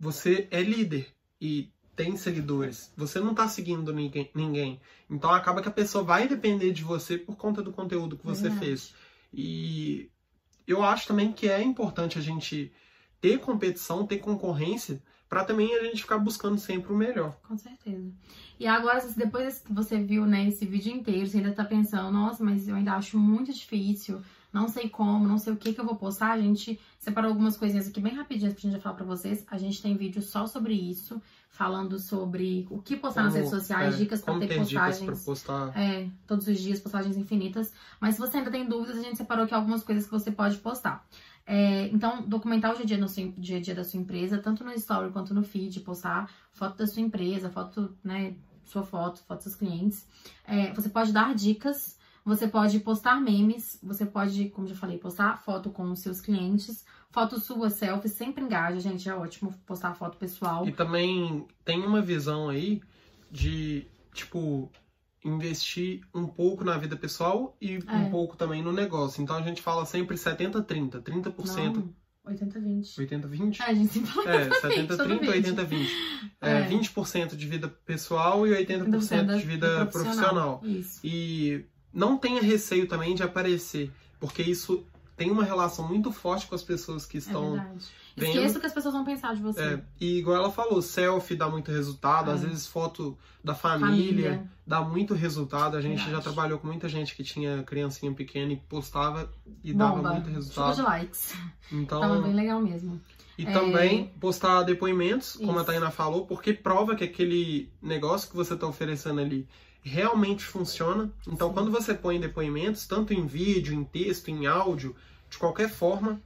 você 0.00 0.48
é 0.50 0.62
líder. 0.62 1.06
E 1.40 1.70
tem 1.94 2.16
seguidores. 2.16 2.92
Você 2.96 3.20
não 3.20 3.34
tá 3.34 3.46
seguindo 3.48 3.92
ninguém, 3.92 4.30
ninguém. 4.34 4.80
Então 5.10 5.30
acaba 5.30 5.60
que 5.60 5.68
a 5.68 5.72
pessoa 5.72 6.02
vai 6.02 6.26
depender 6.26 6.72
de 6.72 6.82
você 6.82 7.18
por 7.18 7.36
conta 7.36 7.62
do 7.62 7.72
conteúdo 7.72 8.16
que 8.16 8.24
você 8.24 8.48
Verdade. 8.48 8.64
fez. 8.64 8.94
E 9.32 10.10
eu 10.66 10.82
acho 10.82 11.06
também 11.06 11.32
que 11.32 11.48
é 11.48 11.62
importante 11.62 12.18
a 12.18 12.22
gente 12.22 12.72
ter 13.22 13.38
competição, 13.38 14.04
ter 14.04 14.18
concorrência, 14.18 15.00
para 15.28 15.44
também 15.44 15.74
a 15.74 15.84
gente 15.84 16.02
ficar 16.02 16.18
buscando 16.18 16.58
sempre 16.58 16.92
o 16.92 16.96
melhor. 16.96 17.34
Com 17.48 17.56
certeza. 17.56 18.12
E 18.60 18.66
agora, 18.66 19.00
depois 19.16 19.60
que 19.60 19.72
você 19.72 19.98
viu 19.98 20.26
né, 20.26 20.48
esse 20.48 20.66
vídeo 20.66 20.92
inteiro, 20.92 21.26
você 21.26 21.38
ainda 21.38 21.52
tá 21.52 21.64
pensando, 21.64 22.10
nossa, 22.10 22.44
mas 22.44 22.68
eu 22.68 22.74
ainda 22.74 22.92
acho 22.92 23.16
muito 23.16 23.50
difícil, 23.52 24.20
não 24.52 24.68
sei 24.68 24.90
como, 24.90 25.26
não 25.26 25.38
sei 25.38 25.52
o 25.52 25.56
que 25.56 25.72
que 25.72 25.80
eu 25.80 25.86
vou 25.86 25.96
postar. 25.96 26.32
A 26.32 26.40
gente 26.40 26.78
separou 26.98 27.30
algumas 27.30 27.56
coisinhas 27.56 27.88
aqui 27.88 28.00
bem 28.00 28.14
rapidinhas 28.14 28.52
pra 28.52 28.68
gente 28.68 28.82
falar 28.82 28.96
pra 28.96 29.06
vocês. 29.06 29.44
A 29.46 29.56
gente 29.56 29.80
tem 29.80 29.96
vídeo 29.96 30.20
só 30.20 30.46
sobre 30.46 30.74
isso, 30.74 31.22
falando 31.52 31.98
sobre 31.98 32.66
o 32.70 32.80
que 32.80 32.96
postar 32.96 33.20
como, 33.20 33.26
nas 33.26 33.34
redes 33.34 33.50
sociais, 33.50 33.94
é, 33.94 33.98
dicas 33.98 34.22
pra 34.22 34.38
ter, 34.38 34.48
ter 34.48 34.58
postagens. 34.58 35.24
Postar. 35.24 35.78
É, 35.78 36.08
todos 36.26 36.48
os 36.48 36.58
dias, 36.58 36.80
postagens 36.80 37.16
infinitas. 37.16 37.72
Mas 38.00 38.14
se 38.14 38.20
você 38.20 38.38
ainda 38.38 38.50
tem 38.50 38.66
dúvidas, 38.66 38.98
a 38.98 39.02
gente 39.02 39.18
separou 39.18 39.44
aqui 39.44 39.54
algumas 39.54 39.84
coisas 39.84 40.06
que 40.06 40.10
você 40.10 40.32
pode 40.32 40.56
postar. 40.58 41.06
É, 41.46 41.88
então, 41.88 42.22
documentar 42.22 42.72
o 42.72 42.74
dia 42.74 42.84
a 42.84 42.86
dia, 42.86 42.96
no 42.96 43.06
seu, 43.06 43.32
dia 43.36 43.58
a 43.58 43.60
dia 43.60 43.74
da 43.74 43.84
sua 43.84 44.00
empresa, 44.00 44.38
tanto 44.38 44.64
no 44.64 44.72
story 44.72 45.12
quanto 45.12 45.34
no 45.34 45.42
feed, 45.42 45.80
postar 45.80 46.30
foto 46.52 46.78
da 46.78 46.86
sua 46.86 47.02
empresa, 47.02 47.50
foto, 47.50 47.94
né, 48.02 48.34
sua 48.64 48.82
foto, 48.82 49.20
foto 49.20 49.36
dos 49.36 49.44
seus 49.44 49.54
clientes. 49.54 50.06
É, 50.46 50.72
você 50.72 50.88
pode 50.88 51.12
dar 51.12 51.34
dicas, 51.34 51.98
você 52.24 52.48
pode 52.48 52.80
postar 52.80 53.20
memes, 53.20 53.78
você 53.82 54.06
pode, 54.06 54.48
como 54.48 54.66
já 54.66 54.74
falei, 54.74 54.96
postar 54.96 55.42
foto 55.42 55.68
com 55.68 55.90
os 55.90 56.00
seus 56.00 56.20
clientes, 56.20 56.86
foto 57.12 57.38
sua, 57.38 57.70
selfie, 57.70 58.08
sempre 58.08 58.42
engaja, 58.42 58.80
gente, 58.80 59.08
é 59.08 59.14
ótimo 59.14 59.54
postar 59.66 59.94
foto 59.94 60.16
pessoal. 60.16 60.66
E 60.66 60.72
também 60.72 61.46
tem 61.64 61.84
uma 61.84 62.00
visão 62.00 62.48
aí 62.48 62.80
de, 63.30 63.86
tipo, 64.12 64.70
investir 65.24 66.00
um 66.14 66.26
pouco 66.26 66.64
na 66.64 66.76
vida 66.78 66.96
pessoal 66.96 67.56
e 67.60 67.78
é. 67.86 67.92
um 67.94 68.10
pouco 68.10 68.36
também 68.36 68.62
no 68.62 68.72
negócio. 68.72 69.22
Então 69.22 69.36
a 69.36 69.42
gente 69.42 69.62
fala 69.62 69.84
sempre 69.84 70.16
70-30, 70.16 71.02
30%. 71.02 71.74
Não. 71.74 71.94
80-20. 72.26 72.94
80-20? 72.98 73.60
É, 73.60 73.64
a 73.64 73.74
gente 73.74 73.92
sempre 73.92 74.10
fala 74.12 74.30
É, 74.30 74.48
70-30, 74.86 75.20
80-20. 75.44 75.88
É, 76.40 76.50
é. 76.50 76.68
20% 76.68 77.36
de 77.36 77.46
vida 77.46 77.68
pessoal 77.68 78.46
e 78.46 78.50
80% 78.50 79.38
de 79.38 79.44
vida 79.44 79.86
profissional. 79.86 80.58
profissional. 80.58 80.60
Isso. 80.64 81.00
E 81.04 81.66
não 81.92 82.16
tenha 82.16 82.40
receio 82.40 82.86
também 82.86 83.14
de 83.14 83.22
aparecer, 83.22 83.90
porque 84.20 84.40
isso 84.40 84.86
tem 85.22 85.30
uma 85.30 85.44
relação 85.44 85.86
muito 85.86 86.10
forte 86.10 86.48
com 86.48 86.54
as 86.54 86.62
pessoas 86.62 87.06
que 87.06 87.18
estão 87.18 87.56
é 87.56 87.66
Vendo. 88.14 88.34
Esqueça 88.34 88.58
o 88.58 88.60
que 88.60 88.66
as 88.66 88.74
pessoas 88.74 88.92
vão 88.92 89.04
pensar 89.04 89.34
de 89.34 89.40
você. 89.40 89.62
É, 89.62 89.82
e 89.98 90.18
igual 90.18 90.36
ela 90.36 90.50
falou, 90.50 90.82
selfie 90.82 91.34
dá 91.34 91.48
muito 91.48 91.70
resultado, 91.70 92.30
é. 92.30 92.34
às 92.34 92.42
vezes 92.42 92.66
foto 92.66 93.16
da 93.42 93.54
família, 93.54 93.88
família, 93.88 94.50
dá 94.66 94.82
muito 94.82 95.14
resultado. 95.14 95.78
A 95.78 95.80
gente 95.80 95.96
Verdade. 95.96 96.16
já 96.16 96.20
trabalhou 96.20 96.58
com 96.58 96.66
muita 96.66 96.90
gente 96.90 97.16
que 97.16 97.24
tinha 97.24 97.62
criancinha 97.62 98.12
pequena 98.12 98.52
e 98.52 98.56
postava 98.56 99.32
e 99.64 99.72
Bomba. 99.72 100.02
dava 100.02 100.14
muito 100.14 100.28
resultado. 100.28 100.74
Chuva 100.74 100.82
de 100.82 100.82
likes. 100.82 101.34
Então, 101.70 102.00
Tava 102.00 102.20
bem 102.20 102.34
legal 102.34 102.60
mesmo. 102.60 103.00
E 103.38 103.46
é... 103.46 103.50
também 103.50 104.12
postar 104.20 104.62
depoimentos, 104.62 105.36
como 105.36 105.52
Isso. 105.52 105.60
a 105.60 105.64
Taina 105.64 105.90
falou, 105.90 106.26
porque 106.26 106.52
prova 106.52 106.94
que 106.94 107.04
aquele 107.04 107.70
negócio 107.80 108.28
que 108.28 108.36
você 108.36 108.52
está 108.52 108.66
oferecendo 108.66 109.22
ali 109.22 109.48
realmente 109.82 110.44
funciona. 110.44 111.10
Então, 111.26 111.48
Sim. 111.48 111.54
quando 111.54 111.70
você 111.70 111.94
põe 111.94 112.20
depoimentos, 112.20 112.86
tanto 112.86 113.14
em 113.14 113.26
vídeo, 113.26 113.74
em 113.74 113.82
texto, 113.84 114.28
em 114.28 114.46
áudio, 114.46 114.94
de 115.32 115.38
qualquer 115.38 115.70
forma, 115.70 116.22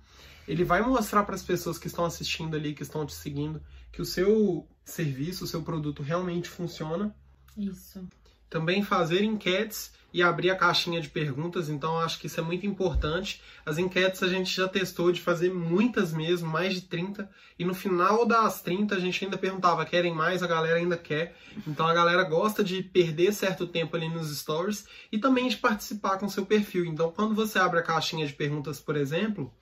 ele 0.46 0.64
vai 0.64 0.82
mostrar 0.82 1.22
para 1.22 1.34
as 1.34 1.42
pessoas 1.42 1.78
que 1.78 1.86
estão 1.86 2.04
assistindo 2.04 2.56
ali, 2.56 2.74
que 2.74 2.82
estão 2.82 3.06
te 3.06 3.14
seguindo, 3.14 3.62
que 3.92 4.02
o 4.02 4.04
seu 4.04 4.68
serviço, 4.84 5.44
o 5.44 5.46
seu 5.46 5.62
produto 5.62 6.02
realmente 6.02 6.48
funciona. 6.48 7.14
Isso. 7.56 8.06
Também 8.50 8.82
fazer 8.82 9.22
enquetes 9.22 9.92
e 10.16 10.22
abrir 10.22 10.48
a 10.48 10.56
caixinha 10.56 10.98
de 10.98 11.10
perguntas, 11.10 11.68
então 11.68 11.98
acho 11.98 12.18
que 12.18 12.26
isso 12.26 12.40
é 12.40 12.42
muito 12.42 12.64
importante. 12.66 13.42
As 13.66 13.76
enquetes 13.76 14.22
a 14.22 14.28
gente 14.28 14.50
já 14.50 14.66
testou 14.66 15.12
de 15.12 15.20
fazer 15.20 15.52
muitas 15.52 16.10
mesmo, 16.10 16.48
mais 16.48 16.72
de 16.72 16.80
30, 16.80 17.30
e 17.58 17.66
no 17.66 17.74
final 17.74 18.24
das 18.24 18.62
30 18.62 18.94
a 18.94 18.98
gente 18.98 19.22
ainda 19.22 19.36
perguntava, 19.36 19.84
querem 19.84 20.14
mais? 20.14 20.42
A 20.42 20.46
galera 20.46 20.78
ainda 20.78 20.96
quer. 20.96 21.36
Então 21.68 21.86
a 21.86 21.92
galera 21.92 22.24
gosta 22.24 22.64
de 22.64 22.82
perder 22.82 23.30
certo 23.30 23.66
tempo 23.66 23.94
ali 23.94 24.08
nos 24.08 24.34
stories 24.34 24.86
e 25.12 25.18
também 25.18 25.48
de 25.48 25.58
participar 25.58 26.16
com 26.16 26.30
seu 26.30 26.46
perfil. 26.46 26.86
Então 26.86 27.12
quando 27.12 27.34
você 27.34 27.58
abre 27.58 27.80
a 27.80 27.82
caixinha 27.82 28.26
de 28.26 28.32
perguntas, 28.32 28.80
por 28.80 28.96
exemplo, 28.96 29.52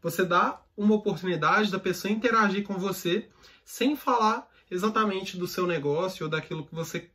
você 0.00 0.24
dá 0.24 0.62
uma 0.76 0.94
oportunidade 0.94 1.68
da 1.68 1.80
pessoa 1.80 2.12
interagir 2.12 2.62
com 2.62 2.74
você 2.74 3.28
sem 3.64 3.96
falar 3.96 4.48
exatamente 4.70 5.36
do 5.36 5.48
seu 5.48 5.66
negócio 5.66 6.26
ou 6.26 6.30
daquilo 6.30 6.64
que 6.64 6.76
você 6.76 7.10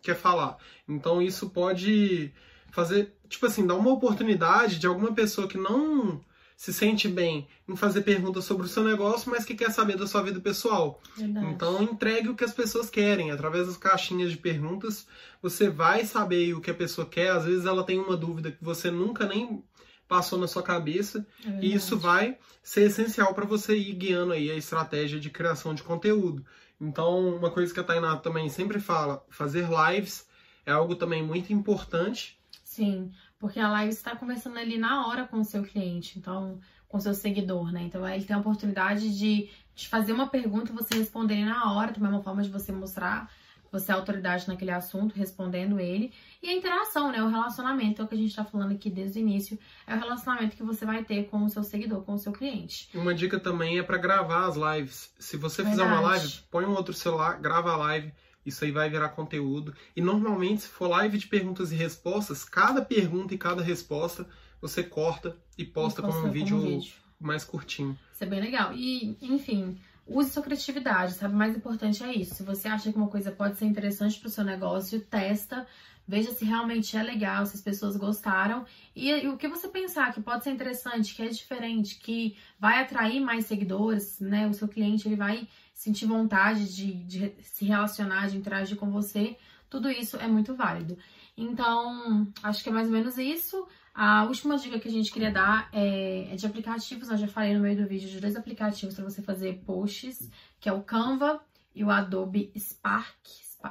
quer 0.00 0.16
falar. 0.16 0.56
Então 0.88 1.20
isso 1.20 1.50
pode 1.50 2.32
fazer, 2.70 3.14
tipo 3.28 3.46
assim, 3.46 3.66
dar 3.66 3.74
uma 3.74 3.92
oportunidade 3.92 4.78
de 4.78 4.86
alguma 4.86 5.12
pessoa 5.12 5.48
que 5.48 5.58
não 5.58 6.20
se 6.60 6.74
sente 6.74 7.08
bem 7.08 7.48
em 7.66 7.74
fazer 7.74 8.02
perguntas 8.02 8.44
sobre 8.44 8.66
o 8.66 8.68
seu 8.68 8.84
negócio, 8.84 9.30
mas 9.30 9.46
que 9.46 9.54
quer 9.54 9.70
saber 9.70 9.96
da 9.96 10.06
sua 10.06 10.22
vida 10.22 10.38
pessoal. 10.40 11.00
Verdade. 11.16 11.46
Então 11.46 11.82
entregue 11.82 12.28
o 12.28 12.34
que 12.34 12.44
as 12.44 12.52
pessoas 12.52 12.90
querem. 12.90 13.30
Através 13.30 13.66
das 13.66 13.78
caixinhas 13.78 14.30
de 14.30 14.36
perguntas, 14.36 15.06
você 15.40 15.70
vai 15.70 16.04
saber 16.04 16.52
o 16.52 16.60
que 16.60 16.70
a 16.70 16.74
pessoa 16.74 17.06
quer. 17.06 17.30
Às 17.30 17.46
vezes 17.46 17.64
ela 17.64 17.82
tem 17.82 17.98
uma 17.98 18.14
dúvida 18.14 18.52
que 18.52 18.62
você 18.62 18.90
nunca 18.90 19.26
nem 19.26 19.64
passou 20.06 20.38
na 20.38 20.46
sua 20.46 20.62
cabeça 20.62 21.24
é 21.46 21.64
e 21.64 21.72
isso 21.72 21.96
vai 21.96 22.36
ser 22.62 22.82
essencial 22.82 23.32
para 23.32 23.46
você 23.46 23.74
ir 23.74 23.94
guiando 23.94 24.32
aí 24.32 24.50
a 24.50 24.56
estratégia 24.56 25.18
de 25.18 25.30
criação 25.30 25.72
de 25.72 25.82
conteúdo. 25.82 26.44
Então, 26.80 27.36
uma 27.36 27.50
coisa 27.50 27.72
que 27.74 27.80
a 27.80 27.84
Tainá 27.84 28.16
também 28.16 28.48
sempre 28.48 28.80
fala, 28.80 29.24
fazer 29.28 29.68
lives 29.68 30.26
é 30.64 30.72
algo 30.72 30.94
também 30.94 31.22
muito 31.22 31.52
importante. 31.52 32.40
Sim, 32.64 33.12
porque 33.38 33.60
a 33.60 33.68
live 33.68 33.92
está 33.92 34.16
conversando 34.16 34.58
ali 34.58 34.78
na 34.78 35.06
hora 35.06 35.26
com 35.26 35.40
o 35.40 35.44
seu 35.44 35.62
cliente, 35.62 36.18
então 36.18 36.58
com 36.88 36.98
o 36.98 37.00
seu 37.00 37.14
seguidor, 37.14 37.70
né? 37.70 37.82
Então 37.82 38.06
ele 38.08 38.24
tem 38.24 38.34
a 38.34 38.40
oportunidade 38.40 39.16
de, 39.16 39.50
de 39.74 39.88
fazer 39.88 40.12
uma 40.12 40.28
pergunta 40.28 40.72
e 40.72 40.74
você 40.74 40.96
responder 40.96 41.44
na 41.44 41.72
hora, 41.72 41.92
também 41.92 42.10
é 42.10 42.14
uma 42.14 42.22
forma 42.22 42.42
de 42.42 42.48
você 42.48 42.72
mostrar 42.72 43.30
você 43.70 43.92
é 43.92 43.94
autoridade 43.94 44.48
naquele 44.48 44.70
assunto, 44.70 45.14
respondendo 45.14 45.78
ele. 45.78 46.12
E 46.42 46.48
a 46.48 46.52
interação, 46.52 47.12
né? 47.12 47.22
O 47.22 47.28
relacionamento, 47.28 48.02
é 48.02 48.04
o 48.04 48.08
que 48.08 48.14
a 48.14 48.18
gente 48.18 48.34
tá 48.34 48.44
falando 48.44 48.72
aqui 48.72 48.90
desde 48.90 49.18
o 49.18 49.20
início, 49.20 49.58
é 49.86 49.94
o 49.94 49.98
relacionamento 49.98 50.56
que 50.56 50.62
você 50.62 50.84
vai 50.84 51.04
ter 51.04 51.24
com 51.28 51.44
o 51.44 51.48
seu 51.48 51.62
seguidor, 51.62 52.02
com 52.02 52.14
o 52.14 52.18
seu 52.18 52.32
cliente. 52.32 52.88
Uma 52.94 53.14
dica 53.14 53.38
também 53.38 53.78
é 53.78 53.82
para 53.82 53.98
gravar 53.98 54.46
as 54.46 54.56
lives. 54.56 55.12
Se 55.18 55.36
você 55.36 55.62
Verdade. 55.62 55.82
fizer 55.82 55.92
uma 55.92 56.00
live, 56.00 56.32
põe 56.50 56.64
um 56.64 56.74
outro 56.74 56.94
celular, 56.94 57.40
grava 57.40 57.72
a 57.72 57.76
live. 57.76 58.12
Isso 58.44 58.64
aí 58.64 58.70
vai 58.70 58.88
virar 58.88 59.10
conteúdo. 59.10 59.74
E 59.94 60.00
normalmente, 60.00 60.62
se 60.62 60.68
for 60.68 60.88
live 60.88 61.18
de 61.18 61.26
perguntas 61.26 61.72
e 61.72 61.76
respostas, 61.76 62.44
cada 62.44 62.82
pergunta 62.82 63.34
e 63.34 63.38
cada 63.38 63.62
resposta 63.62 64.26
você 64.60 64.82
corta 64.82 65.36
e 65.56 65.64
posta, 65.64 66.00
e 66.00 66.02
posta 66.02 66.02
como 66.02 66.26
um 66.26 66.30
vídeo, 66.30 66.56
como 66.56 66.68
vídeo 66.68 66.92
mais 67.20 67.44
curtinho. 67.44 67.98
Isso 68.12 68.24
é 68.24 68.26
bem 68.26 68.40
legal. 68.40 68.72
E, 68.72 69.16
enfim, 69.20 69.78
use 70.10 70.30
sua 70.30 70.42
criatividade, 70.42 71.14
sabe? 71.14 71.34
O 71.34 71.36
mais 71.36 71.56
importante 71.56 72.02
é 72.02 72.12
isso. 72.12 72.34
Se 72.34 72.42
você 72.42 72.66
acha 72.66 72.90
que 72.90 72.98
uma 72.98 73.08
coisa 73.08 73.30
pode 73.30 73.56
ser 73.56 73.64
interessante 73.64 74.18
para 74.18 74.26
o 74.26 74.30
seu 74.30 74.42
negócio, 74.42 75.00
testa, 75.00 75.66
veja 76.06 76.32
se 76.32 76.44
realmente 76.44 76.96
é 76.96 77.02
legal, 77.02 77.46
se 77.46 77.54
as 77.54 77.62
pessoas 77.62 77.96
gostaram. 77.96 78.66
E, 78.94 79.08
e, 79.08 79.28
o 79.28 79.36
que 79.36 79.46
você 79.46 79.68
pensar 79.68 80.12
que 80.12 80.20
pode 80.20 80.42
ser 80.42 80.50
interessante, 80.50 81.14
que 81.14 81.22
é 81.22 81.28
diferente, 81.28 81.98
que 82.00 82.36
vai 82.58 82.82
atrair 82.82 83.20
mais 83.20 83.46
seguidores, 83.46 84.18
né? 84.18 84.48
O 84.48 84.52
seu 84.52 84.66
cliente 84.66 85.06
ele 85.06 85.16
vai 85.16 85.48
sentir 85.72 86.06
vontade 86.06 86.74
de, 86.74 86.92
de 87.04 87.34
se 87.42 87.64
relacionar, 87.64 88.28
de 88.28 88.36
interagir 88.36 88.76
com 88.76 88.90
você. 88.90 89.36
Tudo 89.70 89.88
isso 89.88 90.16
é 90.16 90.26
muito 90.26 90.54
válido. 90.54 90.98
Então, 91.36 92.26
acho 92.42 92.62
que 92.62 92.68
é 92.68 92.72
mais 92.72 92.88
ou 92.88 92.92
menos 92.92 93.16
isso. 93.16 93.66
A 93.94 94.24
última 94.24 94.56
dica 94.56 94.78
que 94.78 94.88
a 94.88 94.90
gente 94.90 95.12
queria 95.12 95.30
dar 95.30 95.68
é, 95.72 96.32
é 96.32 96.36
de 96.36 96.46
aplicativos. 96.46 97.08
Eu 97.08 97.16
já 97.16 97.26
falei 97.26 97.54
no 97.54 97.60
meio 97.60 97.76
do 97.76 97.88
vídeo 97.88 98.08
de 98.08 98.20
dois 98.20 98.36
aplicativos 98.36 98.94
para 98.94 99.04
você 99.04 99.20
fazer 99.20 99.62
posts, 99.66 100.30
que 100.60 100.68
é 100.68 100.72
o 100.72 100.82
Canva 100.82 101.40
e 101.74 101.82
o 101.82 101.90
Adobe 101.90 102.52
Spark. 102.56 103.16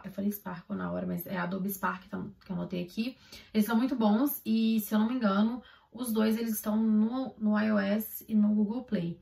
Eu 0.04 0.12
falei 0.12 0.32
Spark 0.32 0.70
na 0.70 0.92
hora, 0.92 1.08
mas 1.08 1.26
é 1.26 1.38
Adobe 1.38 1.70
Spark 1.70 2.04
que 2.08 2.16
eu 2.52 2.56
anotei 2.56 2.84
aqui. 2.84 3.18
Eles 3.54 3.66
são 3.66 3.76
muito 3.76 3.96
bons 3.96 4.42
e, 4.46 4.80
se 4.82 4.94
eu 4.94 5.00
não 5.00 5.08
me 5.08 5.16
engano, 5.16 5.64
os 5.92 6.12
dois 6.12 6.38
eles 6.38 6.54
estão 6.54 6.78
no, 6.78 7.34
no 7.40 7.60
iOS 7.60 8.24
e 8.28 8.36
no 8.36 8.50
Google 8.54 8.84
Play. 8.84 9.20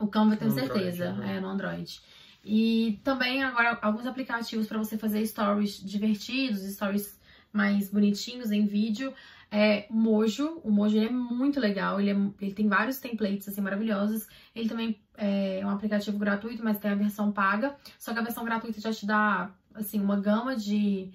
O 0.00 0.08
Canva 0.08 0.34
eu 0.34 0.38
tenho 0.38 0.50
certeza, 0.50 1.12
né? 1.12 1.36
é 1.36 1.40
no 1.40 1.48
Android. 1.48 2.00
E 2.44 3.00
também 3.04 3.44
agora 3.44 3.78
alguns 3.80 4.06
aplicativos 4.06 4.66
para 4.66 4.78
você 4.78 4.98
fazer 4.98 5.24
stories 5.24 5.76
divertidos, 5.78 6.62
stories 6.74 7.20
mais 7.52 7.88
bonitinhos 7.90 8.50
em 8.50 8.66
vídeo 8.66 9.14
é 9.52 9.86
Mojo. 9.90 10.60
O 10.64 10.70
Mojo 10.70 10.98
é 10.98 11.10
muito 11.10 11.60
legal, 11.60 12.00
ele, 12.00 12.10
é, 12.10 12.16
ele 12.40 12.54
tem 12.54 12.66
vários 12.66 12.98
templates 12.98 13.46
assim 13.46 13.60
maravilhosos. 13.60 14.26
Ele 14.54 14.66
também 14.66 14.98
é 15.14 15.60
um 15.62 15.68
aplicativo 15.68 16.18
gratuito, 16.18 16.64
mas 16.64 16.78
tem 16.78 16.90
a 16.90 16.94
versão 16.94 17.30
paga. 17.30 17.76
Só 17.98 18.14
que 18.14 18.18
a 18.18 18.22
versão 18.22 18.44
gratuita 18.44 18.80
já 18.80 18.90
te 18.90 19.04
dá 19.04 19.54
assim 19.74 20.00
uma 20.00 20.18
gama 20.18 20.56
de, 20.56 21.12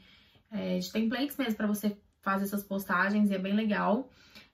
é, 0.51 0.77
de 0.77 0.91
templates 0.91 1.35
mesmo 1.35 1.55
para 1.55 1.67
você 1.67 1.97
fazer 2.21 2.43
essas 2.43 2.63
postagens 2.63 3.31
e 3.31 3.33
é 3.33 3.39
bem 3.39 3.53
legal. 3.53 4.07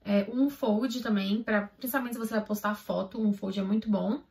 É, 0.05 0.27
um 0.31 0.49
fold 0.49 1.01
também, 1.01 1.43
pra, 1.43 1.67
principalmente 1.77 2.13
se 2.13 2.19
você 2.19 2.33
vai 2.35 2.43
postar 2.43 2.75
foto, 2.75 3.21
um 3.21 3.33
fold 3.33 3.59
é 3.59 3.63
muito 3.63 3.89
bom. 3.89 4.21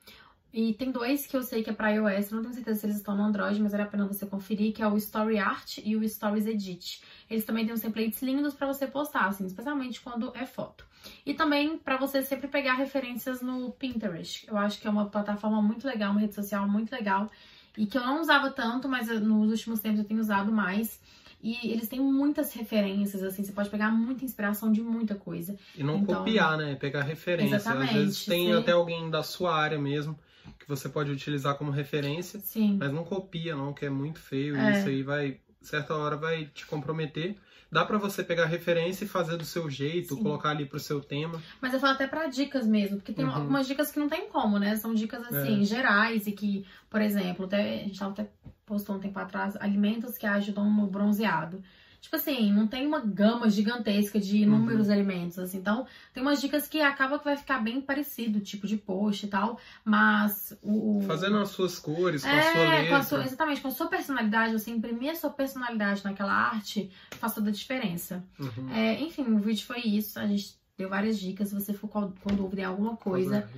E 0.53 0.75
tem 0.75 0.91
dois 0.91 1.27
que 1.27 1.35
eu 1.35 1.43
sei 1.43 1.63
que 1.63 1.71
é 1.71 1.73
para 1.73 1.91
iOS, 1.91 2.31
não 2.31 2.43
tenho 2.43 2.53
certeza 2.53 2.81
se 2.81 2.87
eles 2.87 2.97
estão 2.97 3.17
no 3.17 3.23
Android, 3.23 3.61
mas 3.61 3.73
era 3.73 3.85
a 3.85 3.87
pena 3.87 4.07
você 4.07 4.27
conferir, 4.27 4.75
que 4.75 4.83
é 4.83 4.87
o 4.87 4.97
Story 4.99 5.39
Art 5.39 5.79
e 5.83 5.97
o 5.97 6.07
Stories 6.07 6.47
Edit. 6.47 7.03
Eles 7.31 7.45
também 7.45 7.65
têm 7.65 7.73
uns 7.73 7.81
templates 7.81 8.21
lindos 8.21 8.53
para 8.53 8.67
você 8.67 8.87
postar, 8.87 9.29
assim, 9.29 9.47
especialmente 9.47 10.01
quando 10.01 10.31
é 10.37 10.45
foto. 10.45 10.85
E 11.25 11.33
também 11.33 11.79
para 11.79 11.97
você 11.97 12.21
sempre 12.23 12.49
pegar 12.49 12.75
referências 12.75 13.41
no 13.41 13.73
Pinterest. 13.73 14.47
Eu 14.47 14.59
acho 14.59 14.79
que 14.79 14.87
é 14.87 14.91
uma 14.91 15.07
plataforma 15.07 15.63
muito 15.63 15.87
legal, 15.87 16.11
uma 16.11 16.21
rede 16.21 16.35
social 16.35 16.69
muito 16.69 16.93
legal 16.93 17.31
e 17.77 17.87
que 17.87 17.97
eu 17.97 18.03
não 18.03 18.21
usava 18.21 18.51
tanto, 18.51 18.89
mas 18.89 19.09
nos 19.09 19.51
últimos 19.51 19.81
tempos 19.81 20.01
eu 20.01 20.05
tenho 20.05 20.21
usado 20.21 20.53
mais. 20.53 21.01
E 21.43 21.73
eles 21.73 21.89
têm 21.89 21.99
muitas 21.99 22.53
referências, 22.53 23.23
assim, 23.23 23.43
você 23.43 23.51
pode 23.51 23.69
pegar 23.69 23.91
muita 23.91 24.25
inspiração 24.25 24.71
de 24.71 24.81
muita 24.81 25.17
coisa. 25.17 25.57
E 25.77 25.83
não 25.83 25.97
então, 25.97 26.19
copiar, 26.19 26.57
né? 26.57 26.77
Pegar 26.77 27.03
referência. 27.03 27.57
Exatamente, 27.57 27.91
Às 27.91 27.97
vezes 27.97 28.25
tem 28.27 28.47
sim. 28.47 28.53
até 28.53 28.71
alguém 28.73 29.11
da 29.11 29.25
sua 29.25 29.57
área 29.57 29.79
mesmo 29.79 30.17
que 30.59 30.69
você 30.69 30.89
pode 30.89 31.11
utilizar 31.11 31.57
como 31.57 31.71
referência, 31.71 32.41
sim. 32.41 32.77
mas 32.79 32.93
não 32.93 33.05
copia, 33.05 33.55
não, 33.57 33.73
que 33.73 33.85
é 33.85 33.91
muito 33.91 34.19
feio. 34.19 34.57
É. 34.57 34.71
E 34.71 34.79
isso 34.79 34.89
aí 34.89 35.03
vai, 35.03 35.41
certa 35.61 35.95
hora, 35.95 36.17
vai 36.17 36.47
te 36.47 36.67
comprometer 36.67 37.37
dá 37.73 37.87
para 37.87 37.97
você 37.97 38.23
pegar 38.23 38.45
referência 38.45 39.07
e 39.07 39.09
fazer 39.09 39.39
do 39.39 39.47
seu 39.47 39.71
jeito, 39.71 40.15
Sim. 40.15 40.23
colocar 40.23 40.51
ali 40.51 40.67
pro 40.67 40.79
seu 40.79 41.01
tema. 41.01 41.43
Mas 41.59 41.73
eu 41.73 41.81
falo 41.81 41.95
até 41.95 42.07
para 42.07 42.27
dicas 42.27 42.67
mesmo, 42.67 42.99
porque 42.99 43.15
tem 43.15 43.25
uhum. 43.25 43.33
algumas 43.33 43.67
dicas 43.67 43.91
que 43.91 43.99
não 43.99 44.11
tem 44.11 44.29
como, 44.29 44.59
né? 44.59 44.77
São 44.77 44.93
dicas 44.93 45.23
assim, 45.25 45.63
é. 45.63 45.65
gerais 45.65 46.27
e 46.27 46.33
que, 46.33 46.67
por 46.91 47.01
exemplo, 47.01 47.47
até, 47.47 47.81
a 47.81 47.85
gente 47.85 47.99
tava 47.99 48.13
até 48.13 48.29
postou 48.67 48.97
um 48.97 49.01
tempo 49.01 49.19
atrás 49.19 49.57
alimentos 49.57 50.19
que 50.19 50.27
ajudam 50.27 50.71
no 50.71 50.87
bronzeado. 50.87 51.63
Tipo 52.03 52.17
assim, 52.17 52.53
não 52.53 52.67
tem 52.67 52.85
uma 52.85 52.99
gama 52.99 53.49
gigantesca 53.49 54.19
de 54.19 54.39
uhum. 54.39 54.43
inúmeros 54.43 54.89
uhum. 54.89 54.93
alimentos, 54.93 55.39
assim. 55.39 55.59
Então, 55.59 55.87
tem 56.13 56.21
umas 56.21 56.41
dicas 56.41 56.67
que 56.67 56.81
acaba 56.81 57.17
que 57.17 57.25
vai 57.25 57.37
ficar 57.37 57.61
bem 57.61 57.81
parecido, 57.81 58.41
tipo 58.41 58.67
de 58.67 58.77
post 58.77 59.25
e 59.25 59.29
tal, 59.29 59.57
mas 59.85 60.53
o... 60.61 61.01
Fazendo 61.07 61.39
as 61.39 61.51
suas 61.51 61.79
cores, 61.79 62.25
com 62.25 62.29
é, 62.29 62.41
a 62.41 62.53
sua 62.53 62.69
letra. 62.69 62.89
Com 62.89 62.95
a 62.97 63.03
sua, 63.05 63.25
exatamente, 63.25 63.61
com 63.61 63.69
a 63.69 63.71
sua 63.71 63.87
personalidade, 63.87 64.53
você 64.53 64.73
imprimir 64.73 65.13
a 65.13 65.15
sua 65.15 65.31
personalidade 65.31 66.05
naquela 66.05 66.33
arte, 66.33 66.91
faz 67.13 67.35
toda 67.35 67.51
a 67.51 67.53
diferença. 67.53 68.25
Uhum. 68.37 68.75
É, 68.75 69.01
enfim, 69.01 69.23
o 69.23 69.39
vídeo 69.39 69.65
foi 69.65 69.83
isso, 69.83 70.19
a 70.19 70.27
gente 70.27 70.57
deu 70.77 70.89
várias 70.89 71.21
dicas, 71.21 71.51
se 71.51 71.55
você 71.55 71.73
for 71.73 71.89
com 71.89 72.35
dúvida 72.35 72.63
em 72.63 72.65
alguma 72.65 72.97
coisa, 72.97 73.49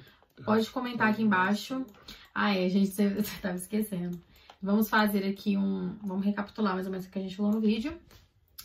pode 0.44 0.70
comentar 0.70 1.08
aqui 1.08 1.22
embaixo. 1.22 1.82
Ah, 2.34 2.54
é, 2.54 2.68
gente, 2.68 2.88
você, 2.88 3.08
você 3.14 3.40
tava 3.40 3.56
esquecendo. 3.56 4.20
Vamos 4.62 4.90
fazer 4.90 5.26
aqui 5.26 5.56
um. 5.56 5.96
Vamos 6.02 6.24
recapitular 6.26 6.74
mais 6.74 6.86
ou 6.86 6.92
menos 6.92 7.06
o 7.06 7.10
que 7.10 7.18
a 7.18 7.22
gente 7.22 7.36
falou 7.36 7.52
no 7.52 7.60
vídeo. 7.60 7.98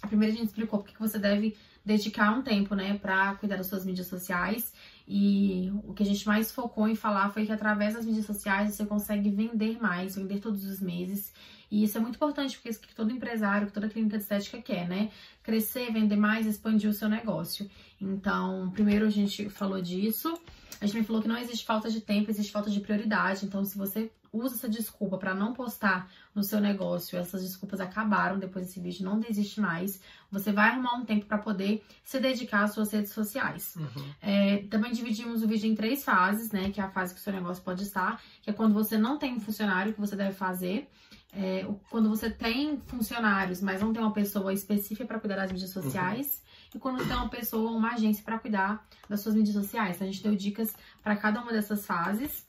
A 0.02 0.08
primeira 0.08 0.34
a 0.34 0.38
gente 0.38 0.48
explicou 0.48 0.80
porque 0.80 0.94
que 0.94 1.00
você 1.00 1.20
deve 1.20 1.56
dedicar 1.86 2.38
um 2.38 2.42
tempo, 2.42 2.76
né, 2.76 2.98
para 2.98 3.36
cuidar 3.36 3.58
das 3.58 3.68
suas 3.68 3.86
mídias 3.86 4.08
sociais. 4.08 4.74
E 5.08 5.72
o 5.84 5.94
que 5.94 6.04
a 6.04 6.06
gente 6.06 6.26
mais 6.28 6.52
focou 6.52 6.88
em 6.88 6.96
falar 6.96 7.32
foi 7.32 7.46
que 7.46 7.52
através 7.52 7.96
das 7.96 8.06
mídias 8.06 8.26
sociais 8.26 8.76
você 8.76 8.86
consegue 8.86 9.30
vender 9.30 9.82
mais, 9.82 10.16
vender 10.16 10.40
todos 10.40 10.64
os 10.66 10.80
meses. 10.80 11.34
E 11.72 11.84
isso 11.84 11.98
é 11.98 12.02
muito 12.02 12.16
importante, 12.16 12.56
porque 12.56 12.70
isso 12.70 12.80
que 12.80 12.94
todo 12.94 13.12
empresário, 13.12 13.68
que 13.68 13.74
toda 13.74 13.90
clínica 13.90 14.18
de 14.18 14.24
estética 14.24 14.62
quer, 14.62 14.88
né? 14.88 15.12
Crescer, 15.44 15.92
vender 15.92 16.16
mais, 16.16 16.46
expandir 16.46 16.90
o 16.90 16.94
seu 16.94 17.10
negócio. 17.10 17.70
Então, 18.00 18.70
primeiro 18.72 19.06
a 19.06 19.10
gente 19.10 19.50
falou 19.50 19.82
disso. 19.82 20.34
A 20.82 20.86
gente 20.86 21.00
me 21.00 21.04
falou 21.04 21.22
que 21.22 21.28
não 21.28 21.38
existe 21.38 21.66
falta 21.66 21.90
de 21.90 22.02
tempo, 22.02 22.32
existe 22.32 22.52
falta 22.52 22.70
de 22.70 22.80
prioridade. 22.80 23.46
Então, 23.46 23.64
se 23.66 23.78
você 23.78 24.12
usa 24.32 24.56
essa 24.56 24.70
desculpa 24.70 25.18
para 25.18 25.34
não 25.34 25.54
postar 25.54 26.10
no 26.34 26.44
seu 26.44 26.60
negócio, 26.60 27.18
essas 27.18 27.42
desculpas 27.42 27.80
acabaram 27.80 28.38
depois 28.38 28.66
desse 28.66 28.80
vídeo, 28.80 29.06
não 29.06 29.20
desiste 29.20 29.60
mais. 29.60 30.02
Você 30.32 30.52
vai 30.52 30.70
arrumar 30.70 30.96
um 30.96 31.06
tempo 31.06 31.26
para 31.26 31.38
poder 31.38 31.84
se 32.04 32.20
dedicar 32.20 32.64
às 32.64 32.74
suas 32.74 32.92
redes 32.92 33.12
sociais. 33.12 33.76
Uhum. 33.76 34.14
É, 34.22 34.58
também 34.70 34.92
dividimos 34.92 35.44
o 35.44 35.48
vídeo 35.48 35.70
em 35.70 35.76
três 35.76 36.04
fases, 36.04 36.52
né? 36.52 36.70
Que 36.72 36.80
é 36.80 36.84
a 36.84 36.90
fase 36.90 37.14
que 37.14 37.20
o 37.20 37.24
seu 37.24 37.34
negócio 37.34 37.64
pode 37.64 37.84
estar, 37.84 38.22
que 38.42 38.50
é 38.50 38.54
quando 38.54 38.74
você 38.74 38.98
não 38.98 39.18
tem 39.18 39.34
um 39.34 39.40
funcionário 39.40 39.94
que 39.94 40.00
você 40.00 40.16
deve 40.16 40.34
fazer. 40.34 40.90
É, 41.32 41.64
quando 41.92 42.10
você 42.10 42.30
tem 42.30 42.82
funcionários, 42.88 43.62
mas 43.62 43.82
não 43.82 43.94
tem 43.94 44.02
uma 44.02 44.14
pessoa 44.14 44.52
específica 44.52 45.06
para 45.06 45.20
cuidar 45.20 45.36
das 45.36 45.52
mídias 45.52 45.76
uhum. 45.76 45.84
sociais. 45.84 46.28
Uhum. 46.28 46.50
E 46.76 46.80
quando 46.80 47.08
tem 47.08 47.16
uma 47.16 47.30
pessoa, 47.30 47.72
uma 47.72 47.94
agência 47.94 48.24
para 48.24 48.38
cuidar 48.38 48.86
das 49.08 49.22
suas 49.22 49.36
mídias 49.36 49.56
sociais. 49.56 49.96
Então, 49.96 50.08
a 50.08 50.12
gente 50.12 50.24
deu 50.24 50.36
dicas 50.36 50.74
para 51.04 51.16
cada 51.16 51.42
uma 51.42 51.52
dessas 51.52 51.86
fases. 51.86 52.46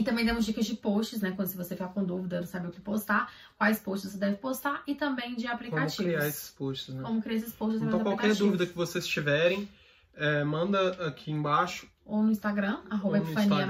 E 0.00 0.02
também 0.02 0.24
demos 0.24 0.46
dicas 0.46 0.64
de 0.64 0.76
posts, 0.76 1.20
né? 1.20 1.30
Quando 1.36 1.48
se 1.48 1.56
você 1.58 1.74
ficar 1.74 1.88
com 1.88 2.02
dúvida, 2.02 2.40
não 2.40 2.46
sabe 2.46 2.68
o 2.68 2.70
que 2.70 2.80
postar, 2.80 3.30
quais 3.58 3.78
posts 3.78 4.10
você 4.10 4.16
deve 4.16 4.36
postar 4.36 4.82
e 4.86 4.94
também 4.94 5.36
de 5.36 5.46
aplicativos. 5.46 5.96
Como 5.96 6.08
criar 6.08 6.26
esses 6.26 6.48
posts, 6.48 6.94
né? 6.94 7.02
Como 7.02 7.20
criar 7.20 7.36
esses 7.36 7.52
posts 7.52 7.82
Então, 7.82 8.00
qualquer 8.00 8.34
dúvida 8.34 8.64
que 8.64 8.74
vocês 8.74 9.06
tiverem, 9.06 9.68
é, 10.16 10.42
manda 10.42 11.06
aqui 11.06 11.30
embaixo. 11.30 11.86
Ou 12.06 12.22
no 12.22 12.30
Instagram, 12.30 12.78
arroba 12.88 13.18
Epifania 13.18 13.66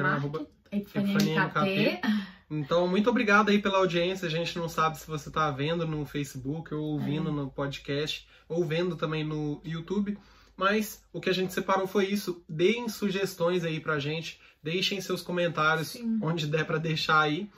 Então, 2.49 2.87
muito 2.87 3.11
obrigado 3.11 3.49
aí 3.49 3.61
pela 3.61 3.79
audiência. 3.79 4.29
A 4.29 4.31
gente 4.31 4.57
não 4.57 4.69
sabe 4.69 4.99
se 4.99 5.09
você 5.09 5.31
está 5.31 5.51
vendo 5.51 5.85
no 5.85 6.07
Facebook 6.07 6.73
ou 6.73 6.93
ouvindo 6.93 7.31
é. 7.31 7.33
no 7.33 7.51
podcast, 7.51 8.25
ou 8.49 8.65
vendo 8.65 8.95
também 8.95 9.25
no 9.25 9.61
YouTube. 9.65 10.17
Mas 10.57 11.03
o 11.13 11.21
que 11.21 11.29
a 11.29 11.33
gente 11.33 11.53
separou 11.53 11.89
foi 11.89 12.07
isso. 12.07 12.45
Deem 12.49 12.89
sugestões 12.89 13.65
aí 13.65 13.81
pra 13.81 13.99
gente 13.99 14.39
Deixem 14.63 15.01
seus 15.01 15.23
comentários 15.23 15.89
Sim. 15.89 16.19
onde 16.23 16.47
der 16.47 16.65
para 16.67 16.79
deixar 16.79 17.21
aí. 17.21 17.51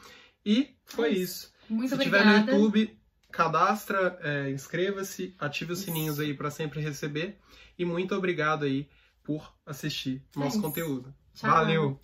E 0.45 0.75
foi 0.85 1.11
Mas, 1.11 1.19
isso. 1.19 1.53
Muito 1.69 1.89
Se 1.89 1.95
obrigada. 1.95 2.25
tiver 2.25 2.45
no 2.47 2.51
YouTube, 2.53 2.99
cadastra, 3.31 4.19
é, 4.23 4.51
inscreva-se, 4.51 5.35
ative 5.39 5.73
os 5.73 5.81
isso. 5.81 5.87
sininhos 5.87 6.21
aí 6.21 6.35
para 6.35 6.51
sempre 6.51 6.81
receber. 6.81 7.39
E 7.79 7.85
muito 7.85 8.15
obrigado 8.15 8.65
aí 8.65 8.89
por 9.25 9.53
assistir 9.65 10.23
nosso 10.37 10.59
é 10.59 10.61
conteúdo. 10.61 11.15
Tchau. 11.35 11.51
Valeu! 11.51 12.01